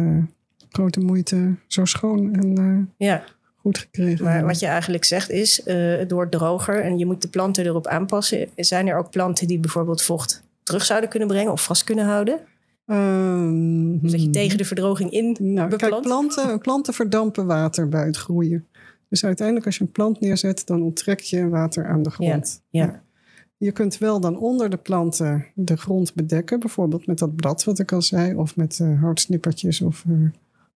grote 0.69 0.99
moeite 0.99 1.55
zo 1.67 1.85
schoon 1.85 2.33
en 2.35 2.89
ja. 2.97 3.23
Goed 3.63 3.77
gekregen 3.77 4.25
Maar 4.25 4.45
wat 4.45 4.59
je 4.59 4.65
eigenlijk 4.65 5.05
zegt 5.05 5.29
is, 5.29 5.63
eh, 5.63 5.97
het 5.97 6.11
wordt 6.11 6.31
droger 6.31 6.83
en 6.83 6.97
je 6.97 7.05
moet 7.05 7.21
de 7.21 7.27
planten 7.27 7.65
erop 7.65 7.87
aanpassen. 7.87 8.49
Zijn 8.55 8.87
er 8.87 8.97
ook 8.97 9.09
planten 9.09 9.47
die 9.47 9.59
bijvoorbeeld 9.59 10.01
vocht 10.01 10.43
terug 10.63 10.85
zouden 10.85 11.09
kunnen 11.09 11.27
brengen 11.27 11.51
of 11.51 11.63
vast 11.63 11.83
kunnen 11.83 12.05
houden? 12.05 12.39
Ehm, 12.85 13.91
Dus 13.99 14.11
dat 14.11 14.19
je 14.19 14.25
hmm. 14.25 14.31
tegen 14.31 14.57
de 14.57 14.65
verdroging 14.65 15.11
in 15.11 15.37
Nou, 15.39 15.69
kijk, 15.69 15.81
beplant? 15.81 16.05
planten, 16.05 16.59
planten 16.59 16.93
verdampen 16.93 17.45
water 17.45 17.89
bij 17.89 18.05
het 18.05 18.17
groeien. 18.17 18.67
Dus 19.09 19.25
uiteindelijk 19.25 19.65
als 19.65 19.77
je 19.77 19.83
een 19.83 19.91
plant 19.91 20.19
neerzet, 20.19 20.67
dan 20.67 20.81
onttrek 20.81 21.19
je 21.19 21.49
water 21.49 21.87
aan 21.87 22.03
de 22.03 22.09
grond. 22.09 22.63
ja. 22.69 23.03
Je 23.57 23.71
kunt 23.71 23.97
wel 23.97 24.19
dan 24.19 24.37
onder 24.37 24.69
de 24.69 24.77
planten 24.77 25.45
de 25.55 25.77
grond 25.77 26.13
bedekken. 26.13 26.59
Bijvoorbeeld 26.59 27.07
met 27.07 27.17
dat 27.17 27.35
blad 27.35 27.63
wat 27.63 27.79
ik 27.79 27.91
al 27.91 28.01
zei. 28.01 28.35
Of 28.35 28.55
met 28.55 28.79
eh, 28.79 29.01
houtsnippertjes 29.01 29.81
of 29.81 30.03
eh, 30.09 30.15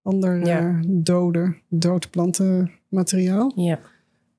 ander 0.07 0.45
Ja. 0.45 0.59
eh, 0.59 0.79
dode, 0.87 1.55
dood 1.69 2.09
plantenmateriaal. 2.09 3.51
Ja, 3.55 3.79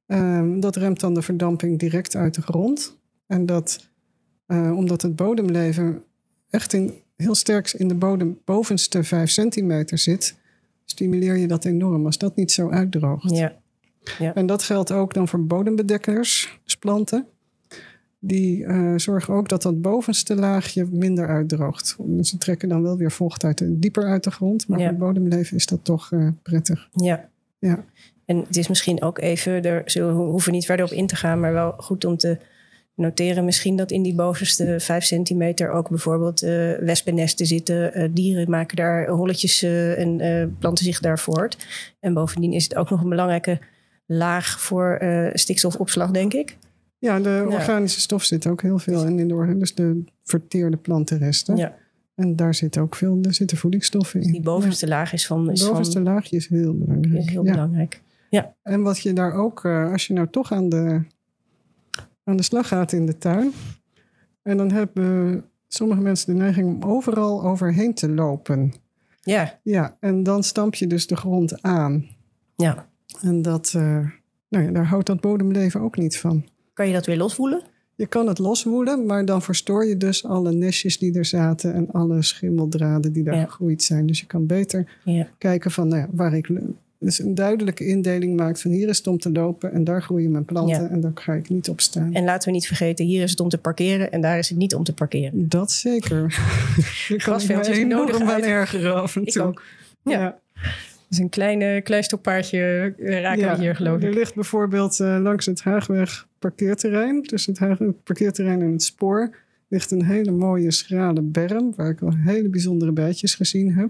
Ehm, 0.07 0.61
dat 0.61 0.76
remt 0.76 1.00
dan 1.00 1.14
de 1.14 1.22
verdamping 1.22 1.78
direct 1.78 2.16
uit 2.16 2.35
de 2.35 2.42
grond. 2.42 2.98
En 3.26 3.46
dat, 3.46 3.88
eh, 4.46 4.76
omdat 4.76 5.02
het 5.02 5.16
bodemleven 5.16 6.02
echt 6.50 6.72
in, 6.72 6.94
heel 7.16 7.35
sterk 7.35 7.72
in 7.72 7.88
de 7.88 7.94
bodem 7.94 8.38
bovenste 8.44 9.02
5 9.04 9.31
centimeter 9.31 9.98
zit, 9.98 10.37
stimuleer 10.85 11.37
je 11.37 11.46
dat 11.46 11.64
enorm 11.64 12.07
als 12.07 12.18
dat 12.18 12.37
niet 12.37 12.52
zo 12.52 12.70
uitdroogt. 12.70 13.31
ja, 14.18 14.35
En 14.35 14.46
dat 14.46 14.62
geldt 14.62 14.92
ook 14.92 15.14
dan 15.14 15.28
voor 15.28 15.46
bodembedekkers, 15.46 16.59
dus 16.64 16.76
planten. 16.76 17.26
Die 18.20 18.64
eh, 18.64 18.92
zorgen 18.96 19.35
ook 19.35 19.48
dat 19.48 19.62
dat 19.62 19.81
bovenste 19.81 20.35
laagje 20.35 20.87
minder 20.90 21.28
uitdroogt. 21.28 21.96
Ze 22.22 22.38
trekken 22.38 22.68
dan 22.68 22.83
wel 22.83 22.96
weer 22.96 23.12
vocht 23.12 23.44
uit 23.44 23.59
de, 23.59 23.78
dieper 23.78 24.04
uit 24.04 24.24
de 24.24 24.31
grond. 24.31 24.68
Maar 24.68 24.78
Ja. 24.78 24.85
voor 24.85 24.94
het 24.94 25.04
bodemleven 25.04 25.57
is 25.57 25.66
dat 25.66 25.85
toch 25.85 26.12
eh, 26.12 26.28
prettig. 26.42 26.88
ja. 26.92 27.28
Ja. 27.61 27.85
En 28.24 28.37
het 28.37 28.57
is 28.57 28.68
misschien 28.68 29.02
ook 29.02 29.18
even, 29.18 29.62
er 29.64 29.83
we 29.94 30.00
hoeven 30.00 30.52
niet 30.52 30.66
verder 30.66 30.87
op 30.87 30.92
in 30.92 31.07
te 31.07 31.16
gaan, 31.16 31.40
maar 31.40 31.52
wel 31.52 31.72
goed 31.76 32.04
om 32.04 32.16
te 32.16 32.38
noteren 32.94 33.44
misschien 33.44 33.76
dat 33.76 33.90
in 33.90 34.02
die 34.02 34.14
bovenste 34.14 34.76
vijf 34.78 35.04
centimeter 35.04 35.70
ook 35.70 35.88
bijvoorbeeld 35.88 36.42
eh 36.42 36.72
wespennesten 36.78 37.46
zitten. 37.46 38.14
Dieren 38.14 38.50
maken 38.50 38.76
daar 38.76 39.09
holletjes 39.09 39.62
en 39.62 40.57
planten 40.59 40.85
zich 40.85 41.00
daar 41.00 41.18
voort. 41.18 41.66
En 42.00 42.14
bovendien 42.14 42.52
is 42.52 42.64
het 42.64 42.74
ook 42.74 42.90
nog 42.90 43.02
een 43.02 43.09
belangrijke 43.09 43.59
laag 44.07 44.61
voor 44.61 45.02
stikstofopslag, 45.33 46.11
denk 46.11 46.35
ik. 46.35 46.57
Ja, 46.98 47.20
de 47.20 47.28
Ja. 47.28 47.44
organische 47.56 48.00
stof 48.00 48.24
zit 48.24 48.46
ook 48.46 48.62
heel 48.62 48.78
veel 48.78 49.06
in, 49.06 49.18
in 49.18 49.28
de. 49.28 49.56
Dus 49.58 49.74
de 49.74 50.04
verteerde 50.24 50.76
plantenresten. 50.76 51.56
Ja, 51.56 51.74
En 52.14 52.37
daar 52.37 52.54
zit 52.54 52.78
ook 52.78 52.94
veel 52.94 53.18
er 53.22 53.34
zitten 53.34 53.56
voedingsstoffen 53.56 54.20
in. 54.22 54.32
die 54.32 54.40
bovenste 54.42 54.88
laag 54.88 55.12
is 55.12 55.26
van, 55.26 55.44
Ja, 55.44 55.50
is 55.52 55.61
het 55.61 55.68
bovenste 55.70 55.92
van 56.02 56.02
laagje 56.02 56.37
is 56.37 56.48
heel 56.48 56.74
belangrijk. 56.78 57.14
is 57.24 57.28
heel 57.30 57.44
Ja. 57.44 57.52
belangrijk. 57.52 58.02
En 58.62 58.82
wat 58.82 58.98
je 59.00 59.12
daar 59.12 59.32
ook, 59.32 59.64
eh, 59.64 59.92
als 59.92 60.06
je 60.06 60.12
nou 60.14 60.28
toch 60.30 60.52
aan 60.52 60.68
de, 60.68 61.00
aan 62.24 62.37
de 62.37 62.42
slag 62.42 62.68
gaat 62.68 62.92
in 62.92 63.06
de 63.06 63.18
tuin. 63.18 63.50
En 64.42 64.56
dan 64.56 64.70
hebben 64.72 65.44
sommige 65.68 66.00
mensen 66.00 66.32
de 66.34 66.40
neiging 66.42 66.66
om 66.82 66.90
overal 66.90 67.44
overheen 67.44 67.94
te 67.94 68.08
lopen. 68.11 68.72
Ja, 69.22 69.58
Ja, 69.62 69.96
en 70.00 70.22
dan 70.22 70.42
stamp 70.42 70.74
je 70.74 70.87
dus 70.87 71.06
de 71.06 71.16
grond 71.16 71.62
aan. 71.62 72.06
ja. 72.56 72.88
En 73.22 73.42
dat, 73.42 73.72
eh, 73.76 74.06
nou 74.48 74.64
ja, 74.64 74.70
daar 74.70 74.87
houdt 74.87 75.06
dat 75.06 75.20
bodemleven 75.20 75.80
ook 75.80 75.96
niet 75.96 76.18
van. 76.18 76.44
Kan 76.78 76.86
je 76.86 76.92
dat 76.92 77.06
weer 77.06 77.16
losvoelen? 77.16 77.62
Je 77.94 78.06
kan 78.06 78.26
het 78.26 78.38
loswoelen, 78.38 79.06
maar 79.06 79.24
dan 79.24 79.42
verstoor 79.42 79.86
je 79.86 79.96
dus 79.96 80.24
alle 80.24 80.52
nestjes 80.52 80.98
die 80.98 81.14
er 81.18 81.24
zaten 81.24 81.74
en 81.74 81.90
alle 81.92 82.22
schimmeldraden 82.22 83.12
die 83.12 83.22
daar 83.24 83.34
Ja. 83.36 83.44
gegroeid 83.44 83.82
zijn. 83.82 84.06
Dus 84.06 84.20
je 84.20 84.26
kan 84.26 84.46
beter 84.46 84.88
Ja, 85.04 85.28
kijken 85.38 85.70
van 85.70 85.88
nou 85.88 86.00
ja, 86.00 86.08
waar 86.12 86.34
ik 86.34 86.48
dus 86.98 87.18
een 87.18 87.34
duidelijke 87.34 87.86
indeling 87.86 88.36
maakt 88.36 88.60
van 88.62 88.70
hier 88.70 88.88
is 88.88 88.98
het 88.98 89.06
om 89.06 89.18
te 89.18 89.32
lopen 89.32 89.72
en 89.72 89.84
daar 89.84 90.02
groeien 90.02 90.30
mijn 90.30 90.44
planten 90.44 90.82
Ja. 90.82 90.88
en 90.88 91.00
daar 91.00 91.10
ga 91.14 91.32
ik 91.32 91.48
niet 91.48 91.68
op 91.68 91.80
staan. 91.80 92.14
En 92.14 92.24
laten 92.24 92.48
we 92.48 92.54
niet 92.54 92.66
vergeten, 92.66 93.04
hier 93.04 93.22
is 93.22 93.30
het 93.30 93.40
om 93.40 93.48
te 93.48 93.58
parkeren 93.58 94.12
en 94.12 94.20
daar 94.20 94.38
is 94.38 94.48
het 94.48 94.58
niet 94.58 94.74
om 94.74 94.84
te 94.84 94.92
parkeren. 94.94 95.48
Dat 95.48 95.70
zeker. 95.72 96.20
Kan 96.28 96.36
ik 96.36 97.08
me 97.08 97.18
Grasveldjes 97.18 97.76
enorm 97.78 98.06
nodig 98.06 98.20
aan 98.20 98.28
uit. 98.30 98.44
ergeren 98.44 98.94
af 99.02 99.16
en 99.16 99.22
Ik 99.22 99.30
toe. 99.32 99.54
Ja. 100.02 100.38
Dus 101.08 101.18
een 101.18 101.28
kleine, 101.28 101.80
klein 101.82 102.04
stokpaardje 102.04 102.94
eh, 102.98 103.20
raken 103.20 103.40
Ja, 103.44 103.54
we 103.56 103.60
hier, 103.62 103.76
geloof 103.76 104.02
Er 104.02 104.08
ik. 104.08 104.14
ligt 104.14 104.34
bijvoorbeeld 104.34 105.00
eh, 105.00 105.18
langs 105.22 105.46
het 105.46 105.62
Haagweg 105.62 106.26
parkeerterrein, 106.38 107.22
tussen 107.22 107.52
het, 107.52 107.60
Haag- 107.62 107.80
parkeerterrein 108.04 108.62
en 108.62 108.72
het 108.72 108.82
spoor, 108.82 109.36
ligt 109.68 109.90
een 109.90 110.04
hele 110.04 110.30
mooie 110.30 110.70
schrale 110.70 111.22
berm, 111.22 111.72
waar 111.76 111.90
ik 111.90 112.00
al 112.00 112.14
hele 112.16 112.48
bijzondere 112.48 112.92
bijtjes 112.92 113.34
gezien 113.34 113.72
heb. 113.74 113.88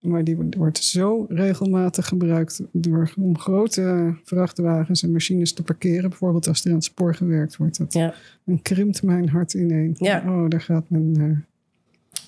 Maar 0.00 0.24
die 0.24 0.36
wordt- 0.36 0.54
wordt 0.54 0.78
zo 0.84 1.26
regelmatig 1.28 2.06
gebruikt 2.08 2.62
door, 2.72 3.12
om 3.20 3.38
grote 3.38 4.14
vrachtwagens 4.24 5.02
en 5.02 5.12
machines 5.12 5.52
te 5.52 5.62
parkeren. 5.62 6.08
Bijvoorbeeld 6.08 6.48
als 6.48 6.64
er 6.64 6.68
aan 6.70 6.76
het 6.76 6.84
spoor 6.84 7.14
gewerkt 7.14 7.56
wordt. 7.56 7.78
Dat, 7.78 7.92
Ja. 7.92 8.14
Dan 8.44 8.62
krimpt 8.62 9.02
mijn 9.02 9.28
hart 9.28 9.54
ineen. 9.54 9.94
Ja. 9.98 10.22
Oh, 10.26 10.48
daar 10.48 10.60
gaat 10.60 10.84
mijn, 10.90 11.16
eh, 11.16 11.36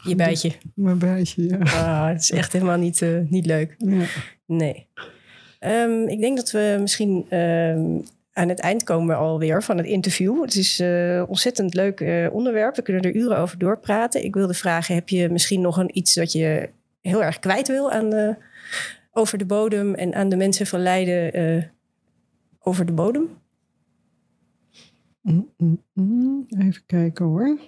Je 0.04 0.14
bijtje. 0.14 0.52
mijn 0.74 0.98
bijtje. 0.98 1.48
Ja. 1.48 1.58
Ah, 1.58 2.08
het 2.08 2.20
is 2.22 2.30
echt 2.30 2.52
helemaal 2.52 2.78
niet, 2.78 3.02
eh, 3.02 3.18
niet 3.28 3.46
leuk. 3.46 3.74
Ja. 3.78 4.04
Nee. 4.46 4.86
Ehm, 5.58 6.02
ik 6.08 6.20
denk 6.20 6.36
dat 6.36 6.50
we 6.50 6.76
misschien 6.80 7.26
ehm, 7.28 7.98
aan 8.32 8.48
het 8.48 8.60
eind 8.60 8.82
komen 8.82 9.16
alweer 9.16 9.62
van 9.62 9.76
het 9.76 9.86
interview. 9.86 10.42
Het 10.42 10.54
is 10.54 10.78
een 10.78 11.26
ontzettend 11.28 11.74
leuk 11.74 12.00
eh, 12.00 12.26
onderwerp. 12.32 12.76
We 12.76 12.82
kunnen 12.82 13.02
er 13.02 13.14
uren 13.14 13.38
over 13.38 13.58
doorpraten. 13.58 14.24
Ik 14.24 14.34
wilde 14.34 14.54
vragen, 14.54 14.94
heb 14.94 15.08
je 15.08 15.28
misschien 15.28 15.60
nog 15.60 15.76
een, 15.76 15.98
iets 15.98 16.16
wat 16.16 16.32
je 16.32 16.68
heel 17.00 17.22
erg 17.22 17.38
kwijt 17.38 17.68
wil 17.68 17.90
aan 17.90 18.10
de, 18.10 18.36
over 19.12 19.38
de 19.38 19.46
bodem 19.46 19.94
en 19.94 20.14
aan 20.14 20.28
de 20.28 20.36
mensen 20.36 20.66
van 20.66 20.80
Leiden 20.80 21.32
eh, 21.32 21.62
over 22.60 22.86
de 22.86 22.92
bodem? 22.92 23.28
Mm, 25.20 25.48
mm, 25.56 25.82
mm. 25.92 26.46
Even 26.58 26.82
kijken 26.86 27.24
hoor. 27.24 27.58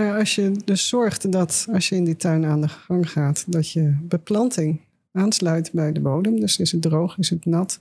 Nou, 0.00 0.12
ja, 0.12 0.18
als 0.18 0.34
je 0.34 0.52
dus 0.64 0.88
zorgt 0.88 1.32
dat 1.32 1.66
als 1.72 1.88
je 1.88 1.96
in 1.96 2.04
die 2.04 2.16
tuin 2.16 2.44
aan 2.44 2.60
de 2.60 2.68
gang 2.68 3.10
gaat, 3.10 3.44
dat 3.46 3.70
je 3.70 3.96
beplanting 4.02 4.80
aansluit 5.12 5.72
bij 5.72 5.92
de 5.92 6.00
bodem. 6.00 6.40
Dus 6.40 6.58
is 6.58 6.72
het 6.72 6.82
droog, 6.82 7.18
is 7.18 7.30
het 7.30 7.44
nat, 7.44 7.80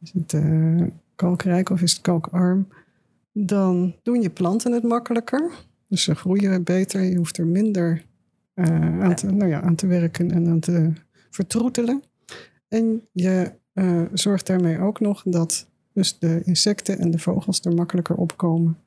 is 0.00 0.12
het 0.12 0.32
eh, 0.32 0.82
kalkrijk 1.14 1.70
of 1.70 1.82
is 1.82 1.92
het 1.92 2.00
kalkarm, 2.00 2.68
dan 3.32 3.94
doen 4.02 4.22
je 4.22 4.30
planten 4.30 4.72
het 4.72 4.82
makkelijker. 4.82 5.50
Dus 5.88 6.02
ze 6.02 6.14
groeien 6.14 6.62
beter, 6.62 7.02
je 7.02 7.16
hoeft 7.16 7.38
er 7.38 7.46
minder 7.46 8.04
eh, 8.54 9.00
aan, 9.02 9.14
te, 9.14 9.30
nou 9.30 9.50
ja, 9.50 9.60
aan 9.60 9.74
te 9.74 9.86
werken 9.86 10.30
en 10.30 10.48
aan 10.48 10.60
te 10.60 10.92
vertroetelen. 11.30 12.02
En 12.68 13.02
je 13.12 13.52
eh, 13.72 14.02
zorgt 14.12 14.46
daarmee 14.46 14.78
ook 14.78 15.00
nog 15.00 15.22
dat 15.26 15.68
dus 15.92 16.18
de 16.18 16.42
insecten 16.44 16.98
en 16.98 17.10
de 17.10 17.18
vogels 17.18 17.60
er 17.60 17.74
makkelijker 17.74 18.16
opkomen. 18.16 18.78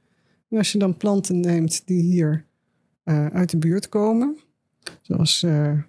En 0.50 0.58
als 0.58 0.72
je 0.72 0.78
dan 0.78 0.98
planten 0.98 1.40
neemt 1.40 1.88
die 1.88 2.02
hier 2.02 2.46
eh, 3.06 3.26
uit 3.26 3.50
de 3.50 3.58
buurt 3.58 3.90
komen, 3.90 4.38
zoals 5.02 5.44
eh, 5.44 5.80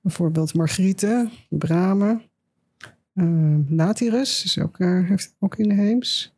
bijvoorbeeld 0.00 0.54
margrieten, 0.54 1.30
bramen, 1.48 2.22
eh 3.14 3.56
latirus, 3.68 4.44
is 4.44 4.58
ook, 4.58 4.78
heeft 4.78 5.34
ook 5.38 5.56
inheems. 5.56 6.34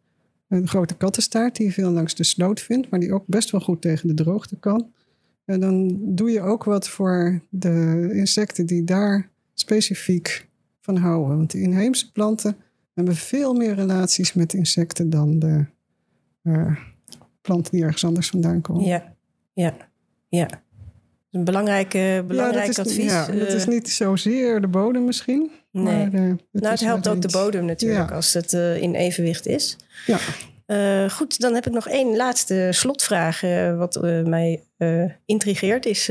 Een 0.49 0.69
grote 0.69 0.97
kattenstaart 0.97 1.57
die 1.57 1.67
je 1.67 1.73
veel 1.73 1.91
langs 1.91 2.15
de 2.15 2.25
sloot 2.25 2.61
vindt, 2.61 2.91
maar 2.91 3.01
die 3.01 3.12
ook 3.12 3.25
best 3.27 3.51
wel 3.51 3.61
goed 3.61 3.81
tegen 3.81 4.09
de 4.09 4.15
droogte 4.15 4.57
kan. 4.57 4.93
En 5.45 5.61
dan 5.61 5.99
doe 6.15 6.31
je 6.31 6.41
ook 6.41 6.65
wat 6.65 6.89
voor 6.89 7.41
de 7.49 8.11
insecten 8.12 8.67
die 8.67 8.85
daar 8.85 9.31
specifiek 9.55 10.49
van 10.81 10.97
houden. 10.97 11.37
Want 11.37 11.51
de 11.51 11.61
inheemse 11.61 12.12
planten 12.12 12.57
hebben 12.93 13.17
veel 13.17 13.55
meer 13.55 13.75
relaties 13.75 14.33
met 14.33 14.53
insecten 14.53 15.11
dan 15.11 15.39
de 15.39 15.65
planten 17.41 17.73
die 17.73 17.83
ergens 17.83 18.05
anders 18.05 18.31
vandaan 18.31 18.61
komen. 18.61 18.85
Ja, 18.85 19.15
ja, 19.53 19.77
ja. 20.35 20.49
Een 21.35 21.45
belangrijk, 21.45 21.91
belangrijk 22.26 22.66
ja, 22.66 22.72
dat 22.72 22.87
is, 22.87 22.93
advies. 22.93 23.12
Ja, 23.12 23.26
dat 23.26 23.53
is 23.53 23.62
eh, 23.62 23.68
niet 23.68 23.91
zozeer 23.91 24.61
de 24.61 24.66
bodem 24.66 25.05
misschien. 25.05 25.51
Nee. 25.70 25.85
Maar, 25.85 26.05
eh, 26.05 26.20
nou, 26.51 26.72
het 26.72 26.80
helpt 26.80 27.09
ook 27.09 27.22
de 27.22 27.28
bodem 27.28 27.64
natuurlijk 27.64 28.09
Ja. 28.09 28.14
als 28.14 28.32
het 28.32 28.53
eh, 28.53 28.82
in 28.82 28.95
evenwicht 28.95 29.47
is. 29.47 29.76
Ja. 30.07 30.18
Goed, 31.09 31.41
dan 31.41 31.55
heb 31.55 31.66
ik 31.66 31.72
nog 31.72 31.89
één 31.89 32.16
laatste 32.16 32.68
slotvraag. 32.70 33.41
wat 33.76 34.01
mij 34.24 34.62
intrigeert 35.24 35.87
is 35.87 36.11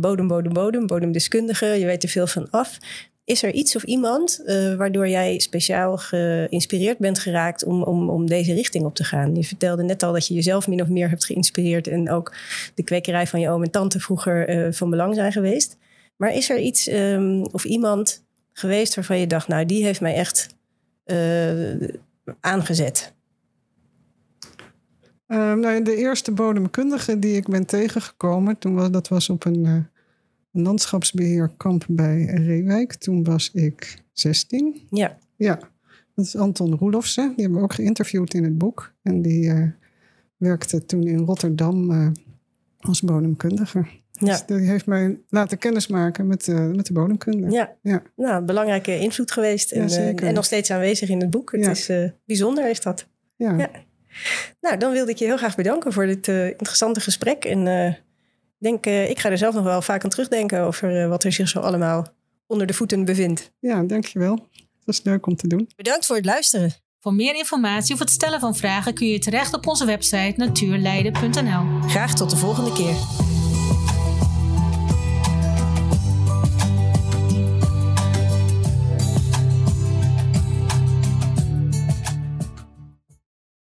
bodem, 0.00 0.28
bodem, 0.28 0.52
bodem, 0.52 0.86
bodemdeskundige. 0.86 1.66
Je 1.66 1.86
weet 1.86 2.02
er 2.02 2.08
veel 2.08 2.26
van 2.26 2.50
af. 2.50 2.78
Is 3.24 3.42
er 3.42 3.52
iets 3.52 3.76
of 3.76 3.82
iemand 3.82 4.42
eh, 4.44 4.74
waardoor 4.74 5.08
jij 5.08 5.38
speciaal 5.38 5.96
geïnspireerd 5.96 6.98
bent 6.98 7.18
geraakt 7.18 7.64
om, 7.64 7.82
om, 7.82 8.10
om 8.10 8.26
deze 8.26 8.54
richting 8.54 8.84
op 8.84 8.94
te 8.94 9.04
gaan? 9.04 9.34
Je 9.34 9.44
vertelde 9.44 9.82
net 9.82 10.02
al 10.02 10.12
dat 10.12 10.26
je 10.26 10.34
jezelf 10.34 10.68
min 10.68 10.82
of 10.82 10.88
meer 10.88 11.08
hebt 11.08 11.24
geïnspireerd 11.24 11.86
en 11.86 12.10
ook 12.10 12.34
de 12.74 12.82
kwekerij 12.82 13.26
van 13.26 13.40
je 13.40 13.48
oom 13.48 13.62
en 13.62 13.70
tante 13.70 14.00
vroeger 14.00 14.48
eh, 14.48 14.72
van 14.72 14.90
belang 14.90 15.14
zijn 15.14 15.32
geweest. 15.32 15.76
Maar 16.16 16.34
is 16.34 16.50
er 16.50 16.58
iets 16.58 16.88
ehm, 16.88 17.42
of 17.52 17.64
iemand 17.64 18.24
geweest 18.52 18.94
waarvan 18.94 19.18
je 19.18 19.26
dacht, 19.26 19.48
nou 19.48 19.66
die 19.66 19.84
heeft 19.84 20.00
mij 20.00 20.14
echt 20.14 20.48
eh, 21.04 21.88
aangezet? 22.40 23.12
Eh, 25.26 25.52
nou, 25.52 25.82
de 25.82 25.96
eerste 25.96 26.32
bodemkundige 26.32 27.18
die 27.18 27.36
ik 27.36 27.48
ben 27.48 27.66
tegengekomen, 27.66 28.58
toen 28.58 28.74
was, 28.74 28.90
dat 28.90 29.08
was 29.08 29.28
op 29.28 29.44
een 29.44 29.90
landschapsbeheerkamp 30.52 31.84
bij 31.88 32.24
Reewijk. 32.24 32.94
Toen 32.94 33.24
was 33.24 33.50
ik 33.52 33.94
16. 34.12 34.86
Ja, 34.90 35.18
Ja, 35.36 35.58
dat 36.14 36.24
is 36.24 36.36
Anton 36.36 36.74
Roelofsen. 36.76 37.28
Die 37.28 37.40
hebben 37.44 37.58
we 37.58 37.64
ook 37.64 37.74
geïnterviewd 37.74 38.34
in 38.34 38.44
het 38.44 38.58
boek. 38.58 38.92
En 39.02 39.22
die 39.22 39.50
eh, 39.50 39.68
werkte 40.36 40.84
toen 40.84 41.06
in 41.06 41.18
Rotterdam 41.18 41.90
eh, 41.90 42.08
als 42.80 43.00
bodemkundige. 43.02 43.78
ja. 44.12 44.26
Dus 44.26 44.46
die 44.46 44.56
heeft 44.56 44.86
mij 44.86 45.18
laten 45.28 45.58
kennismaken 45.58 46.26
met, 46.26 46.48
eh, 46.48 46.66
met 46.70 46.86
de 46.86 46.92
bodemkunde. 46.92 47.50
Ja, 47.50 47.76
Ja. 47.82 48.02
nou, 48.16 48.44
belangrijke 48.44 48.98
invloed 48.98 49.30
geweest. 49.30 49.72
En, 49.72 49.88
Ja, 49.88 50.14
en 50.14 50.34
nog 50.34 50.44
steeds 50.44 50.70
aanwezig 50.70 51.08
in 51.08 51.20
het 51.20 51.30
boek. 51.30 51.52
Het 51.52 51.64
Ja. 51.64 51.70
is 51.70 51.90
bijzonder, 52.26 52.70
is 52.70 52.80
dat. 52.80 53.06
Ja. 53.36 53.56
Ja. 53.58 53.70
Nou, 54.60 54.76
dan 54.78 54.92
wilde 54.92 55.10
ik 55.10 55.16
je 55.16 55.24
heel 55.24 55.36
graag 55.36 55.56
bedanken 55.56 55.92
voor 55.92 56.06
dit 56.06 56.28
interessante 56.28 57.00
gesprek. 57.00 57.44
En 57.44 57.96
denk, 58.62 58.86
eh, 58.86 59.10
ik 59.10 59.18
ga 59.18 59.30
er 59.30 59.38
zelf 59.38 59.54
nog 59.54 59.64
wel 59.64 59.82
vaak 59.82 60.04
aan 60.04 60.10
terugdenken 60.10 60.60
over 60.60 61.02
eh, 61.02 61.08
wat 61.08 61.24
er 61.24 61.32
zich 61.32 61.48
zo 61.48 61.60
allemaal 61.60 62.06
onder 62.46 62.66
de 62.66 62.74
voeten 62.74 63.04
bevindt. 63.04 63.52
ja, 63.60 63.82
dankjewel. 63.82 64.48
Het 64.52 64.84
was 64.84 65.02
leuk 65.02 65.26
om 65.26 65.36
te 65.36 65.46
doen. 65.46 65.70
Bedankt 65.76 66.06
voor 66.06 66.16
het 66.16 66.24
luisteren. 66.24 66.72
Voor 67.00 67.14
meer 67.14 67.34
informatie 67.34 67.94
of 67.94 68.00
het 68.00 68.10
stellen 68.10 68.40
van 68.40 68.56
vragen 68.56 68.94
kun 68.94 69.06
je 69.06 69.18
terecht 69.18 69.54
op 69.54 69.66
onze 69.66 69.84
website 69.84 70.34
natuurleiden.nl. 70.36 71.88
Graag 71.88 72.14
tot 72.14 72.30
de 72.30 72.36
volgende 72.36 72.72
keer. 72.72 73.21